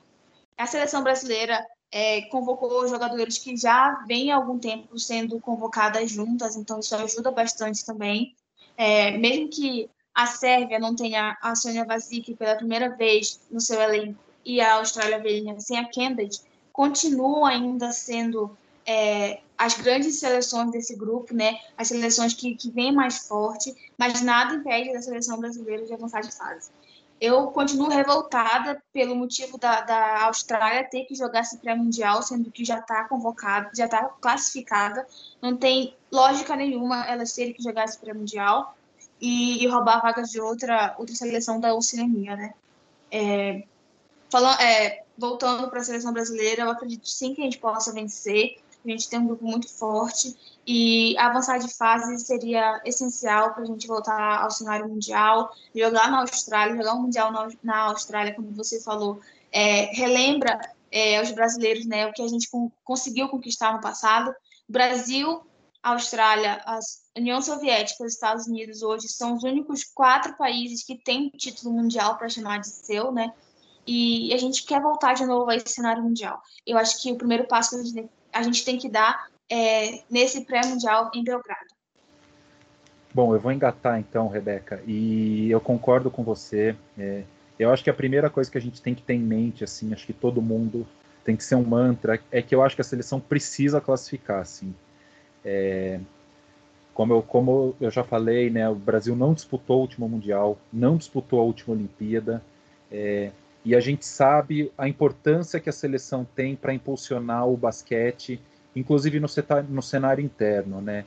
A 0.57 0.65
seleção 0.65 1.03
brasileira 1.03 1.65
é, 1.91 2.21
convocou 2.23 2.87
jogadores 2.87 3.37
que 3.37 3.55
já 3.55 4.03
vêm 4.07 4.31
há 4.31 4.35
algum 4.35 4.59
tempo 4.59 4.97
sendo 4.99 5.39
convocadas 5.39 6.11
juntas, 6.11 6.55
então 6.55 6.79
isso 6.79 6.95
ajuda 6.95 7.31
bastante 7.31 7.85
também. 7.85 8.35
É, 8.75 9.17
mesmo 9.17 9.49
que 9.49 9.89
a 10.13 10.25
Sérvia 10.25 10.79
não 10.79 10.95
tenha 10.95 11.37
a 11.41 11.55
Sônia 11.55 11.85
Vasic 11.85 12.35
pela 12.35 12.55
primeira 12.55 12.89
vez 12.95 13.39
no 13.49 13.61
seu 13.61 13.79
elenco 13.81 14.19
e 14.43 14.59
a 14.61 14.75
Austrália 14.75 15.19
venha 15.19 15.59
sem 15.59 15.77
a 15.77 15.89
Cambridge, 15.89 16.41
continuam 16.71 17.45
ainda 17.45 17.91
sendo 17.91 18.55
é, 18.85 19.39
as 19.57 19.75
grandes 19.75 20.19
seleções 20.19 20.71
desse 20.71 20.95
grupo, 20.95 21.33
né? 21.33 21.59
As 21.77 21.87
seleções 21.87 22.33
que, 22.33 22.55
que 22.55 22.69
vêm 22.69 22.91
mais 22.91 23.27
forte, 23.27 23.75
mas 23.97 24.21
nada 24.21 24.55
impede 24.55 24.93
da 24.93 25.01
seleção 25.01 25.39
brasileira 25.39 25.85
de 25.85 25.93
avançar 25.93 26.21
de 26.21 26.31
fase 26.31 26.69
eu 27.19 27.47
continuo 27.47 27.89
revoltada 27.89 28.81
pelo 28.93 29.15
motivo 29.15 29.57
da, 29.57 29.81
da 29.81 30.25
Austrália 30.25 30.87
ter 30.87 31.05
que 31.05 31.15
jogar 31.15 31.41
esse 31.41 31.57
pré-mundial, 31.57 32.21
sendo 32.21 32.51
que 32.51 32.63
já 32.63 32.79
está 32.79 33.05
convocada, 33.05 33.71
já 33.75 33.85
está 33.85 34.03
classificada. 34.21 35.05
Não 35.41 35.57
tem 35.57 35.95
lógica 36.11 36.55
nenhuma 36.55 37.05
elas 37.05 37.33
terem 37.33 37.53
que 37.53 37.63
jogar 37.63 37.85
esse 37.85 37.97
pré-mundial 37.97 38.77
e, 39.19 39.63
e, 39.63 39.67
roubar 39.67 40.01
vagas 40.01 40.29
de 40.29 40.39
outra, 40.39 40.95
outra 40.99 41.15
seleção 41.15 41.59
da 41.59 41.73
Oceania, 41.73 42.35
né? 42.35 42.53
É, 43.11 43.63
falando, 44.29 44.61
é, 44.61 45.03
voltando 45.17 45.67
para 45.69 45.79
a 45.79 45.83
seleção 45.83 46.13
brasileira, 46.13 46.63
eu 46.63 46.69
acredito 46.69 47.09
sim 47.09 47.33
que 47.33 47.41
a 47.41 47.45
gente 47.45 47.57
possa 47.57 47.91
vencer. 47.91 48.59
A 48.87 48.91
gente 48.91 49.09
tem 49.09 49.19
um 49.19 49.27
grupo 49.27 49.43
muito 49.43 49.67
forte 49.67 50.35
e 50.65 51.17
avançar 51.17 51.57
de 51.59 51.73
fase 51.75 52.17
seria 52.19 52.81
essencial 52.85 53.53
para 53.53 53.63
a 53.63 53.65
gente 53.65 53.85
voltar 53.85 54.41
ao 54.41 54.49
cenário 54.49 54.87
mundial, 54.87 55.51
jogar 55.75 56.09
na 56.09 56.21
Austrália, 56.21 56.75
jogar 56.75 56.93
um 56.93 57.01
mundial 57.01 57.31
na, 57.63 57.79
Austrália, 57.83 58.33
como 58.33 58.51
você 58.51 58.81
falou, 58.81 59.19
é, 59.51 59.93
relembra 59.93 60.59
é, 60.91 61.21
os 61.21 61.31
brasileiros 61.31 61.85
né, 61.85 62.07
o 62.07 62.13
que 62.13 62.21
a 62.21 62.27
gente 62.27 62.49
conseguiu 62.83 63.27
conquistar 63.27 63.73
no 63.73 63.81
passado. 63.81 64.33
Brasil, 64.67 65.41
Austrália, 65.83 66.61
a 66.65 66.79
União 67.17 67.41
Soviética, 67.41 68.03
os 68.03 68.13
Estados 68.13 68.47
Unidos 68.47 68.81
hoje 68.81 69.07
são 69.07 69.35
os 69.35 69.43
únicos 69.43 69.83
quatro 69.83 70.35
países 70.37 70.83
que 70.83 70.97
têm 70.97 71.29
título 71.29 71.73
mundial 71.73 72.17
para 72.17 72.29
chamar 72.29 72.59
de 72.59 72.67
seu, 72.67 73.11
né? 73.11 73.33
E 73.85 74.33
a 74.33 74.37
gente 74.37 74.65
quer 74.65 74.81
voltar 74.81 75.13
de 75.13 75.25
novo 75.25 75.49
a 75.49 75.55
esse 75.55 75.73
cenário 75.73 76.03
mundial. 76.03 76.41
Eu 76.65 76.77
acho 76.77 77.01
que 77.01 77.09
o 77.09 77.17
primeiro 77.17 77.47
passo 77.47 77.69
que 77.69 77.75
a 77.77 77.83
gente, 77.83 78.09
a 78.37 78.41
gente 78.43 78.63
tem 78.63 78.77
que 78.77 78.87
dar 78.87 79.27
é, 79.49 80.01
nesse 80.09 80.45
pré-mundial 80.45 81.09
em 81.13 81.23
Belgrado. 81.23 81.67
Bom, 83.13 83.33
eu 83.33 83.39
vou 83.39 83.51
engatar 83.51 83.99
então, 83.99 84.27
Rebeca, 84.27 84.81
e 84.85 85.49
eu 85.49 85.59
concordo 85.59 86.11
com 86.11 86.23
você. 86.23 86.75
É, 86.97 87.23
eu 87.57 87.71
acho 87.71 87.83
que 87.83 87.89
a 87.89 87.93
primeira 87.93 88.29
coisa 88.29 88.51
que 88.51 88.57
a 88.57 88.61
gente 88.61 88.81
tem 88.81 88.93
que 88.93 89.01
ter 89.01 89.15
em 89.15 89.19
mente, 89.19 89.63
assim, 89.63 89.91
acho 89.91 90.05
que 90.05 90.13
todo 90.13 90.41
mundo 90.41 90.85
tem 91.23 91.35
que 91.35 91.43
ser 91.43 91.55
um 91.55 91.63
mantra, 91.63 92.21
é 92.31 92.41
que 92.41 92.53
eu 92.53 92.61
acho 92.61 92.75
que 92.75 92.81
a 92.81 92.85
seleção 92.85 93.19
precisa 93.19 93.81
classificar, 93.81 94.41
assim. 94.41 94.73
É, 95.43 95.99
como, 96.93 97.13
eu, 97.13 97.21
como 97.23 97.75
eu 97.81 97.89
já 97.89 98.03
falei, 98.03 98.49
né, 98.49 98.69
o 98.69 98.75
Brasil 98.75 99.15
não 99.15 99.33
disputou 99.33 99.77
o 99.77 99.81
último 99.81 100.07
Mundial, 100.07 100.57
não 100.71 100.95
disputou 100.95 101.39
a 101.39 101.43
última 101.43 101.73
Olimpíada, 101.73 102.43
é, 102.91 103.31
e 103.67 103.75
a 103.75 103.79
gente 103.79 104.05
sabe 104.05 104.71
a 104.77 104.87
importância 104.87 105.59
que 105.59 105.69
a 105.69 105.73
seleção 105.73 106.25
tem 106.35 106.55
para 106.55 106.73
impulsionar 106.73 107.47
o 107.47 107.57
basquete 107.57 108.39
inclusive 108.79 109.19
no, 109.19 109.27
no 109.69 109.81
cenário 109.81 110.23
interno, 110.23 110.81
né? 110.81 111.05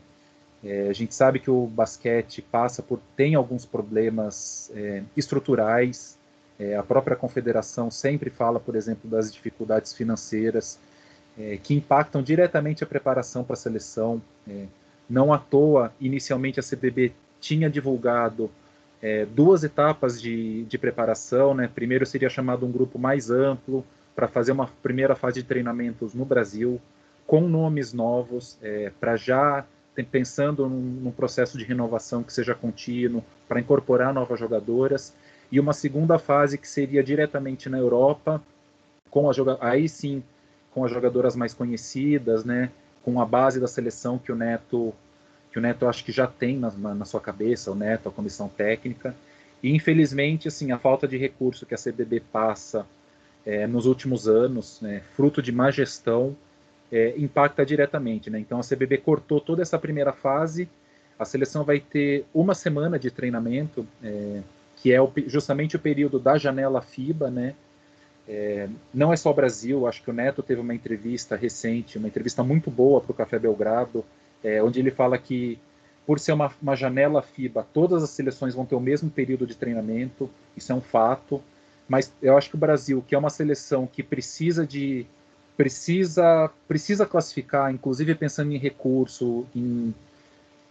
É, 0.63 0.89
a 0.89 0.93
gente 0.93 1.15
sabe 1.15 1.39
que 1.39 1.51
o 1.51 1.67
basquete 1.67 2.43
passa 2.43 2.83
por 2.83 3.01
tem 3.17 3.35
alguns 3.35 3.65
problemas 3.65 4.71
é, 4.75 5.03
estruturais. 5.17 6.19
É, 6.59 6.77
a 6.77 6.83
própria 6.83 7.17
confederação 7.17 7.91
sempre 7.91 8.29
fala, 8.29 8.61
por 8.61 8.77
exemplo, 8.77 9.09
das 9.09 9.33
dificuldades 9.33 9.95
financeiras 9.95 10.79
é, 11.39 11.57
que 11.57 11.73
impactam 11.75 12.23
diretamente 12.23 12.85
a 12.85 12.87
preparação 12.87 13.43
para 13.43 13.55
a 13.55 13.57
seleção. 13.57 14.21
É, 14.47 14.67
não 15.09 15.33
à 15.33 15.39
toa, 15.39 15.93
inicialmente 15.99 16.61
a 16.61 16.63
CBB 16.63 17.13
tinha 17.41 17.71
divulgado 17.71 18.51
é, 19.03 19.25
duas 19.25 19.65
etapas 19.65 20.21
de, 20.21 20.65
de 20.65 20.79
preparação. 20.79 21.55
Né? 21.55 21.69
Primeiro 21.73 22.05
seria 22.05 22.29
chamado 22.29 22.67
um 22.67 22.73
grupo 22.73 22.99
mais 22.99 23.31
amplo 23.31 23.85
para 24.15 24.29
fazer 24.29 24.53
uma 24.53 24.69
primeira 24.83 25.15
fase 25.15 25.43
de 25.43 25.49
treinamentos 25.49 26.15
no 26.15 26.25
Brasil 26.25 26.81
com 27.27 27.41
nomes 27.43 27.93
novos, 27.93 28.59
é, 28.61 28.91
para 28.99 29.17
já 29.17 29.65
pensando 30.11 30.67
num, 30.67 30.81
num, 30.81 31.11
processo 31.11 31.59
de 31.59 31.65
renovação 31.65 32.23
que 32.23 32.33
seja 32.33 32.55
contínuo, 32.55 33.23
para 33.47 33.61
incorporar 33.61 34.15
novas 34.15 34.41
jogadoras. 34.41 35.15
e 35.53 35.61
uma 35.61 35.75
segunda 35.75 36.19
fase 36.19 36.57
que 36.57 36.67
seria 36.67 37.03
diretamente 37.03 37.69
na 37.69 37.77
Europa, 37.77 38.43
com 39.11 39.29
a 39.29 39.35
aí 39.61 39.89
sim 39.89 40.23
com 40.73 40.85
as 40.85 40.91
jogadoras 40.91 41.37
mais 41.37 41.53
conhecidas, 41.53 42.45
né, 42.45 42.71
com 43.03 43.21
a 43.21 43.27
base 43.27 43.61
da 43.61 43.67
seleção 43.67 44.19
que 44.19 44.33
o 44.33 44.37
Neto 44.37 44.95
que 45.51 45.59
o 45.59 45.63
Neto 45.63 45.87
acho 45.87 46.05
que 46.05 46.13
já 46.13 46.27
tem 46.27 46.57
na, 46.57 46.71
na 46.71 47.05
sua 47.05 47.21
cabeça, 47.21 47.71
o 47.71 47.75
Neto, 47.75 48.09
a 48.09 48.13
comissão 48.13 48.49
técnica, 48.49 49.15
e 49.63 49.75
infelizmente 49.75 50.49
assim 50.49 50.73
a 50.73 50.79
falta 50.79 51.07
de 51.07 51.17
recurso 51.17 51.67
que 51.67 51.75
a 51.75 51.79
CBB 51.79 52.21
passa 52.33 52.87
é, 53.45 53.67
nos 53.67 53.87
últimos 53.87 54.29
anos, 54.29 54.81
né, 54.81 55.03
fruto 55.15 55.43
de 55.43 55.53
má 55.53 55.71
gestão, 55.71 56.37
é, 56.93 57.15
impacta 57.17 57.65
diretamente. 57.65 58.31
Né? 58.31 58.39
Então 58.39 58.59
a 58.59 58.63
CBB 58.63 58.99
cortou 58.99 59.41
toda 59.41 59.63
essa 59.63 59.79
primeira 59.79 60.13
fase, 60.13 60.69
a 61.19 61.25
seleção 61.25 61.65
vai 61.65 61.81
ter 61.81 62.25
uma 62.33 62.55
semana 62.55 62.99
de 62.99 63.11
treinamento, 63.11 63.87
é, 64.03 64.41
que 64.77 64.93
é 64.93 65.01
o, 65.01 65.13
justamente 65.27 65.77
o 65.77 65.79
período 65.79 66.19
da 66.19 66.39
janela 66.39 66.81
FIBA, 66.81 67.31
né? 67.31 67.55
É, 68.27 68.69
não 68.95 69.13
é 69.13 69.17
só 69.17 69.31
o 69.31 69.35
Brasil, 69.35 69.87
acho 69.87 70.03
que 70.03 70.09
o 70.11 70.13
Neto 70.13 70.43
teve 70.43 70.61
uma 70.61 70.75
entrevista 70.75 71.37
recente, 71.37 71.99
uma 71.99 72.09
entrevista 72.09 72.43
muito 72.43 72.71
boa 72.71 73.01
para 73.01 73.11
o 73.11 73.15
Café 73.15 73.39
Belgrado, 73.39 74.05
é, 74.43 74.63
onde 74.63 74.81
ele 74.81 74.91
fala 74.91 75.19
que, 75.19 75.59
por 76.07 76.19
ser 76.19 76.33
uma, 76.33 76.53
uma, 76.61 76.77
janela 76.77 77.23
FIBA, 77.23 77.67
todas 77.73 78.03
as 78.03 78.11
seleções 78.11 78.55
vão 78.55 78.67
ter 78.67 78.75
o 78.75 78.81
mesmo 78.81 79.11
período 79.11 79.47
de 79.47 79.57
treinamento, 79.57 80.31
isso 80.57 80.73
é 80.73 80.75
um 80.75 80.81
fato, 80.81 81.43
mas 81.89 82.13
eu 82.23 82.37
acho 82.37 82.49
que 82.51 82.57
o 82.57 82.59
Brasil, 82.59 83.05
que 83.07 83.15
é 83.15 83.19
uma 83.19 83.31
seleção 83.31 83.87
que 83.87 84.03
precisa 84.03 84.67
de 84.67 85.07
precisa 85.57 86.51
precisa 86.67 87.05
classificar, 87.05 87.71
inclusive 87.71 88.15
pensando 88.15 88.53
em 88.53 88.57
recurso, 88.57 89.47
em 89.55 89.93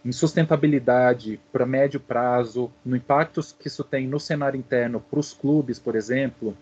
em 0.04 0.12
sustentabilidade 0.12 1.38
para 1.52 1.66
médio 1.66 2.00
prazo, 2.00 2.70
no 2.84 2.96
impacto 2.96 3.40
que 3.58 3.68
isso 3.68 3.84
tem 3.84 4.06
no 4.06 4.18
cenário 4.18 4.58
interno 4.58 5.00
para 5.00 5.20
os 5.20 5.32
clubes, 5.32 5.78
por 5.78 5.94
exemplo, 5.94 6.56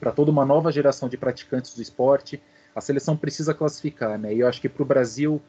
para 0.00 0.10
toda 0.10 0.30
uma 0.30 0.44
nova 0.44 0.72
geração 0.72 1.08
de 1.08 1.16
praticantes 1.16 1.74
do 1.74 1.82
esporte, 1.82 2.40
a 2.74 2.80
seleção 2.80 3.16
precisa 3.16 3.52
classificar, 3.52 4.18
né? 4.18 4.34
E 4.34 4.40
eu 4.40 4.48
acho 4.48 4.60
que 4.60 4.68
para 4.68 4.82
o 4.82 4.86
Brasil 4.86 5.40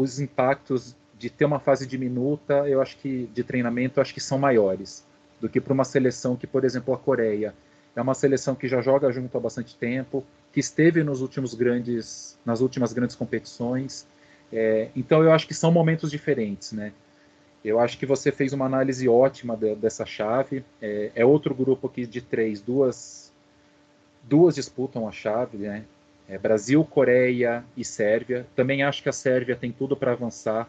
os 0.00 0.20
impactos 0.20 0.96
de 1.18 1.28
ter 1.28 1.44
uma 1.44 1.58
fase 1.58 1.86
diminuta, 1.86 2.68
eu 2.68 2.80
acho 2.80 2.96
que 2.98 3.28
de 3.34 3.42
treinamento, 3.42 3.98
eu 3.98 4.02
acho 4.02 4.14
que 4.14 4.20
são 4.20 4.38
maiores 4.38 5.04
do 5.40 5.48
que 5.48 5.60
para 5.60 5.72
uma 5.72 5.84
seleção 5.84 6.36
que, 6.36 6.46
por 6.46 6.64
exemplo, 6.64 6.94
a 6.94 6.98
Coreia 6.98 7.54
é 7.96 8.00
uma 8.00 8.14
seleção 8.14 8.54
que 8.54 8.68
já 8.68 8.80
joga 8.80 9.10
junto 9.10 9.36
há 9.36 9.40
bastante 9.40 9.76
tempo, 9.76 10.24
que 10.52 10.60
esteve 10.60 11.02
nos 11.02 11.20
últimos 11.20 11.54
grandes, 11.54 12.38
nas 12.44 12.60
últimas 12.60 12.92
grandes 12.92 13.16
competições 13.16 14.06
é, 14.52 14.88
então 14.96 15.22
eu 15.22 15.32
acho 15.32 15.46
que 15.46 15.54
são 15.54 15.70
momentos 15.70 16.10
diferentes, 16.10 16.72
né? 16.72 16.92
Eu 17.64 17.78
acho 17.80 17.98
que 17.98 18.06
você 18.06 18.32
fez 18.32 18.52
uma 18.52 18.64
análise 18.64 19.08
ótima 19.08 19.56
de, 19.56 19.74
dessa 19.74 20.06
chave. 20.06 20.64
É, 20.80 21.10
é, 21.14 21.24
outro 21.24 21.54
grupo 21.54 21.88
que 21.88 22.06
de 22.06 22.22
três, 22.22 22.60
duas, 22.60 23.32
duas 24.22 24.54
disputam 24.54 25.06
a 25.08 25.12
chave, 25.12 25.58
né? 25.58 25.84
É 26.28 26.36
Brasil, 26.38 26.84
Coreia 26.84 27.64
e 27.76 27.84
Sérvia. 27.84 28.46
Também 28.54 28.82
acho 28.82 29.02
que 29.02 29.08
a 29.08 29.12
Sérvia 29.12 29.56
tem 29.56 29.72
tudo 29.72 29.96
para 29.96 30.12
avançar, 30.12 30.68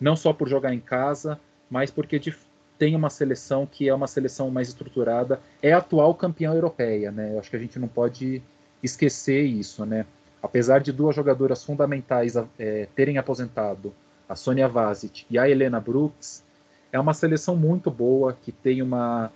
não 0.00 0.14
só 0.14 0.32
por 0.32 0.48
jogar 0.48 0.72
em 0.72 0.80
casa, 0.80 1.38
mas 1.68 1.90
porque 1.90 2.18
de, 2.18 2.34
tem 2.78 2.94
uma 2.94 3.10
seleção 3.10 3.66
que 3.66 3.88
é 3.88 3.94
uma 3.94 4.06
seleção 4.06 4.50
mais 4.50 4.68
estruturada. 4.68 5.40
É 5.60 5.72
atual 5.72 6.14
campeã 6.14 6.54
europeia, 6.54 7.10
né? 7.10 7.32
Eu 7.34 7.40
acho 7.40 7.50
que 7.50 7.56
a 7.56 7.60
gente 7.60 7.78
não 7.78 7.88
pode 7.88 8.42
esquecer 8.82 9.42
isso, 9.42 9.84
né? 9.84 10.06
apesar 10.42 10.80
de 10.80 10.92
duas 10.92 11.14
jogadoras 11.14 11.64
fundamentais 11.64 12.34
é, 12.58 12.88
terem 12.94 13.18
aposentado, 13.18 13.92
a 14.28 14.34
Sonia 14.34 14.68
Vasic 14.68 15.26
e 15.28 15.38
a 15.38 15.48
Helena 15.48 15.80
Brooks, 15.80 16.44
é 16.92 16.98
uma 16.98 17.14
seleção 17.14 17.56
muito 17.56 17.90
boa, 17.90 18.32
que 18.32 18.50
tem 18.50 18.80
uma, 18.82 19.30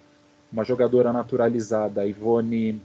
uma 0.52 0.64
jogadora 0.64 1.12
naturalizada, 1.12 2.00
a 2.00 2.06
Ivone, 2.06 2.80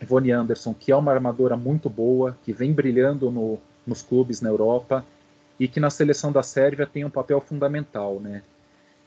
Ivone 0.00 0.30
Anderson, 0.30 0.74
que 0.74 0.90
é 0.90 0.96
uma 0.96 1.12
armadora 1.12 1.56
muito 1.56 1.90
boa, 1.90 2.36
que 2.42 2.52
vem 2.52 2.72
brilhando 2.72 3.30
no, 3.30 3.58
nos 3.86 4.02
clubes 4.02 4.40
na 4.40 4.48
Europa, 4.48 5.04
e 5.58 5.68
que 5.68 5.78
na 5.78 5.90
seleção 5.90 6.32
da 6.32 6.42
Sérvia 6.42 6.86
tem 6.86 7.04
um 7.04 7.10
papel 7.10 7.40
fundamental, 7.40 8.18
né? 8.18 8.42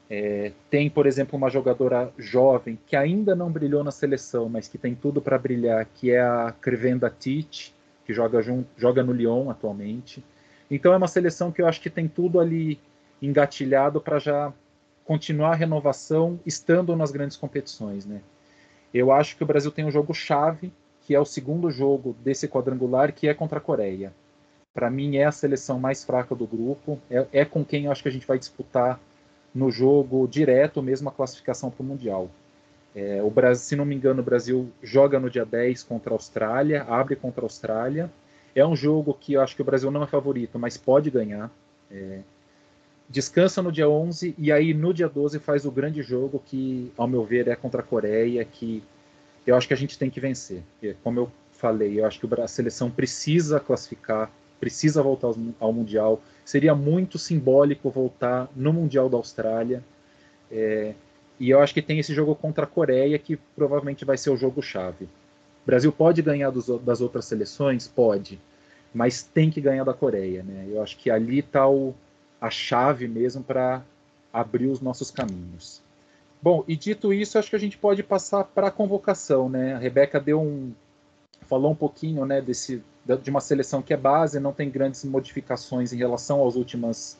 É, 0.09 0.51
tem, 0.69 0.89
por 0.89 1.07
exemplo, 1.07 1.35
uma 1.35 1.49
jogadora 1.49 2.11
jovem 2.17 2.77
que 2.85 2.95
ainda 2.95 3.35
não 3.35 3.51
brilhou 3.51 3.83
na 3.83 3.89
seleção, 3.89 4.47
mas 4.47 4.67
que 4.67 4.77
tem 4.77 4.93
tudo 4.93 5.19
para 5.19 5.39
brilhar, 5.39 5.87
que 5.95 6.11
é 6.11 6.21
a 6.21 6.53
Crevenda 6.61 7.09
Tite, 7.09 7.73
que 8.05 8.13
joga, 8.13 8.39
joga 8.77 9.01
no 9.01 9.11
Lyon 9.11 9.49
atualmente. 9.49 10.23
Então 10.69 10.93
é 10.93 10.97
uma 10.97 11.07
seleção 11.07 11.51
que 11.51 11.61
eu 11.61 11.67
acho 11.67 11.81
que 11.81 11.89
tem 11.89 12.07
tudo 12.07 12.39
ali 12.39 12.79
engatilhado 13.21 13.99
para 13.99 14.19
já 14.19 14.53
continuar 15.05 15.51
a 15.51 15.55
renovação 15.55 16.39
estando 16.45 16.95
nas 16.95 17.11
grandes 17.11 17.37
competições, 17.37 18.05
né? 18.05 18.21
Eu 18.93 19.11
acho 19.11 19.35
que 19.35 19.43
o 19.43 19.47
Brasil 19.47 19.71
tem 19.71 19.85
um 19.85 19.91
jogo 19.91 20.13
chave, 20.13 20.71
que 21.05 21.13
é 21.13 21.19
o 21.19 21.25
segundo 21.25 21.69
jogo 21.69 22.15
desse 22.23 22.47
quadrangular, 22.47 23.13
que 23.13 23.27
é 23.27 23.33
contra 23.33 23.57
a 23.57 23.61
Coreia. 23.61 24.13
Para 24.73 24.89
mim 24.89 25.17
é 25.17 25.25
a 25.25 25.31
seleção 25.31 25.79
mais 25.79 26.03
fraca 26.03 26.33
do 26.33 26.47
grupo, 26.47 26.99
é, 27.09 27.27
é 27.31 27.45
com 27.45 27.63
quem 27.63 27.85
eu 27.85 27.91
acho 27.91 28.01
que 28.01 28.09
a 28.09 28.11
gente 28.11 28.25
vai 28.25 28.39
disputar 28.39 28.99
no 29.53 29.69
jogo 29.69 30.27
direto 30.27 30.81
mesmo 30.81 31.09
a 31.09 31.11
classificação 31.11 31.69
para 31.69 31.83
o 31.83 31.85
Mundial. 31.85 32.29
É, 32.95 33.21
o 33.23 33.29
Brasil, 33.29 33.63
se 33.63 33.75
não 33.75 33.85
me 33.85 33.95
engano, 33.95 34.21
o 34.21 34.25
Brasil 34.25 34.71
joga 34.81 35.19
no 35.19 35.29
dia 35.29 35.45
10 35.45 35.83
contra 35.83 36.13
a 36.13 36.15
Austrália, 36.15 36.83
abre 36.83 37.15
contra 37.15 37.41
a 37.41 37.45
Austrália. 37.45 38.11
É 38.55 38.65
um 38.65 38.75
jogo 38.75 39.13
que 39.13 39.33
eu 39.33 39.41
acho 39.41 39.55
que 39.55 39.61
o 39.61 39.65
Brasil 39.65 39.91
não 39.91 40.03
é 40.03 40.07
favorito, 40.07 40.59
mas 40.59 40.77
pode 40.77 41.09
ganhar. 41.09 41.51
É, 41.91 42.19
descansa 43.09 43.61
no 43.61 43.71
dia 43.71 43.89
11 43.89 44.35
e 44.37 44.51
aí 44.51 44.73
no 44.73 44.93
dia 44.93 45.09
12 45.09 45.39
faz 45.39 45.65
o 45.65 45.71
grande 45.71 46.01
jogo 46.01 46.41
que, 46.43 46.91
ao 46.97 47.07
meu 47.07 47.23
ver, 47.23 47.47
é 47.47 47.55
contra 47.55 47.81
a 47.81 47.83
Coreia, 47.83 48.45
que 48.45 48.83
eu 49.45 49.55
acho 49.55 49.67
que 49.67 49.73
a 49.73 49.77
gente 49.77 49.97
tem 49.97 50.09
que 50.09 50.19
vencer. 50.19 50.63
Como 51.03 51.19
eu 51.19 51.31
falei, 51.51 51.99
eu 51.99 52.05
acho 52.05 52.19
que 52.19 52.41
a 52.41 52.47
seleção 52.47 52.89
precisa 52.89 53.59
classificar, 53.59 54.31
precisa 54.59 55.01
voltar 55.01 55.33
ao 55.59 55.73
Mundial. 55.73 56.21
Seria 56.45 56.75
muito 56.75 57.17
simbólico 57.17 57.89
voltar 57.89 58.49
no 58.55 58.73
Mundial 58.73 59.09
da 59.09 59.17
Austrália. 59.17 59.83
É, 60.51 60.93
e 61.39 61.49
eu 61.49 61.59
acho 61.59 61.73
que 61.73 61.81
tem 61.81 61.99
esse 61.99 62.13
jogo 62.13 62.35
contra 62.35 62.63
a 62.63 62.67
Coreia 62.67 63.17
que 63.19 63.37
provavelmente 63.55 64.05
vai 64.05 64.17
ser 64.17 64.29
o 64.29 64.37
jogo 64.37 64.61
chave. 64.61 65.05
O 65.05 65.65
Brasil 65.65 65.91
pode 65.91 66.21
ganhar 66.21 66.49
dos, 66.49 66.67
das 66.81 67.01
outras 67.01 67.25
seleções? 67.25 67.87
Pode. 67.87 68.39
Mas 68.93 69.23
tem 69.23 69.49
que 69.49 69.59
ganhar 69.59 69.83
da 69.83 69.93
Coreia, 69.93 70.43
né? 70.43 70.67
Eu 70.69 70.81
acho 70.81 70.97
que 70.97 71.09
ali 71.09 71.39
está 71.39 71.63
a 72.39 72.49
chave 72.49 73.07
mesmo 73.07 73.43
para 73.43 73.81
abrir 74.31 74.67
os 74.67 74.81
nossos 74.81 75.09
caminhos. 75.09 75.81
Bom, 76.43 76.63
e 76.67 76.75
dito 76.75 77.13
isso, 77.13 77.39
acho 77.39 77.49
que 77.49 77.55
a 77.55 77.59
gente 77.59 77.77
pode 77.77 78.03
passar 78.03 78.43
para 78.43 78.67
a 78.67 78.71
convocação, 78.71 79.49
né? 79.49 79.73
A 79.73 79.79
Rebeca 79.79 80.19
deu 80.19 80.39
um 80.41 80.73
falou 81.47 81.71
um 81.71 81.75
pouquinho, 81.75 82.25
né, 82.25 82.41
desse 82.41 82.83
de 83.21 83.29
uma 83.29 83.41
seleção 83.41 83.81
que 83.81 83.93
é 83.93 83.97
base, 83.97 84.39
não 84.39 84.53
tem 84.53 84.69
grandes 84.69 85.03
modificações 85.03 85.91
em 85.91 85.97
relação 85.97 86.45
às 86.47 86.55
últimas 86.55 87.17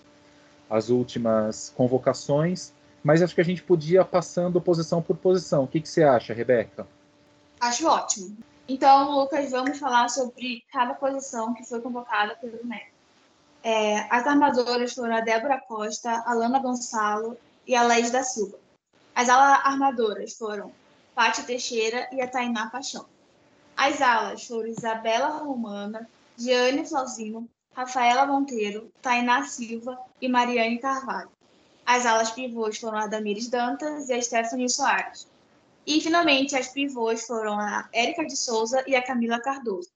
às 0.70 0.90
últimas 0.90 1.74
convocações 1.76 2.74
mas 3.04 3.22
acho 3.22 3.36
que 3.36 3.42
a 3.42 3.46
gente 3.46 3.62
podia 3.62 4.06
passando 4.06 4.62
posição 4.62 5.02
por 5.02 5.18
posição. 5.18 5.66
O 5.66 5.68
que, 5.68 5.82
que 5.82 5.90
você 5.90 6.04
acha, 6.04 6.34
Rebeca? 6.34 6.88
Acho 7.60 7.86
ótimo. 7.88 8.38
Então, 8.68 9.12
Lucas, 9.12 9.52
vamos 9.52 9.78
falar 9.78 10.10
sobre 10.10 10.64
cada 10.72 10.94
posição 10.94 11.54
que 11.54 11.68
foi 11.68 11.82
convocada 11.82 12.36
pelo 12.36 12.66
MEC. 12.66 12.86
É, 13.62 14.08
as 14.10 14.26
armadoras 14.26 14.94
foram 14.94 15.16
a 15.16 15.22
Débora 15.22 15.62
Costa, 15.68 16.24
a 16.26 16.34
Lana 16.34 16.60
Gonçalo 16.60 17.38
e 17.68 17.76
a 17.76 17.84
Laís 17.84 18.10
da 18.10 18.24
Silva. 18.24 18.58
As 19.16 19.30
armadoras 19.30 20.34
foram 20.34 20.72
Pátia 21.14 21.44
Teixeira 21.44 22.10
e 22.12 22.22
a 22.22 22.28
Tainá 22.28 22.70
Paixão. 22.70 23.06
As 23.78 24.02
alas 24.02 24.46
foram 24.46 24.68
Isabela 24.68 25.28
Romana, 25.38 26.10
Giane 26.38 26.88
Flauzino, 26.88 27.48
Rafaela 27.76 28.26
Monteiro, 28.26 28.92
Tainá 29.02 29.46
Silva 29.46 30.00
e 30.22 30.28
Mariane 30.28 30.80
Carvalho. 30.80 31.32
As 31.86 32.06
alas 32.06 32.32
pivôs 32.32 32.80
foram 32.80 32.98
a 32.98 33.08
Damires 33.08 33.48
Dantas 33.50 34.10
e 34.10 34.14
a 34.14 34.22
Stephanie 34.22 34.70
Soares. 34.70 35.28
E, 35.86 36.00
finalmente, 36.00 36.56
as 36.56 36.70
pivôs 36.70 37.28
foram 37.28 37.60
a 37.60 37.88
Érica 37.92 38.26
de 38.26 38.38
Souza 38.38 38.84
e 38.88 38.96
a 38.96 39.04
Camila 39.04 39.40
Cardoso. 39.40 39.90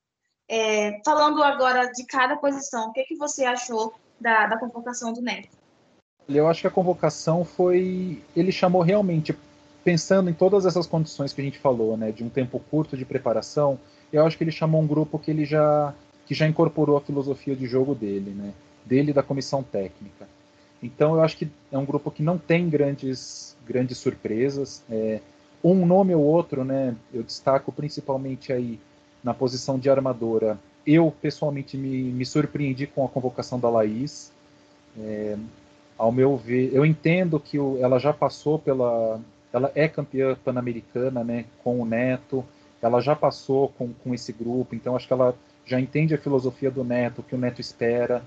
É, 0.49 1.01
falando 1.03 1.41
agora 1.41 1.91
de 1.91 2.05
cada 2.05 2.35
posição, 2.37 2.89
o 2.89 2.93
que, 2.93 3.03
que 3.03 3.15
você 3.15 3.45
achou 3.45 3.93
da, 4.19 4.47
da 4.47 4.59
convocação 4.59 5.13
do 5.13 5.21
Neto? 5.21 5.56
Eu 6.29 6.47
acho 6.47 6.61
que 6.61 6.67
a 6.67 6.71
convocação 6.71 7.45
foi. 7.45 8.21
Ele 8.35 8.51
chamou 8.51 8.81
realmente, 8.81 9.35
pensando 9.83 10.29
em 10.29 10.33
todas 10.33 10.65
essas 10.65 10.85
condições 10.85 11.31
que 11.31 11.41
a 11.41 11.43
gente 11.43 11.57
falou, 11.57 11.95
né, 11.95 12.11
de 12.11 12.23
um 12.23 12.29
tempo 12.29 12.59
curto 12.69 12.97
de 12.97 13.05
preparação, 13.05 13.79
eu 14.11 14.25
acho 14.25 14.37
que 14.37 14.43
ele 14.43 14.51
chamou 14.51 14.81
um 14.81 14.87
grupo 14.87 15.17
que 15.17 15.31
ele 15.31 15.45
já, 15.45 15.93
que 16.25 16.33
já 16.33 16.47
incorporou 16.47 16.97
a 16.97 17.01
filosofia 17.01 17.55
de 17.55 17.65
jogo 17.65 17.95
dele, 17.95 18.31
né, 18.31 18.53
dele 18.85 19.13
da 19.13 19.23
comissão 19.23 19.63
técnica. 19.63 20.27
Então 20.83 21.15
eu 21.15 21.21
acho 21.21 21.37
que 21.37 21.49
é 21.71 21.77
um 21.77 21.85
grupo 21.85 22.11
que 22.11 22.21
não 22.21 22.37
tem 22.37 22.69
grandes, 22.69 23.55
grandes 23.65 23.97
surpresas. 23.97 24.83
É, 24.89 25.21
um 25.63 25.85
nome 25.85 26.13
ou 26.13 26.21
outro, 26.23 26.63
né? 26.63 26.95
Eu 27.13 27.23
destaco 27.23 27.71
principalmente 27.71 28.53
aí 28.53 28.79
na 29.23 29.33
posição 29.33 29.79
de 29.79 29.89
armadora. 29.89 30.59
Eu 30.85 31.13
pessoalmente 31.21 31.75
me, 31.75 32.03
me 32.03 32.25
surpreendi 32.25 32.87
com 32.87 33.03
a 33.03 33.09
convocação 33.09 33.59
da 33.59 33.69
Laís. 33.69 34.31
É, 34.99 35.35
ao 35.97 36.11
meu 36.11 36.37
ver, 36.37 36.69
eu 36.73 36.85
entendo 36.85 37.39
que 37.39 37.57
o, 37.57 37.77
ela 37.81 37.99
já 37.99 38.13
passou 38.13 38.59
pela, 38.59 39.19
ela 39.51 39.71
é 39.73 39.87
campeã 39.87 40.37
pan-americana, 40.43 41.23
né, 41.23 41.45
com 41.63 41.81
o 41.81 41.85
Neto, 41.85 42.45
ela 42.81 43.01
já 43.01 43.15
passou 43.15 43.69
com, 43.69 43.91
com 43.91 44.13
esse 44.13 44.31
grupo, 44.31 44.75
então 44.75 44.95
acho 44.95 45.07
que 45.07 45.13
ela 45.13 45.35
já 45.65 45.79
entende 45.79 46.13
a 46.13 46.17
filosofia 46.19 46.69
do 46.69 46.83
Neto, 46.83 47.19
o 47.19 47.23
que 47.23 47.35
o 47.35 47.37
Neto 47.37 47.59
espera, 47.59 48.21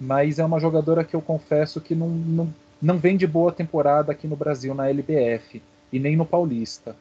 mas 0.00 0.38
é 0.38 0.44
uma 0.44 0.60
jogadora 0.60 1.04
que 1.04 1.14
eu 1.14 1.20
confesso 1.20 1.80
que 1.80 1.94
não, 1.94 2.08
não, 2.08 2.54
não 2.80 2.98
vem 2.98 3.16
de 3.16 3.26
boa 3.26 3.52
temporada 3.52 4.12
aqui 4.12 4.26
no 4.26 4.36
Brasil, 4.36 4.74
na 4.74 4.88
LBF, 4.88 5.62
e 5.92 5.98
nem 5.98 6.16
no 6.16 6.24
Paulista. 6.24 6.96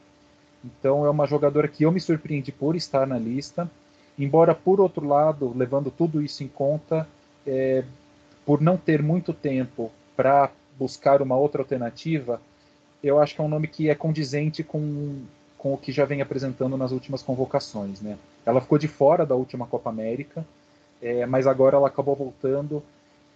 Então 0.64 1.06
é 1.06 1.10
uma 1.10 1.26
jogadora 1.26 1.68
que 1.68 1.84
eu 1.84 1.92
me 1.92 2.00
surpreendi 2.00 2.52
por 2.52 2.76
estar 2.76 3.08
na 3.08 3.18
lista, 3.18 3.70
embora 4.18 4.54
por 4.54 4.80
outro 4.80 5.08
lado, 5.08 5.54
levando 5.56 5.90
tudo 5.90 6.22
isso 6.22 6.44
em 6.44 6.48
conta, 6.48 7.08
é, 7.46 7.84
por 8.46 8.62
não 8.62 8.78
ter 8.78 9.02
muito 9.02 9.34
tempo 9.34 9.92
para 10.16 10.52
buscar 10.78 11.22
uma 11.22 11.36
outra 11.36 11.62
alternativa, 11.62 12.42
eu 13.04 13.20
acho 13.20 13.36
que 13.36 13.42
é 13.42 13.44
um 13.44 13.50
nome 13.50 13.68
que 13.68 13.90
é 13.90 13.96
condizente 13.96 14.64
com, 14.64 15.20
com 15.58 15.74
o 15.74 15.78
que 15.78 15.92
já 15.92 16.06
vem 16.06 16.22
apresentando 16.22 16.78
nas 16.78 16.92
últimas 16.92 17.22
convocações. 17.22 18.02
Né? 18.02 18.18
Ela 18.46 18.62
ficou 18.62 18.78
de 18.78 18.88
fora 18.88 19.26
da 19.26 19.36
última 19.36 19.66
Copa 19.66 19.90
América, 19.90 20.46
é, 21.02 21.26
mas 21.26 21.48
agora 21.48 21.78
ela 21.78 21.88
acabou 21.88 22.16
voltando 22.16 22.84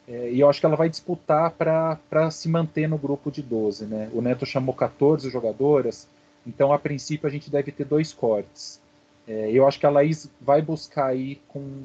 é, 0.07 0.31
e 0.31 0.39
eu 0.39 0.49
acho 0.49 0.59
que 0.59 0.65
ela 0.65 0.75
vai 0.75 0.87
disputar 0.87 1.51
para 1.51 2.29
se 2.29 2.47
manter 2.47 2.87
no 2.87 2.97
grupo 2.97 3.31
de 3.31 3.41
12. 3.41 3.85
Né? 3.85 4.09
O 4.13 4.21
Neto 4.21 4.45
chamou 4.45 4.73
14 4.73 5.29
jogadoras, 5.29 6.07
então 6.45 6.71
a 6.71 6.77
princípio 6.79 7.27
a 7.27 7.31
gente 7.31 7.49
deve 7.49 7.71
ter 7.71 7.85
dois 7.85 8.13
cortes. 8.13 8.79
É, 9.27 9.49
eu 9.51 9.67
acho 9.67 9.79
que 9.79 9.85
a 9.85 9.89
Laís 9.89 10.29
vai 10.39 10.61
buscar 10.61 11.07
aí 11.07 11.41
com 11.47 11.83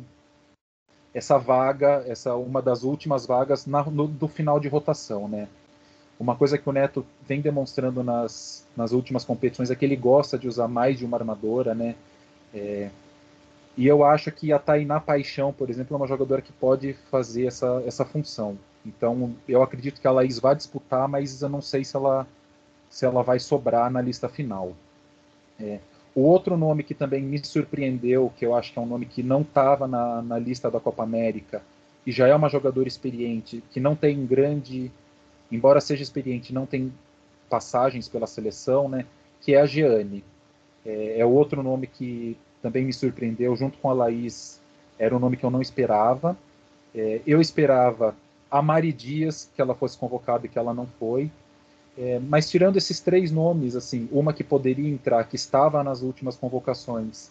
essa 1.12 1.38
vaga, 1.38 2.04
essa 2.06 2.34
uma 2.36 2.62
das 2.62 2.82
últimas 2.82 3.26
vagas 3.26 3.66
na, 3.66 3.82
no, 3.84 4.06
do 4.06 4.28
final 4.28 4.60
de 4.60 4.68
rotação, 4.68 5.28
né? 5.28 5.48
Uma 6.18 6.36
coisa 6.36 6.58
que 6.58 6.68
o 6.68 6.72
Neto 6.72 7.04
vem 7.26 7.40
demonstrando 7.40 8.04
nas, 8.04 8.66
nas 8.76 8.92
últimas 8.92 9.24
competições 9.24 9.70
é 9.70 9.74
que 9.74 9.84
ele 9.84 9.96
gosta 9.96 10.38
de 10.38 10.46
usar 10.46 10.68
mais 10.68 10.98
de 10.98 11.04
uma 11.04 11.16
armadora, 11.16 11.74
né? 11.74 11.94
É, 12.54 12.90
e 13.76 13.86
eu 13.86 14.04
acho 14.04 14.30
que 14.30 14.52
a 14.52 14.58
Tainá 14.58 15.00
Paixão, 15.00 15.52
por 15.52 15.70
exemplo, 15.70 15.94
é 15.94 15.96
uma 15.96 16.06
jogadora 16.06 16.42
que 16.42 16.52
pode 16.52 16.92
fazer 17.10 17.46
essa, 17.46 17.82
essa 17.86 18.04
função. 18.04 18.58
Então, 18.84 19.34
eu 19.48 19.62
acredito 19.62 20.00
que 20.00 20.06
a 20.06 20.10
Laís 20.10 20.38
vai 20.38 20.54
disputar, 20.54 21.08
mas 21.08 21.40
eu 21.40 21.48
não 21.48 21.62
sei 21.62 21.84
se 21.84 21.96
ela, 21.96 22.26
se 22.90 23.04
ela 23.06 23.22
vai 23.22 23.38
sobrar 23.38 23.90
na 23.90 24.00
lista 24.00 24.28
final. 24.28 24.74
É, 25.58 25.78
o 26.14 26.22
outro 26.22 26.56
nome 26.56 26.82
que 26.82 26.94
também 26.94 27.22
me 27.22 27.44
surpreendeu, 27.44 28.32
que 28.36 28.44
eu 28.44 28.54
acho 28.54 28.72
que 28.72 28.78
é 28.78 28.82
um 28.82 28.86
nome 28.86 29.06
que 29.06 29.22
não 29.22 29.42
estava 29.42 29.86
na, 29.86 30.22
na 30.22 30.38
lista 30.38 30.70
da 30.70 30.80
Copa 30.80 31.02
América, 31.02 31.62
e 32.06 32.12
já 32.12 32.26
é 32.26 32.34
uma 32.34 32.48
jogadora 32.48 32.88
experiente, 32.88 33.62
que 33.70 33.78
não 33.78 33.94
tem 33.94 34.26
grande, 34.26 34.90
embora 35.50 35.80
seja 35.80 36.02
experiente, 36.02 36.52
não 36.52 36.66
tem 36.66 36.92
passagens 37.48 38.08
pela 38.08 38.26
seleção, 38.26 38.88
né, 38.88 39.04
que 39.40 39.54
é 39.54 39.60
a 39.60 39.66
Giane. 39.66 40.24
É, 40.84 41.20
é 41.20 41.26
outro 41.26 41.62
nome 41.62 41.86
que 41.86 42.36
também 42.62 42.84
me 42.84 42.92
surpreendeu, 42.92 43.54
junto 43.56 43.78
com 43.78 43.90
a 43.90 43.92
Laís, 43.92 44.60
era 44.98 45.16
um 45.16 45.18
nome 45.18 45.36
que 45.36 45.44
eu 45.44 45.50
não 45.50 45.62
esperava. 45.62 46.36
É, 46.94 47.20
eu 47.26 47.40
esperava 47.40 48.14
a 48.50 48.60
Mari 48.60 48.92
Dias, 48.92 49.50
que 49.54 49.62
ela 49.62 49.74
fosse 49.74 49.96
convocada 49.96 50.44
e 50.44 50.48
que 50.48 50.58
ela 50.58 50.74
não 50.74 50.86
foi. 50.86 51.30
É, 52.02 52.18
mas 52.18 52.48
tirando 52.48 52.78
esses 52.78 52.98
três 52.98 53.30
nomes, 53.30 53.76
assim, 53.76 54.08
uma 54.10 54.32
que 54.32 54.42
poderia 54.42 54.88
entrar, 54.88 55.22
que 55.24 55.36
estava 55.36 55.84
nas 55.84 56.00
últimas 56.00 56.34
convocações, 56.34 57.30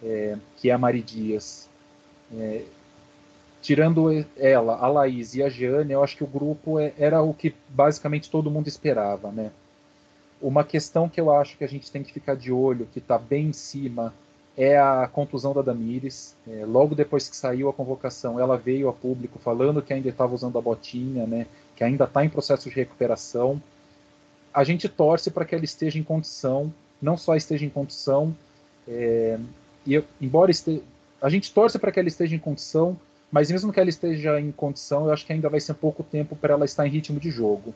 é, 0.00 0.38
que 0.56 0.70
é 0.70 0.72
a 0.72 0.78
Mari 0.78 1.02
Dias, 1.02 1.68
é, 2.32 2.62
tirando 3.60 4.24
ela, 4.36 4.76
a 4.76 4.86
Laís 4.86 5.34
e 5.34 5.42
a 5.42 5.48
Jeane, 5.48 5.92
eu 5.92 6.04
acho 6.04 6.16
que 6.16 6.22
o 6.22 6.26
grupo 6.28 6.78
é, 6.78 6.92
era 6.96 7.20
o 7.20 7.34
que 7.34 7.52
basicamente 7.68 8.30
todo 8.30 8.48
mundo 8.48 8.68
esperava, 8.68 9.32
né? 9.32 9.50
Uma 10.40 10.62
questão 10.62 11.08
que 11.08 11.20
eu 11.20 11.32
acho 11.34 11.58
que 11.58 11.64
a 11.64 11.68
gente 11.68 11.90
tem 11.90 12.04
que 12.04 12.12
ficar 12.12 12.36
de 12.36 12.52
olho, 12.52 12.86
que 12.92 13.00
está 13.00 13.18
bem 13.18 13.48
em 13.48 13.52
cima 13.52 14.14
é 14.56 14.78
a 14.78 15.08
contusão 15.12 15.52
da 15.52 15.62
Damires. 15.62 16.36
É, 16.46 16.64
logo 16.64 16.94
depois 16.94 17.28
que 17.28 17.36
saiu 17.36 17.68
a 17.68 17.72
convocação, 17.72 18.38
ela 18.38 18.56
veio 18.56 18.88
a 18.88 18.92
público 18.92 19.40
falando 19.40 19.82
que 19.82 19.92
ainda 19.92 20.08
estava 20.08 20.32
usando 20.32 20.56
a 20.58 20.62
botinha, 20.62 21.26
né, 21.26 21.46
que 21.74 21.82
ainda 21.82 22.04
está 22.04 22.24
em 22.24 22.28
processo 22.28 22.68
de 22.68 22.74
recuperação. 22.76 23.60
A 24.56 24.64
gente 24.64 24.88
torce 24.88 25.30
para 25.30 25.44
que 25.44 25.54
ela 25.54 25.66
esteja 25.66 25.98
em 25.98 26.02
condição, 26.02 26.72
não 27.00 27.14
só 27.14 27.36
esteja 27.36 27.66
em 27.66 27.68
condição, 27.68 28.34
é, 28.88 29.38
e 29.86 30.02
embora 30.18 30.50
este, 30.50 30.82
a 31.20 31.28
gente 31.28 31.52
torce 31.52 31.78
para 31.78 31.92
que 31.92 32.00
ela 32.00 32.08
esteja 32.08 32.34
em 32.34 32.38
condição, 32.38 32.98
mas 33.30 33.50
mesmo 33.50 33.70
que 33.70 33.78
ela 33.78 33.90
esteja 33.90 34.40
em 34.40 34.50
condição, 34.50 35.04
eu 35.04 35.12
acho 35.12 35.26
que 35.26 35.32
ainda 35.34 35.50
vai 35.50 35.60
ser 35.60 35.74
pouco 35.74 36.02
tempo 36.02 36.34
para 36.34 36.54
ela 36.54 36.64
estar 36.64 36.86
em 36.86 36.90
ritmo 36.90 37.20
de 37.20 37.30
jogo. 37.30 37.74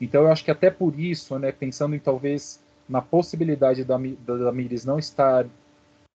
Então 0.00 0.22
eu 0.22 0.32
acho 0.32 0.44
que 0.44 0.50
até 0.50 0.68
por 0.68 0.98
isso, 0.98 1.38
né, 1.38 1.52
pensando 1.52 1.94
em 1.94 2.00
talvez 2.00 2.58
na 2.88 3.00
possibilidade 3.00 3.84
da, 3.84 3.96
da 3.96 4.36
Damires 4.36 4.84
não 4.84 4.98
estar 4.98 5.46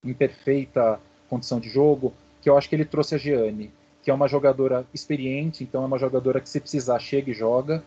em 0.05 0.15
perfeita 0.15 1.01
condição 1.29 1.59
de 1.59 1.69
jogo, 1.69 2.15
que 2.41 2.49
eu 2.49 2.57
acho 2.57 2.69
que 2.69 2.77
ele 2.77 2.85
trouxe 2.85 3.17
a 3.17 3.19
Gianni, 3.19 3.73
que 4.05 4.11
é 4.13 4.15
uma 4.15 4.29
jogadora 4.29 4.87
experiente, 4.95 5.65
então 5.65 5.83
é 5.83 5.87
uma 5.87 5.99
jogadora 5.99 6.41
que 6.41 6.49
se 6.49 6.61
precisar 6.61 7.01
chega 7.01 7.33
e 7.33 7.35
joga, 7.35 7.83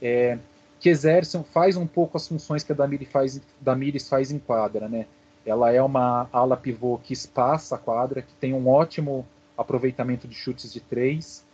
é, 0.00 0.38
que 0.82 0.88
exerce, 0.88 1.40
faz 1.44 1.76
um 1.76 1.86
pouco 1.86 2.16
as 2.16 2.26
funções 2.26 2.64
que 2.64 2.72
a 2.72 2.74
Damires 2.74 3.08
faz, 3.08 3.40
Damires 3.60 4.08
faz 4.08 4.32
em 4.32 4.38
quadra, 4.40 4.88
né? 4.88 5.06
Ela 5.46 5.72
é 5.72 5.80
uma 5.80 6.28
ala 6.32 6.56
pivô 6.56 6.98
que 6.98 7.12
espaça 7.12 7.76
a 7.76 7.78
quadra, 7.78 8.20
que 8.20 8.34
tem 8.34 8.52
um 8.52 8.68
ótimo 8.68 9.24
aproveitamento 9.56 10.26
de 10.26 10.34
chutes 10.34 10.72
de 10.72 10.80
três 10.80 11.44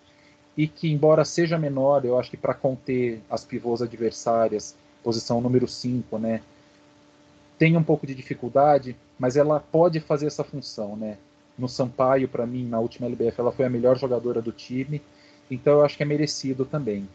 e 0.57 0.67
que, 0.67 0.91
embora 0.91 1.27
seja 1.27 1.59
menor, 1.59 2.07
eu 2.07 2.19
acho 2.19 2.31
que 2.31 2.39
para 2.39 2.55
conter 2.55 3.21
as 3.29 3.45
pivôs 3.45 3.83
adversárias, 3.83 4.75
posição 5.05 5.43
número 5.43 5.69
5, 5.69 6.19
né, 6.19 6.41
tem 7.59 7.77
um 7.77 7.85
pouco 7.85 8.07
de 8.07 8.15
dificuldade, 8.15 8.97
mas 9.19 9.37
ela 9.37 9.61
pode 9.61 10.01
fazer 10.01 10.27
essa 10.27 10.43
função, 10.43 10.97
né? 10.97 11.19
No 11.59 11.69
Sampaio, 11.69 12.29
para 12.29 12.47
mim, 12.47 12.67
na 12.67 12.81
última 12.81 13.07
LBF, 13.07 13.39
ela 13.41 13.53
foi 13.53 13.67
a 13.67 13.71
melhor 13.71 13.99
jogadora 13.99 14.41
do 14.41 14.53
time, 14.53 15.03
então 15.51 15.75
eu 15.75 15.85
acho 15.85 15.99
que 15.99 16.03
é 16.03 16.07
merecido 16.07 16.65
também. 16.65 17.07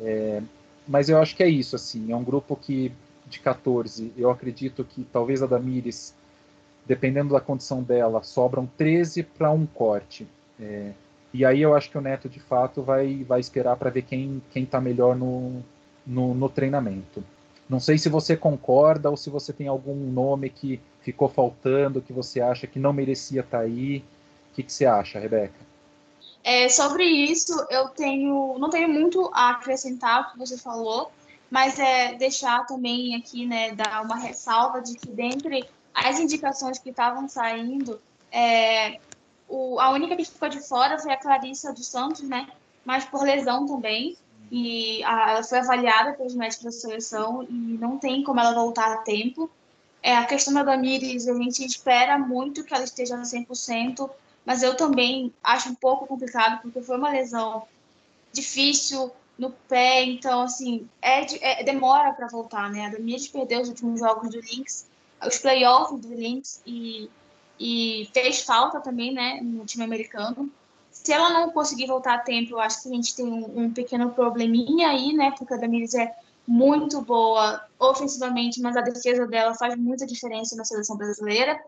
É, 0.00 0.42
mas 0.86 1.08
eu 1.08 1.18
acho 1.18 1.36
que 1.36 1.42
é 1.42 1.48
isso, 1.48 1.76
assim, 1.76 2.12
é 2.12 2.16
um 2.16 2.24
grupo 2.24 2.56
que 2.56 2.92
de 3.26 3.38
14, 3.38 4.12
eu 4.16 4.28
acredito 4.30 4.84
que 4.84 5.04
talvez 5.04 5.42
a 5.42 5.46
Damires, 5.46 6.14
dependendo 6.84 7.32
da 7.32 7.40
condição 7.40 7.82
dela, 7.82 8.22
sobram 8.22 8.68
13 8.76 9.22
para 9.22 9.50
um 9.52 9.64
corte. 9.64 10.26
É, 10.60 10.92
e 11.32 11.44
aí 11.44 11.62
eu 11.62 11.74
acho 11.74 11.88
que 11.90 11.96
o 11.96 12.00
Neto, 12.00 12.28
de 12.28 12.40
fato, 12.40 12.82
vai, 12.82 13.22
vai 13.22 13.38
esperar 13.38 13.76
para 13.76 13.88
ver 13.88 14.02
quem 14.02 14.42
está 14.54 14.80
melhor 14.80 15.14
no, 15.14 15.62
no, 16.04 16.34
no 16.34 16.48
treinamento. 16.48 17.22
Não 17.68 17.78
sei 17.78 17.96
se 17.98 18.08
você 18.08 18.36
concorda 18.36 19.08
ou 19.08 19.16
se 19.16 19.30
você 19.30 19.52
tem 19.52 19.68
algum 19.68 19.94
nome 19.94 20.50
que 20.50 20.80
ficou 21.02 21.28
faltando, 21.28 22.02
que 22.02 22.12
você 22.12 22.40
acha 22.40 22.66
que 22.66 22.80
não 22.80 22.92
merecia 22.92 23.42
estar 23.42 23.58
tá 23.58 23.64
aí. 23.64 23.98
O 24.50 24.54
que, 24.54 24.64
que 24.64 24.72
você 24.72 24.86
acha, 24.86 25.20
Rebeca? 25.20 25.69
É, 26.42 26.68
sobre 26.68 27.04
isso, 27.04 27.52
eu 27.68 27.88
tenho, 27.88 28.56
não 28.58 28.70
tenho 28.70 28.88
muito 28.88 29.30
a 29.32 29.50
acrescentar 29.50 30.20
o 30.20 30.32
que 30.32 30.38
você 30.38 30.56
falou, 30.56 31.12
mas 31.50 31.78
é 31.78 32.14
deixar 32.14 32.66
também 32.66 33.14
aqui, 33.14 33.46
né, 33.46 33.72
dar 33.72 34.02
uma 34.02 34.16
ressalva 34.16 34.80
de 34.80 34.94
que 34.94 35.08
dentre 35.08 35.68
as 35.94 36.18
indicações 36.18 36.78
que 36.78 36.90
estavam 36.90 37.28
saindo, 37.28 38.00
é, 38.32 38.98
o, 39.48 39.78
a 39.80 39.90
única 39.90 40.16
que 40.16 40.24
ficou 40.24 40.48
de 40.48 40.66
fora 40.66 40.98
foi 40.98 41.12
a 41.12 41.16
Clarissa 41.16 41.72
dos 41.72 41.88
Santos, 41.88 42.22
né, 42.22 42.48
mas 42.84 43.04
por 43.04 43.22
lesão 43.22 43.66
também 43.66 44.16
e 44.50 45.02
a, 45.04 45.30
ela 45.30 45.44
foi 45.44 45.58
avaliada 45.58 46.12
pelos 46.14 46.34
médicos 46.34 46.64
da 46.64 46.72
seleção 46.72 47.44
e 47.44 47.52
não 47.52 47.98
tem 47.98 48.22
como 48.24 48.40
ela 48.40 48.52
voltar 48.52 48.92
a 48.92 48.98
tempo. 48.98 49.48
É, 50.02 50.16
a 50.16 50.24
questão 50.24 50.52
da 50.54 50.62
Damires, 50.62 51.28
a 51.28 51.34
gente 51.34 51.64
espera 51.64 52.18
muito 52.18 52.64
que 52.64 52.74
ela 52.74 52.84
esteja 52.84 53.16
no 53.16 53.22
100%, 53.22 54.10
mas 54.44 54.62
eu 54.62 54.76
também 54.76 55.32
acho 55.42 55.70
um 55.70 55.74
pouco 55.74 56.06
complicado, 56.06 56.60
porque 56.62 56.80
foi 56.82 56.96
uma 56.96 57.10
lesão 57.10 57.66
difícil 58.32 59.12
no 59.38 59.50
pé, 59.50 60.04
então, 60.04 60.42
assim, 60.42 60.88
é, 61.00 61.60
é 61.60 61.64
demora 61.64 62.12
para 62.12 62.28
voltar, 62.28 62.70
né? 62.70 62.86
A 62.86 62.90
Damires 62.90 63.28
perdeu 63.28 63.60
os 63.62 63.68
últimos 63.68 64.00
jogos 64.00 64.30
do 64.30 64.40
Lynx, 64.40 64.86
os 65.26 65.38
playoffs 65.38 66.00
do 66.00 66.14
Lynx, 66.14 66.62
e, 66.66 67.10
e 67.58 68.10
fez 68.12 68.42
falta 68.42 68.80
também, 68.80 69.12
né, 69.12 69.40
no 69.42 69.64
time 69.64 69.84
americano 69.84 70.50
se 71.02 71.12
ela 71.12 71.30
não 71.30 71.50
conseguir 71.50 71.86
voltar 71.86 72.14
a 72.14 72.18
tempo, 72.18 72.52
eu 72.52 72.60
acho 72.60 72.82
que 72.82 72.88
a 72.88 72.92
gente 72.92 73.14
tem 73.14 73.26
um, 73.26 73.64
um 73.64 73.72
pequeno 73.72 74.10
probleminha 74.10 74.88
aí, 74.88 75.12
né? 75.12 75.32
Porque 75.36 75.54
a 75.54 75.56
Damiris 75.56 75.94
é 75.94 76.14
muito 76.46 77.00
boa 77.00 77.64
ofensivamente, 77.78 78.60
mas 78.60 78.76
a 78.76 78.80
defesa 78.80 79.26
dela 79.26 79.54
faz 79.54 79.76
muita 79.76 80.06
diferença 80.06 80.56
na 80.56 80.64
seleção 80.64 80.96
brasileira. 80.96 81.58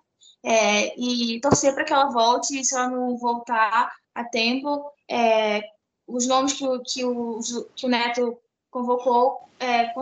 É, 0.44 0.98
e 0.98 1.40
torcer 1.40 1.74
para 1.74 1.84
que 1.84 1.92
ela 1.92 2.10
volte, 2.10 2.58
e 2.58 2.64
se 2.64 2.74
ela 2.74 2.88
não 2.88 3.16
voltar 3.16 3.92
a 4.14 4.24
tempo, 4.24 4.90
é, 5.08 5.62
os 6.06 6.26
nomes 6.26 6.52
que 6.52 6.66
o, 6.66 6.80
que 6.82 7.04
o, 7.04 7.40
que 7.74 7.86
o 7.86 7.88
Neto 7.88 8.38
convocou 8.70 9.48
é, 9.58 9.92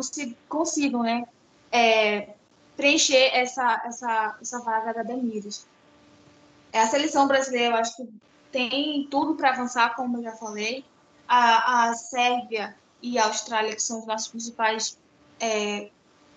consigam 0.49 1.03
né, 1.03 1.27
é, 1.71 2.35
preencher 2.77 3.31
essa, 3.35 3.83
essa, 3.85 4.39
essa 4.41 4.61
vaga 4.61 4.95
da 4.95 5.03
Damires. 5.03 5.67
É, 6.73 6.81
a 6.81 6.87
seleção 6.87 7.27
brasileira, 7.27 7.75
eu 7.75 7.79
acho 7.79 7.97
que 7.97 8.09
tem 8.51 9.07
tudo 9.11 9.35
para 9.35 9.51
avançar, 9.51 9.95
como 9.95 10.19
eu 10.19 10.23
já 10.23 10.33
falei. 10.33 10.85
A, 11.29 11.91
a 11.91 11.95
Sérvia 11.95 12.77
e 13.03 13.19
a 13.19 13.27
Austrália, 13.27 13.75
que 13.75 13.83
são 13.83 14.01
os 14.01 14.07
nossos 14.07 14.29
principais 14.29 14.99
é, 15.39 15.91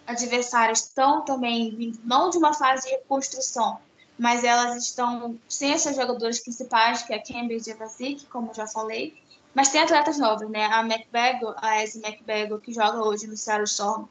adversárias 0.05 0.81
estão 0.81 1.21
também 1.21 1.93
não 2.03 2.29
de 2.29 2.37
uma 2.37 2.53
fase 2.53 2.85
de 2.85 2.91
reconstrução, 2.91 3.79
mas 4.17 4.43
elas 4.43 4.83
estão 4.83 5.37
sem 5.47 5.71
essas 5.71 5.95
jogadoras 5.95 6.39
principais, 6.39 7.03
que 7.03 7.13
é 7.13 7.19
Cambridge 7.19 7.69
e 7.69 7.73
Vasic, 7.73 8.25
como 8.27 8.53
já 8.53 8.67
falei, 8.67 9.15
mas 9.53 9.69
tem 9.69 9.81
atletas 9.81 10.17
novas, 10.17 10.49
né? 10.49 10.65
A 10.65 10.81
McBaggle, 10.81 11.53
a 11.57 11.83
Essie 11.83 12.01
McBaggle, 12.03 12.59
que 12.59 12.73
joga 12.73 13.03
hoje 13.03 13.27
no 13.27 13.37
Seattle 13.37 13.65
Storm, 13.65 14.05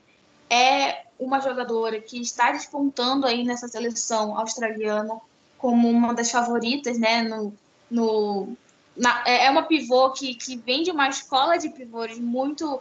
é 0.49 1.05
uma 1.18 1.40
jogadora 1.40 2.01
que 2.01 2.20
está 2.20 2.53
despontando 2.53 3.26
aí 3.26 3.45
nessa 3.45 3.66
seleção 3.68 4.38
australiana 4.38 5.20
como 5.59 5.88
uma 5.88 6.14
das 6.14 6.30
favoritas, 6.30 6.99
né? 6.99 7.22
No, 7.22 7.53
no, 7.90 8.57
na, 8.97 9.22
é, 9.26 9.47
é 9.47 9.51
uma 9.51 9.62
pivô 9.62 10.11
que, 10.11 10.34
que 10.34 10.57
vem 10.57 10.82
de 10.82 10.90
uma 10.90 11.09
escola 11.09 11.57
de 11.57 11.70
pivôs 11.70 12.18
muito 12.18 12.80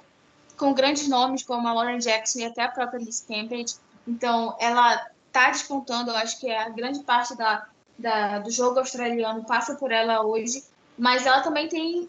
com 0.61 0.73
grandes 0.73 1.07
nomes 1.07 1.41
como 1.41 1.67
a 1.67 1.73
Lauren 1.73 1.97
Jackson 1.97 2.39
e 2.39 2.45
até 2.45 2.61
a 2.61 2.69
própria 2.69 2.99
Liz 2.99 3.25
Cambridge. 3.27 3.75
Então, 4.07 4.55
ela 4.59 5.07
está 5.25 5.49
despontando, 5.49 6.11
eu 6.11 6.15
acho 6.15 6.39
que 6.39 6.47
é 6.47 6.61
a 6.61 6.69
grande 6.69 6.99
parte 6.99 7.35
da, 7.35 7.67
da, 7.97 8.37
do 8.37 8.51
jogo 8.51 8.77
australiano 8.77 9.43
passa 9.43 9.73
por 9.73 9.91
ela 9.91 10.23
hoje, 10.23 10.63
mas 10.95 11.25
ela 11.25 11.41
também 11.41 11.67
tem 11.67 12.07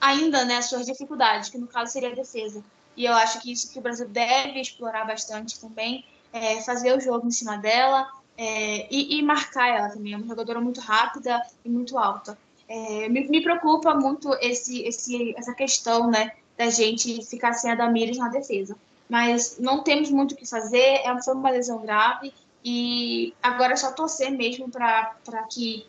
ainda 0.00 0.46
né, 0.46 0.62
suas 0.62 0.86
dificuldades, 0.86 1.50
que 1.50 1.58
no 1.58 1.66
caso 1.66 1.92
seria 1.92 2.10
a 2.10 2.14
defesa. 2.14 2.64
E 2.96 3.04
eu 3.04 3.12
acho 3.12 3.38
que 3.40 3.52
isso 3.52 3.70
que 3.70 3.78
o 3.78 3.82
Brasil 3.82 4.08
deve 4.08 4.58
explorar 4.60 5.06
bastante 5.06 5.60
também, 5.60 6.06
é 6.32 6.62
fazer 6.62 6.96
o 6.96 7.00
jogo 7.00 7.26
em 7.26 7.30
cima 7.30 7.58
dela 7.58 8.08
é, 8.38 8.88
e, 8.90 9.18
e, 9.18 9.22
marcar 9.22 9.68
ela 9.68 9.90
também. 9.90 10.14
É 10.14 10.16
uma 10.16 10.26
jogadora 10.26 10.58
muito 10.58 10.80
rápida 10.80 11.42
e 11.62 11.68
muito 11.68 11.98
alta. 11.98 12.38
É, 12.66 13.10
me, 13.10 13.28
me, 13.28 13.42
preocupa 13.42 13.94
muito 13.94 14.32
esse, 14.40 14.80
esse, 14.84 15.34
essa 15.36 15.52
questão 15.52 16.08
né, 16.08 16.32
da 16.60 16.68
gente 16.68 17.24
ficar 17.24 17.54
sem 17.54 17.70
a 17.70 17.74
Damires 17.74 18.18
na 18.18 18.28
defesa. 18.28 18.76
Mas 19.08 19.56
não 19.58 19.82
temos 19.82 20.10
muito 20.10 20.32
o 20.32 20.36
que 20.36 20.46
fazer, 20.46 21.00
é, 21.02 21.22
foi 21.22 21.32
uma 21.32 21.48
lesão 21.48 21.80
grave 21.80 22.34
e 22.62 23.32
agora 23.42 23.72
é 23.72 23.76
só 23.76 23.90
torcer 23.92 24.30
mesmo 24.30 24.70
para 24.70 25.16
que 25.50 25.86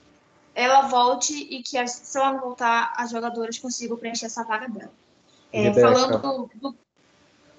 ela 0.55 0.83
volte 0.83 1.33
e 1.33 1.61
que, 1.61 1.85
se 1.87 2.17
ela 2.17 2.31
não 2.31 2.39
voltar, 2.39 2.93
as 2.95 3.11
jogadoras 3.11 3.59
consigam 3.59 3.97
preencher 3.97 4.27
essa 4.27 4.45
vaga 4.45 4.69
dela. 4.69 4.91
É, 5.51 5.73
falando 5.73 6.17
do, 6.21 6.49
do, 6.55 6.75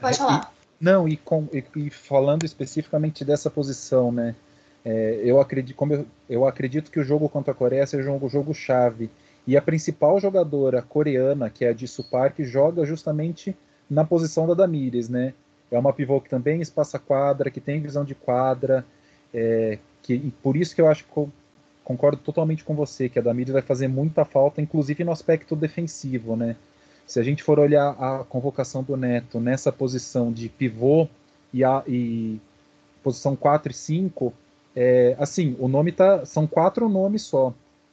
Pode 0.01 0.17
falar. 0.17 0.51
E, 0.81 0.83
não, 0.83 1.07
e, 1.07 1.19
com, 1.19 1.47
e, 1.53 1.63
e, 1.77 1.91
falando 1.91 2.45
especificamente 2.45 3.27
dessa 3.27 3.51
posição, 3.51 4.11
né? 4.11 4.35
É, 4.83 5.21
eu, 5.23 5.39
acredito, 5.39 5.77
como 5.77 5.93
eu, 5.93 6.07
eu 6.31 6.47
acredito 6.47 6.91
que 6.91 6.99
o 6.99 7.05
jogo 7.05 7.29
contra 7.29 7.53
a 7.53 7.55
Coreia 7.55 7.87
seja 7.87 8.11
um 8.11 8.29
jogo 8.31 8.55
chave. 8.55 9.11
E 9.47 9.57
a 9.57 9.63
principal 9.63 10.21
jogadora 10.21 10.83
coreana, 10.83 11.51
que 11.51 11.65
é 11.65 11.69
a 11.69 11.73
Jisoo 11.73 12.05
Park, 12.05 12.41
joga 12.41 12.85
justamente 12.85 13.57
na 13.91 14.05
posição 14.05 14.47
da 14.47 14.55
Damires, 14.55 15.09
né? 15.09 15.35
É 15.71 15.79
uma 15.79 15.93
pivô 15.93 16.21
que 16.21 16.29
também 16.29 16.61
espaça 16.61 16.99
quadra, 16.99 17.51
que 17.51 17.61
tem 17.61 17.81
visão 17.81 18.05
de 18.05 18.15
quadra, 18.15 18.85
é, 19.33 19.79
que, 20.03 20.33
por 20.43 20.57
isso 20.57 20.75
que 20.75 20.81
eu 20.81 20.89
acho 20.89 21.05
que 21.05 21.17
eu 21.17 21.31
concordo 21.83 22.21
totalmente 22.23 22.63
com 22.63 22.75
você, 22.75 23.09
que 23.09 23.19
a 23.19 23.23
Damires 23.23 23.53
vai 23.53 23.63
fazer 23.63 23.89
muita 23.89 24.25
falta, 24.25 24.61
inclusive 24.61 25.03
no 25.03 25.13
aspecto 25.13 25.57
defensivo, 25.57 26.37
né? 26.37 26.57
Se 27.07 27.19
a 27.19 27.23
gente 27.23 27.43
for 27.43 27.59
olhar 27.59 27.91
a 27.99 28.25
convocação 28.25 28.83
do 28.83 28.97
Neto 28.97 29.41
nessa 29.41 29.73
posição 29.73 30.33
de 30.33 30.49
pivô 30.49 31.09
e, 31.53 31.65
a, 31.65 31.83
e 31.87 32.41
posição 33.03 33.35
4 33.35 33.73
e 33.73 33.75
5, 33.75 34.33
é, 34.75 35.17
assim, 35.19 35.57
o 35.59 35.69
nome 35.69 35.93
tá. 35.93 36.25
São 36.25 36.47
quatro 36.47 36.89
nomes 36.89 37.23
só. 37.23 37.53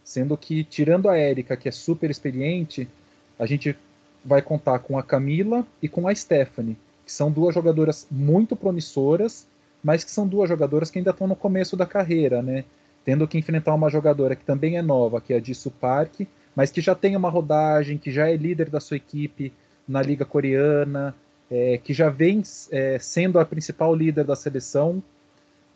Sendo 0.10 0.36
que, 0.36 0.64
tirando 0.64 1.08
a 1.08 1.16
Érica, 1.16 1.56
que 1.56 1.70
é 1.70 1.72
super 1.72 2.10
experiente, 2.10 2.90
a 3.38 3.46
gente 3.46 3.78
vai 4.26 4.42
contar 4.42 4.80
com 4.80 4.98
a 4.98 5.04
Camila 5.04 5.64
e 5.84 5.88
com 5.88 6.08
a 6.08 6.16
Stephanie, 6.16 6.76
que 7.06 7.12
são 7.12 7.32
duas 7.32 7.54
jogadoras 7.54 8.08
muito 8.10 8.56
promissoras, 8.56 9.46
mas 9.84 10.04
que 10.04 10.10
são 10.10 10.28
duas 10.28 10.50
jogadoras 10.50 10.90
que 10.90 10.98
ainda 10.98 11.12
estão 11.12 11.28
no 11.28 11.36
começo 11.36 11.78
da 11.78 11.86
carreira, 11.86 12.42
né? 12.42 12.66
Tendo 13.06 13.28
que 13.28 13.38
enfrentar 13.38 13.76
uma 13.76 13.88
jogadora 13.88 14.36
que 14.36 14.44
também 14.44 14.80
é 14.80 14.82
nova, 14.82 15.22
que 15.22 15.32
é 15.32 15.38
a 15.38 15.40
Jisoo 15.40 15.72
Park, 15.80 16.22
mas 16.56 16.72
que 16.72 16.82
já 16.82 16.96
tem 16.96 17.16
uma 17.16 17.30
rodagem, 17.30 18.00
que 18.00 18.12
já 18.12 18.28
é 18.28 18.36
líder 18.36 18.72
da 18.72 18.80
sua 18.80 18.98
equipe 18.98 19.54
na 19.88 20.02
Liga 20.02 20.26
Coreana, 20.26 21.16
é, 21.52 21.78
que 21.78 21.94
já 21.94 22.10
vem 22.10 22.42
é, 22.72 22.98
sendo 22.98 23.38
a 23.38 23.46
principal 23.46 23.94
líder 23.94 24.26
da 24.26 24.36
seleção 24.36 25.04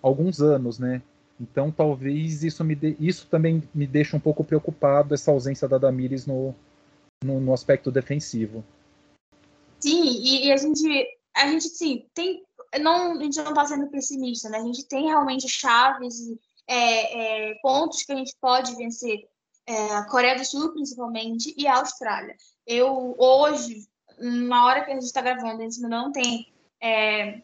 há 0.02 0.08
alguns 0.08 0.42
anos, 0.42 0.80
né? 0.80 1.04
Então 1.44 1.72
talvez 1.72 2.44
isso 2.44 2.64
me 2.64 2.74
de, 2.74 2.96
isso 3.00 3.28
também 3.28 3.62
me 3.74 3.86
deixe 3.86 4.16
um 4.16 4.20
pouco 4.20 4.44
preocupado 4.44 5.14
essa 5.14 5.32
ausência 5.32 5.68
da 5.68 5.78
Damires 5.78 6.26
no, 6.26 6.56
no, 7.24 7.40
no 7.40 7.54
aspecto 7.54 7.92
defensivo. 7.92 8.64
Sim, 9.80 10.04
e, 10.04 10.48
e, 10.48 10.52
a 10.52 10.58
gente 10.58 11.18
a 11.36 11.48
gente 11.48 11.68
sim 11.68 12.06
tem 12.14 12.42
não 12.82 13.20
a 13.20 13.24
gente 13.24 13.38
não 13.38 13.50
está 13.50 13.66
sendo 13.66 13.88
pessimista, 13.88 14.50
né? 14.50 14.60
A 14.60 14.64
gente 14.64 14.88
tem 14.88 15.08
realmente 15.08 15.48
chaves 15.50 16.20
e 16.20 16.40
é, 16.68 17.52
é, 17.52 17.56
pontos 17.62 18.04
que 18.04 18.14
a 18.14 18.16
gente 18.16 18.34
pode 18.40 18.74
vencer 18.76 19.28
é, 19.68 19.96
a 19.96 20.06
Coreia 20.06 20.36
do 20.36 20.46
Sul, 20.46 20.72
principalmente, 20.72 21.54
e 21.58 21.68
a 21.68 21.78
Austrália. 21.78 22.36
Eu, 22.66 23.16
hoje, 23.18 23.86
na 24.18 24.66
hora 24.66 24.86
que 24.86 24.92
a 24.92 24.94
gente 24.94 25.04
está 25.04 25.22
gravando, 25.22 25.62
a 25.62 25.66
gente 25.66 25.82
não 25.82 26.12
tem 26.12 26.48
é, 26.82 27.42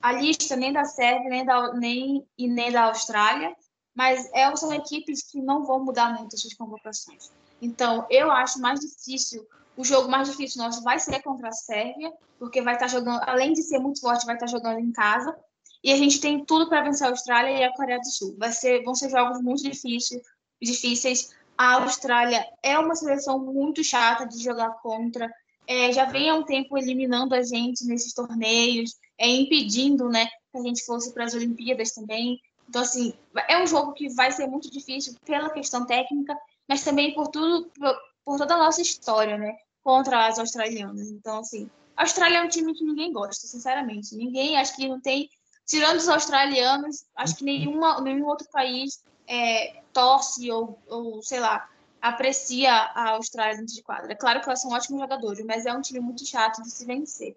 a 0.00 0.12
lista 0.12 0.56
nem 0.56 0.72
da 0.72 0.84
Sérvia, 0.84 1.28
nem 1.28 1.44
da, 1.44 1.72
nem, 1.74 2.26
e 2.36 2.48
nem 2.48 2.70
da 2.70 2.84
Austrália, 2.84 3.54
mas 3.94 4.30
é, 4.32 4.54
são 4.56 4.72
equipes 4.72 5.22
que 5.28 5.40
não 5.40 5.64
vão 5.64 5.84
mudar 5.84 6.16
muito 6.16 6.34
as 6.34 6.40
suas 6.40 6.54
convocações. 6.54 7.32
Então, 7.60 8.06
eu 8.08 8.30
acho 8.30 8.60
mais 8.60 8.80
difícil, 8.80 9.44
o 9.76 9.84
jogo 9.84 10.08
mais 10.08 10.28
difícil 10.28 10.62
nosso 10.62 10.82
vai 10.82 10.98
ser 11.00 11.20
contra 11.22 11.48
a 11.48 11.52
Sérvia, 11.52 12.12
porque 12.38 12.62
vai 12.62 12.74
estar 12.74 12.86
tá 12.86 12.92
jogando, 12.92 13.20
além 13.24 13.52
de 13.52 13.62
ser 13.62 13.80
muito 13.80 14.00
forte, 14.00 14.24
vai 14.24 14.36
estar 14.36 14.46
tá 14.46 14.52
jogando 14.52 14.78
em 14.78 14.92
casa, 14.92 15.36
e 15.82 15.92
a 15.92 15.96
gente 15.96 16.20
tem 16.20 16.44
tudo 16.44 16.68
para 16.68 16.82
vencer 16.82 17.06
a 17.06 17.10
Austrália 17.10 17.50
e 17.50 17.64
a 17.64 17.72
Coreia 17.72 17.98
do 17.98 18.10
Sul. 18.10 18.36
Vai 18.38 18.52
ser, 18.52 18.82
vão 18.84 18.94
ser 18.94 19.10
jogos 19.10 19.40
muito 19.42 19.62
difíceis, 19.62 20.22
difíceis 20.60 21.36
a 21.58 21.82
Austrália 21.82 22.46
é 22.62 22.78
uma 22.78 22.94
seleção 22.94 23.40
muito 23.40 23.82
chata 23.82 24.24
de 24.24 24.40
jogar 24.40 24.70
contra. 24.80 25.28
É, 25.66 25.92
já 25.92 26.04
vem 26.04 26.30
há 26.30 26.34
um 26.36 26.44
tempo 26.44 26.78
eliminando 26.78 27.34
a 27.34 27.42
gente 27.42 27.84
nesses 27.84 28.12
torneios, 28.14 28.92
é, 29.18 29.28
impedindo 29.28 30.08
né, 30.08 30.26
que 30.26 30.58
a 30.58 30.62
gente 30.62 30.84
fosse 30.84 31.12
para 31.12 31.24
as 31.24 31.34
Olimpíadas 31.34 31.90
também. 31.92 32.40
Então, 32.68 32.82
assim, 32.82 33.14
é 33.48 33.62
um 33.62 33.66
jogo 33.66 33.92
que 33.92 34.08
vai 34.10 34.30
ser 34.30 34.46
muito 34.46 34.70
difícil 34.70 35.14
pela 35.24 35.50
questão 35.50 35.86
técnica, 35.86 36.36
mas 36.68 36.84
também 36.84 37.14
por 37.14 37.28
tudo, 37.28 37.70
por, 37.70 37.96
por 38.24 38.38
toda 38.38 38.54
a 38.54 38.58
nossa 38.58 38.82
história, 38.82 39.36
né, 39.36 39.56
contra 39.82 40.26
as 40.26 40.38
australianas. 40.38 41.10
Então, 41.10 41.38
assim, 41.38 41.68
a 41.96 42.02
Austrália 42.02 42.38
é 42.38 42.42
um 42.42 42.48
time 42.48 42.74
que 42.74 42.84
ninguém 42.84 43.12
gosta, 43.12 43.46
sinceramente. 43.46 44.14
Ninguém, 44.14 44.56
acho 44.56 44.76
que 44.76 44.86
não 44.86 45.00
tem, 45.00 45.28
tirando 45.66 45.96
os 45.96 46.08
australianos, 46.08 47.04
acho 47.16 47.36
que 47.36 47.44
nenhuma, 47.44 48.00
nenhum 48.00 48.26
outro 48.26 48.48
país 48.50 49.02
é, 49.26 49.82
torce 49.92 50.50
ou, 50.50 50.78
ou, 50.86 51.20
sei 51.22 51.40
lá, 51.40 51.68
aprecia 52.00 52.72
a 52.72 53.10
Austrália 53.10 53.56
dentro 53.56 53.74
de 53.74 53.82
quadra. 53.82 54.12
É 54.12 54.14
claro 54.14 54.40
que 54.40 54.46
elas 54.46 54.62
são 54.62 54.70
ótimos 54.70 55.00
jogadores, 55.00 55.44
mas 55.44 55.66
é 55.66 55.72
um 55.72 55.80
time 55.80 56.00
muito 56.00 56.24
chato 56.24 56.62
de 56.62 56.70
se 56.70 56.84
vencer. 56.84 57.36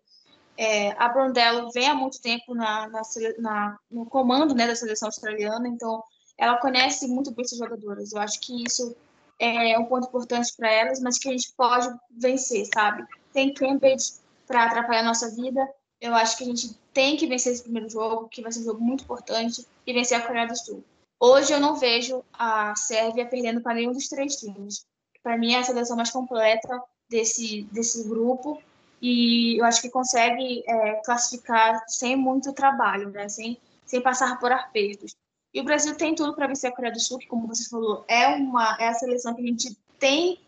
É, 0.58 0.91
a 0.91 1.10
Brondello 1.10 1.72
vem 1.72 1.88
há 1.88 1.93
muito 1.93 2.22
tempo 2.22 2.54
na, 2.54 2.88
na, 2.88 3.02
na, 3.39 3.80
no 3.89 4.06
comando 4.06 4.54
né, 4.54 4.68
da 4.68 4.76
seleção 4.76 5.08
australiana, 5.08 5.68
então 5.68 6.04
ela 6.38 6.58
conhece 6.58 7.08
muito 7.08 7.32
bem 7.32 7.45
essas 7.45 7.58
jogadoras. 7.58 8.12
Eu 8.12 8.20
acho 8.20 8.39
que 8.39 8.64
isso 8.64 8.95
é 9.39 9.78
um 9.80 9.86
ponto 9.86 10.08
importante 10.08 10.54
para 10.56 10.72
elas, 10.72 10.99
mas 10.99 11.18
que 11.18 11.30
a 11.30 11.32
gente 11.32 11.52
pode 11.54 11.88
vencer, 12.12 12.68
sabe? 12.74 13.04
Tem 13.34 13.54
Cambridge 13.54 14.14
para 14.45 14.66
atrapalhar 14.66 15.02
a 15.02 15.06
nossa 15.06 15.30
vida. 15.32 15.68
Eu 15.99 16.14
acho 16.14 16.38
que 16.38 16.43
a 16.43 16.47
gente 16.47 16.76
tem 16.93 17.18
que 17.18 17.28
vencer 17.28 17.54
esse 17.54 17.64
primeiro 17.64 17.89
jogo, 17.89 18.28
que 18.30 18.41
vai 18.41 18.52
ser 18.52 18.60
um 18.60 18.66
jogo 18.66 18.82
muito 18.82 19.04
importante, 19.04 19.66
e 19.86 19.93
vencer 19.93 20.18
a 20.18 20.22
Coreia 20.22 20.47
do 20.47 20.56
Sul. 20.56 20.84
Hoje 21.20 21.54
eu 21.54 21.60
não 21.60 21.76
vejo 21.76 22.24
a 22.34 22.76
Sérvia 22.76 23.26
perdendo 23.26 23.62
para 23.62 23.76
nenhum 23.76 23.93
dos 23.93 24.08
três 24.08 24.36
times. 24.36 24.86
Para 25.24 25.38
mim 25.38 25.54
é 25.54 25.60
a 25.60 25.64
seleção 25.64 25.95
mais 25.95 26.10
completa 26.10 26.82
desse, 27.10 27.64
desse 27.72 28.08
grupo 28.08 28.62
e 29.02 29.58
eu 29.60 29.66
acho 29.66 29.82
que 29.82 29.89
consegue 29.89 30.64
é, 30.68 31.02
classificar 31.04 31.84
sem 31.88 32.16
muito 32.16 32.54
trabalho, 32.54 33.10
né? 33.10 33.28
sem, 33.28 33.58
sem 33.86 33.99
passar 34.02 34.39
por 34.39 34.52
apertos. 34.52 35.16
E 35.54 35.60
o 35.60 35.64
Brasil 35.64 35.95
tem 35.97 36.14
tudo 36.14 36.36
para 36.36 36.47
vencer 36.47 36.72
a 36.72 36.76
Coreia 36.76 36.93
do 36.93 36.99
Sul, 36.99 37.18
que, 37.18 37.28
como 37.28 37.47
você 37.47 37.68
falou, 37.68 38.06
é, 38.08 38.28
uma, 38.28 38.78
é 38.80 38.88
a 38.88 38.93
seleção 38.93 39.34
que 39.34 39.41
a 39.41 39.45
gente 39.45 39.76
tem 39.99 40.39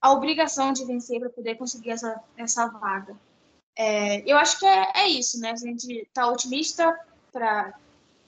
a 0.00 0.12
obrigação 0.12 0.72
de 0.72 0.84
vencer 0.84 1.18
para 1.18 1.28
poder 1.28 1.56
conseguir 1.56 1.90
essa, 1.90 2.22
essa 2.36 2.66
vaga. 2.66 3.16
É, 3.76 4.20
eu 4.30 4.36
acho 4.38 4.58
que 4.58 4.66
é, 4.66 4.92
é 4.94 5.08
isso, 5.08 5.40
né? 5.40 5.50
A 5.50 5.56
gente 5.56 5.92
está 5.92 6.28
otimista 6.28 6.98
para 7.32 7.74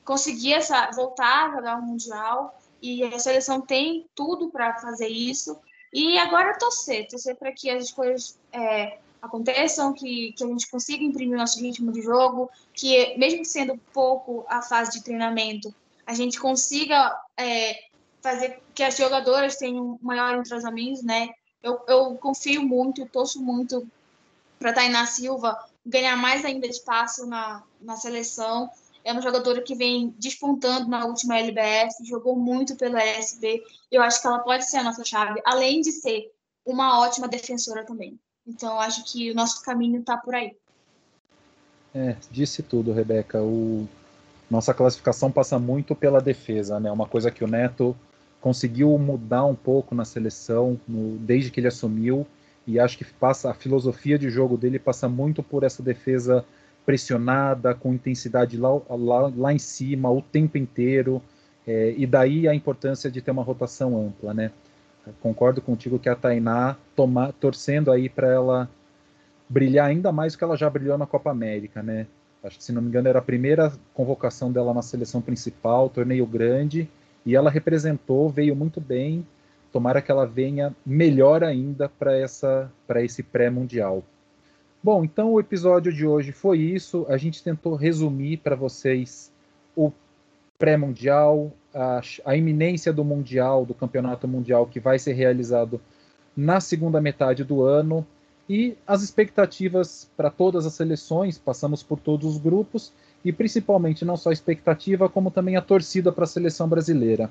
conseguir 0.04 0.54
essa, 0.54 0.90
voltar 0.90 1.46
a 1.46 1.54
jogar 1.54 1.78
o 1.78 1.82
Mundial 1.82 2.58
e 2.82 3.04
a 3.04 3.18
seleção 3.18 3.60
tem 3.60 4.08
tudo 4.14 4.50
para 4.50 4.78
fazer 4.78 5.08
isso. 5.08 5.58
E 5.92 6.18
agora 6.18 6.58
torcer, 6.58 7.08
torcer 7.08 7.36
para 7.36 7.52
que 7.52 7.70
as 7.70 7.90
coisas 7.90 8.38
é, 8.52 8.98
aconteçam, 9.20 9.92
que, 9.92 10.32
que 10.32 10.44
a 10.44 10.46
gente 10.46 10.70
consiga 10.70 11.04
imprimir 11.04 11.34
o 11.34 11.38
nosso 11.38 11.60
ritmo 11.60 11.92
de 11.92 12.02
jogo, 12.02 12.50
que 12.72 13.16
mesmo 13.18 13.44
sendo 13.44 13.78
pouco 13.92 14.44
a 14.48 14.62
fase 14.62 14.92
de 14.92 15.04
treinamento, 15.04 15.74
a 16.06 16.14
gente 16.14 16.40
consiga 16.40 17.18
é, 17.36 17.78
fazer 18.20 18.60
que 18.74 18.82
as 18.82 18.96
jogadoras 18.96 19.56
tenham 19.56 19.98
maior 20.02 20.36
entrosamento, 20.36 21.04
né? 21.04 21.28
Eu, 21.62 21.80
eu 21.86 22.14
confio 22.16 22.62
muito, 22.62 23.06
torço 23.06 23.40
muito 23.40 23.86
para 24.58 24.72
Tainá 24.72 25.06
Silva 25.06 25.58
ganhar 25.84 26.16
mais 26.16 26.44
ainda 26.44 26.66
espaço 26.66 27.26
na, 27.26 27.62
na 27.80 27.96
seleção. 27.96 28.70
É 29.02 29.12
uma 29.12 29.22
jogadora 29.22 29.62
que 29.62 29.74
vem 29.74 30.14
despontando 30.18 30.88
na 30.88 31.06
última 31.06 31.38
LBF, 31.38 32.04
jogou 32.04 32.36
muito 32.36 32.76
pelo 32.76 32.96
LSB. 32.98 33.62
Eu 33.90 34.02
acho 34.02 34.20
que 34.20 34.26
ela 34.26 34.40
pode 34.40 34.68
ser 34.68 34.78
a 34.78 34.82
nossa 34.82 35.04
chave, 35.04 35.40
além 35.44 35.80
de 35.80 35.92
ser 35.92 36.30
uma 36.64 37.00
ótima 37.00 37.26
defensora 37.26 37.84
também. 37.84 38.18
Então, 38.50 38.80
acho 38.80 39.04
que 39.04 39.30
o 39.30 39.34
nosso 39.34 39.62
caminho 39.62 40.00
está 40.00 40.16
por 40.16 40.34
aí. 40.34 40.56
É, 41.94 42.16
disse 42.30 42.62
tudo, 42.62 42.92
Rebeca. 42.92 43.40
O... 43.40 43.88
Nossa 44.50 44.74
classificação 44.74 45.30
passa 45.30 45.56
muito 45.58 45.94
pela 45.94 46.20
defesa, 46.20 46.80
né? 46.80 46.90
Uma 46.90 47.06
coisa 47.06 47.30
que 47.30 47.44
o 47.44 47.46
Neto 47.46 47.96
conseguiu 48.40 48.98
mudar 48.98 49.44
um 49.44 49.54
pouco 49.54 49.94
na 49.94 50.04
seleção 50.04 50.80
no... 50.88 51.16
desde 51.18 51.50
que 51.50 51.60
ele 51.60 51.68
assumiu 51.68 52.26
e 52.66 52.80
acho 52.80 52.98
que 52.98 53.04
passa 53.04 53.50
a 53.50 53.54
filosofia 53.54 54.18
de 54.18 54.28
jogo 54.28 54.56
dele 54.56 54.78
passa 54.78 55.08
muito 55.08 55.42
por 55.42 55.62
essa 55.62 55.82
defesa 55.82 56.44
pressionada, 56.84 57.74
com 57.74 57.94
intensidade 57.94 58.56
lá, 58.56 58.70
lá, 58.90 59.32
lá 59.36 59.52
em 59.52 59.58
cima 59.58 60.10
o 60.10 60.20
tempo 60.20 60.58
inteiro, 60.58 61.22
é, 61.66 61.94
e 61.96 62.06
daí 62.06 62.48
a 62.48 62.54
importância 62.54 63.10
de 63.10 63.20
ter 63.20 63.30
uma 63.30 63.42
rotação 63.42 63.96
ampla, 63.96 64.34
né? 64.34 64.50
Concordo 65.20 65.60
contigo 65.60 65.98
que 65.98 66.08
a 66.08 66.14
Tainá 66.14 66.76
toma, 66.94 67.32
torcendo 67.40 67.90
aí 67.90 68.08
para 68.08 68.28
ela 68.28 68.70
brilhar 69.48 69.88
ainda 69.88 70.12
mais 70.12 70.32
do 70.32 70.38
que 70.38 70.44
ela 70.44 70.56
já 70.56 70.70
brilhou 70.70 70.96
na 70.96 71.06
Copa 71.06 71.30
América, 71.30 71.82
né? 71.82 72.06
Acho 72.42 72.56
que 72.56 72.64
se 72.64 72.72
não 72.72 72.80
me 72.80 72.88
engano 72.88 73.08
era 73.08 73.18
a 73.18 73.22
primeira 73.22 73.72
convocação 73.92 74.50
dela 74.50 74.72
na 74.72 74.82
seleção 74.82 75.20
principal, 75.20 75.90
torneio 75.90 76.24
grande, 76.24 76.88
e 77.26 77.36
ela 77.36 77.50
representou, 77.50 78.30
veio 78.30 78.56
muito 78.56 78.80
bem. 78.80 79.26
Tomara 79.72 80.00
que 80.00 80.10
ela 80.10 80.26
venha 80.26 80.74
melhor 80.84 81.44
ainda 81.44 81.88
para 81.88 82.16
essa 82.16 82.70
para 82.86 83.02
esse 83.02 83.22
pré-mundial. 83.22 84.02
Bom, 84.82 85.04
então 85.04 85.32
o 85.32 85.38
episódio 85.38 85.92
de 85.92 86.06
hoje 86.06 86.32
foi 86.32 86.58
isso. 86.58 87.04
A 87.08 87.18
gente 87.18 87.42
tentou 87.42 87.74
resumir 87.74 88.38
para 88.38 88.56
vocês 88.56 89.29
pré-mundial, 90.60 91.50
a, 91.74 92.02
a, 92.26 92.36
iminência 92.36 92.92
do 92.92 93.02
mundial, 93.02 93.64
do 93.64 93.72
campeonato 93.72 94.28
mundial 94.28 94.66
que 94.66 94.78
vai 94.78 94.98
ser 94.98 95.14
realizado 95.14 95.80
na 96.36 96.60
segunda 96.60 97.00
metade 97.00 97.42
do 97.42 97.64
ano 97.64 98.06
e 98.46 98.76
as 98.86 99.02
expectativas 99.02 100.08
para 100.14 100.28
todas 100.28 100.66
as 100.66 100.74
seleções. 100.74 101.38
Passamos 101.38 101.82
por 101.82 101.98
todos 101.98 102.34
os 102.34 102.38
grupos 102.38 102.92
e 103.24 103.32
principalmente 103.32 104.04
não 104.04 104.18
só 104.18 104.28
a 104.28 104.34
expectativa, 104.34 105.08
como 105.08 105.30
também 105.30 105.56
a 105.56 105.62
torcida 105.62 106.12
para 106.12 106.24
a 106.24 106.28
seleção 106.28 106.68
brasileira. 106.68 107.30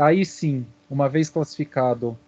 Aí 0.00 0.24
sim, 0.24 0.64
uma 0.88 1.08
vez 1.08 1.28
classificado, 1.28 2.18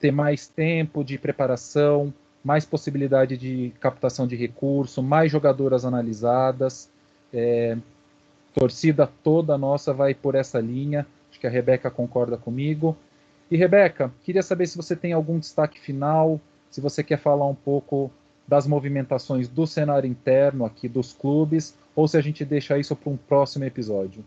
ter 0.00 0.10
mais 0.10 0.48
tempo 0.48 1.04
de 1.04 1.18
preparação, 1.18 2.12
mais 2.42 2.64
possibilidade 2.64 3.36
de 3.36 3.70
captação 3.78 4.26
de 4.26 4.34
recurso, 4.34 5.02
mais 5.02 5.30
jogadoras 5.30 5.84
analisadas. 5.84 6.90
É, 7.32 7.76
torcida 8.54 9.10
toda 9.22 9.58
nossa 9.58 9.92
vai 9.92 10.14
por 10.14 10.34
essa 10.34 10.60
linha. 10.60 11.06
Acho 11.30 11.40
que 11.40 11.46
a 11.46 11.50
Rebeca 11.50 11.90
concorda 11.90 12.36
comigo. 12.36 12.96
E 13.50 13.56
Rebeca, 13.56 14.12
queria 14.22 14.42
saber 14.42 14.66
se 14.66 14.76
você 14.76 14.96
tem 14.96 15.12
algum 15.12 15.38
destaque 15.38 15.78
final, 15.80 16.40
se 16.70 16.80
você 16.80 17.02
quer 17.02 17.18
falar 17.18 17.46
um 17.46 17.54
pouco 17.54 18.10
das 18.46 18.66
movimentações 18.66 19.48
do 19.48 19.66
cenário 19.66 20.08
interno 20.08 20.64
aqui 20.64 20.88
dos 20.88 21.12
clubes, 21.12 21.76
ou 21.94 22.08
se 22.08 22.16
a 22.16 22.20
gente 22.20 22.44
deixa 22.44 22.78
isso 22.78 22.96
para 22.96 23.10
um 23.10 23.16
próximo 23.16 23.64
episódio. 23.64 24.24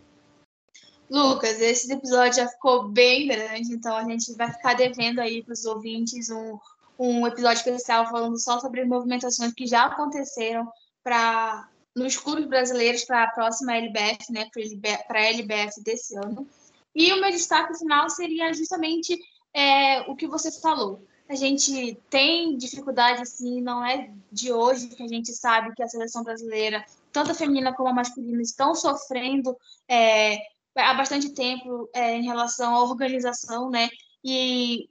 Lucas, 1.10 1.62
esse 1.62 1.92
episódio 1.92 2.38
já 2.38 2.48
ficou 2.48 2.88
bem 2.88 3.28
grande, 3.28 3.74
então 3.74 3.96
a 3.96 4.04
gente 4.04 4.34
vai 4.34 4.52
ficar 4.52 4.74
devendo 4.74 5.20
aí 5.20 5.44
para 5.44 5.54
os 5.54 5.66
ouvintes 5.66 6.30
um, 6.30 6.58
um 6.98 7.28
episódio 7.28 7.58
especial 7.58 8.10
falando 8.10 8.40
só 8.40 8.60
sobre 8.60 8.84
movimentações 8.86 9.54
que 9.54 9.68
já 9.68 9.86
aconteceram 9.86 10.68
para 11.04 11.68
nos 11.96 12.18
clubes 12.18 12.46
brasileiros 12.46 13.06
para 13.06 13.24
a 13.24 13.32
próxima 13.32 13.78
LBF, 13.78 14.32
né, 14.32 14.50
para 15.08 15.20
a 15.20 15.26
LBF 15.26 15.82
desse 15.82 16.16
ano. 16.18 16.48
E 16.93 17.12
o 17.14 17.22
meu 17.22 17.32
destaque 17.32 17.78
final 17.78 18.10
seria 18.10 18.54
justamente 18.54 19.18
é, 19.54 20.02
o 20.02 20.16
que 20.16 20.28
você 20.28 20.52
falou. 20.60 21.02
A 21.28 21.36
gente 21.36 21.98
tem 22.10 22.56
dificuldade, 22.58 23.26
sim, 23.28 23.62
não 23.62 23.84
é 23.84 24.12
de 24.32 24.52
hoje 24.52 24.89
que 24.89 25.02
a 25.02 25.08
gente 25.08 25.34
sabe 25.34 25.74
que 25.74 25.82
a 25.82 25.88
seleção 25.88 26.24
brasileira, 26.24 26.86
tanto 27.12 27.32
a 27.32 27.36
feminina 27.36 27.74
como 27.74 27.89
a 27.89 27.93
masculina, 27.93 28.41
estão 28.41 28.76
sofrendo 28.76 29.58
é, 29.88 30.38
há 30.76 30.93
bastante 30.93 31.30
tempo 31.30 31.89
é, 31.93 32.16
em 32.16 32.26
relação 32.26 32.76
à 32.76 32.84
organização, 32.84 33.70
né? 33.70 33.89
E 34.24 34.88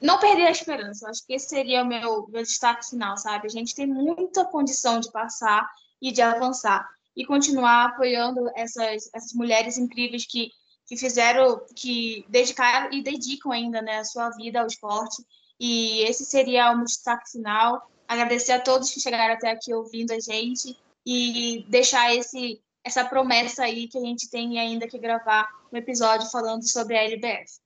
não 0.00 0.18
perder 0.18 0.48
a 0.48 0.50
esperança. 0.50 1.08
Acho 1.08 1.24
que 1.26 1.32
esse 1.32 1.48
seria 1.48 1.82
o 1.82 1.86
meu, 1.86 2.28
meu 2.28 2.42
destaque 2.42 2.88
final, 2.90 3.16
sabe? 3.16 3.46
A 3.46 3.50
gente 3.50 3.74
tem 3.74 3.86
muita 3.86 4.44
condição 4.44 5.00
de 5.00 5.10
passar 5.10 5.66
e 6.00 6.12
de 6.12 6.22
avançar 6.22 6.86
e 7.18 7.26
continuar 7.26 7.86
apoiando 7.86 8.48
essas, 8.54 9.10
essas 9.12 9.32
mulheres 9.32 9.76
incríveis 9.76 10.24
que, 10.24 10.52
que 10.86 10.96
fizeram, 10.96 11.60
que 11.74 12.24
dedicaram 12.28 12.92
e 12.92 13.02
dedicam 13.02 13.50
ainda 13.50 13.82
né, 13.82 13.98
a 13.98 14.04
sua 14.04 14.30
vida 14.30 14.60
ao 14.60 14.68
esporte. 14.68 15.24
E 15.58 16.02
esse 16.02 16.24
seria 16.24 16.70
o 16.70 16.76
meu 16.76 16.84
destaque 16.84 17.28
final. 17.32 17.90
Agradecer 18.06 18.52
a 18.52 18.60
todos 18.60 18.92
que 18.92 19.00
chegaram 19.00 19.34
até 19.34 19.50
aqui 19.50 19.74
ouvindo 19.74 20.12
a 20.12 20.20
gente 20.20 20.78
e 21.04 21.66
deixar 21.68 22.14
esse, 22.14 22.60
essa 22.84 23.04
promessa 23.04 23.64
aí 23.64 23.88
que 23.88 23.98
a 23.98 24.00
gente 24.00 24.30
tem 24.30 24.60
ainda 24.60 24.86
que 24.86 24.96
gravar 24.96 25.48
um 25.72 25.76
episódio 25.76 26.30
falando 26.30 26.62
sobre 26.70 26.96
a 26.96 27.02
LBF. 27.02 27.58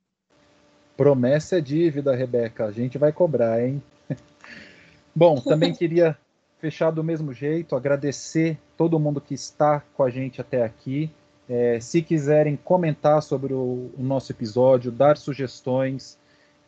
Promessa 0.96 1.58
é 1.58 1.60
dívida, 1.60 2.16
Rebeca. 2.16 2.64
A 2.64 2.72
gente 2.72 2.96
vai 2.96 3.12
cobrar, 3.12 3.62
hein? 3.62 3.82
Bom, 5.14 5.38
também 5.40 5.74
queria 5.74 6.16
fechar 6.62 6.92
do 6.92 7.02
mesmo 7.02 7.34
jeito, 7.34 7.74
agradecer 7.74 8.56
todo 8.76 9.00
mundo 9.00 9.20
que 9.20 9.34
está 9.34 9.82
com 9.94 10.04
a 10.04 10.08
gente 10.08 10.40
até 10.40 10.62
aqui. 10.62 11.10
É, 11.48 11.80
se 11.80 12.00
quiserem 12.00 12.56
comentar 12.56 13.20
sobre 13.20 13.52
o, 13.52 13.90
o 13.98 14.02
nosso 14.02 14.30
episódio, 14.30 14.92
dar 14.92 15.16
sugestões, 15.16 16.16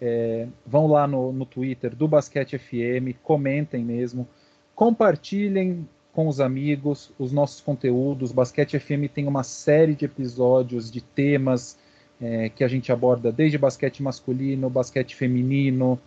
é, 0.01 0.49
vão 0.67 0.89
lá 0.89 1.07
no, 1.07 1.33
no 1.33 1.47
Twitter 1.47 1.95
do 1.95 2.09
Basquete 2.09 2.59
FM, 2.59 3.17
comentem 3.23 3.85
mesmo, 3.85 4.27
compartilhem 4.75 5.89
com 6.13 6.27
os 6.27 6.41
amigos 6.41 7.13
os 7.17 7.31
nossos 7.31 7.61
conteúdos. 7.61 8.33
Basquete 8.33 8.81
FM 8.81 9.09
tem 9.15 9.29
uma 9.29 9.45
série 9.45 9.95
de 9.95 10.07
episódios, 10.07 10.91
de 10.91 11.01
temas 11.01 11.79
é, 12.21 12.49
que 12.49 12.65
a 12.65 12.69
gente 12.69 12.91
aborda 12.91 13.31
desde 13.31 13.57
basquete 13.57 14.03
masculino, 14.03 14.69
basquete 14.69 15.15
feminino, 15.15 16.01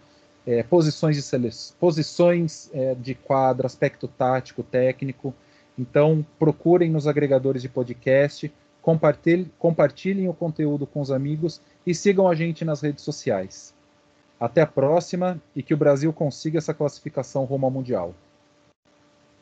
é, 0.48 0.64
posições 0.64 1.18
de 1.18 1.22
seleção, 1.22 1.76
posições 1.78 2.70
é, 2.74 2.96
de 2.96 3.14
quadro, 3.14 3.68
aspecto 3.68 4.08
tático, 4.08 4.64
técnico. 4.64 5.34
Então, 5.78 6.26
procurem 6.40 6.90
nos 6.90 7.06
agregadores 7.06 7.62
de 7.62 7.68
podcast, 7.68 8.52
compartilhem, 8.82 9.52
compartilhem 9.60 10.30
o 10.30 10.34
conteúdo 10.34 10.88
com 10.88 11.02
os 11.02 11.12
amigos 11.12 11.62
e 11.86 11.94
sigam 11.94 12.30
a 12.30 12.34
gente 12.34 12.64
nas 12.64 12.80
redes 12.82 13.04
sociais. 13.04 13.74
Até 14.40 14.62
a 14.62 14.68
próxima 14.68 15.42
e 15.54 15.62
que 15.62 15.74
o 15.74 15.78
Brasil 15.78 16.14
consiga 16.14 16.60
essa 16.60 16.74
classificação 16.74 17.44
rumo 17.44 17.66
ao 17.66 17.72
Mundial. 17.72 18.16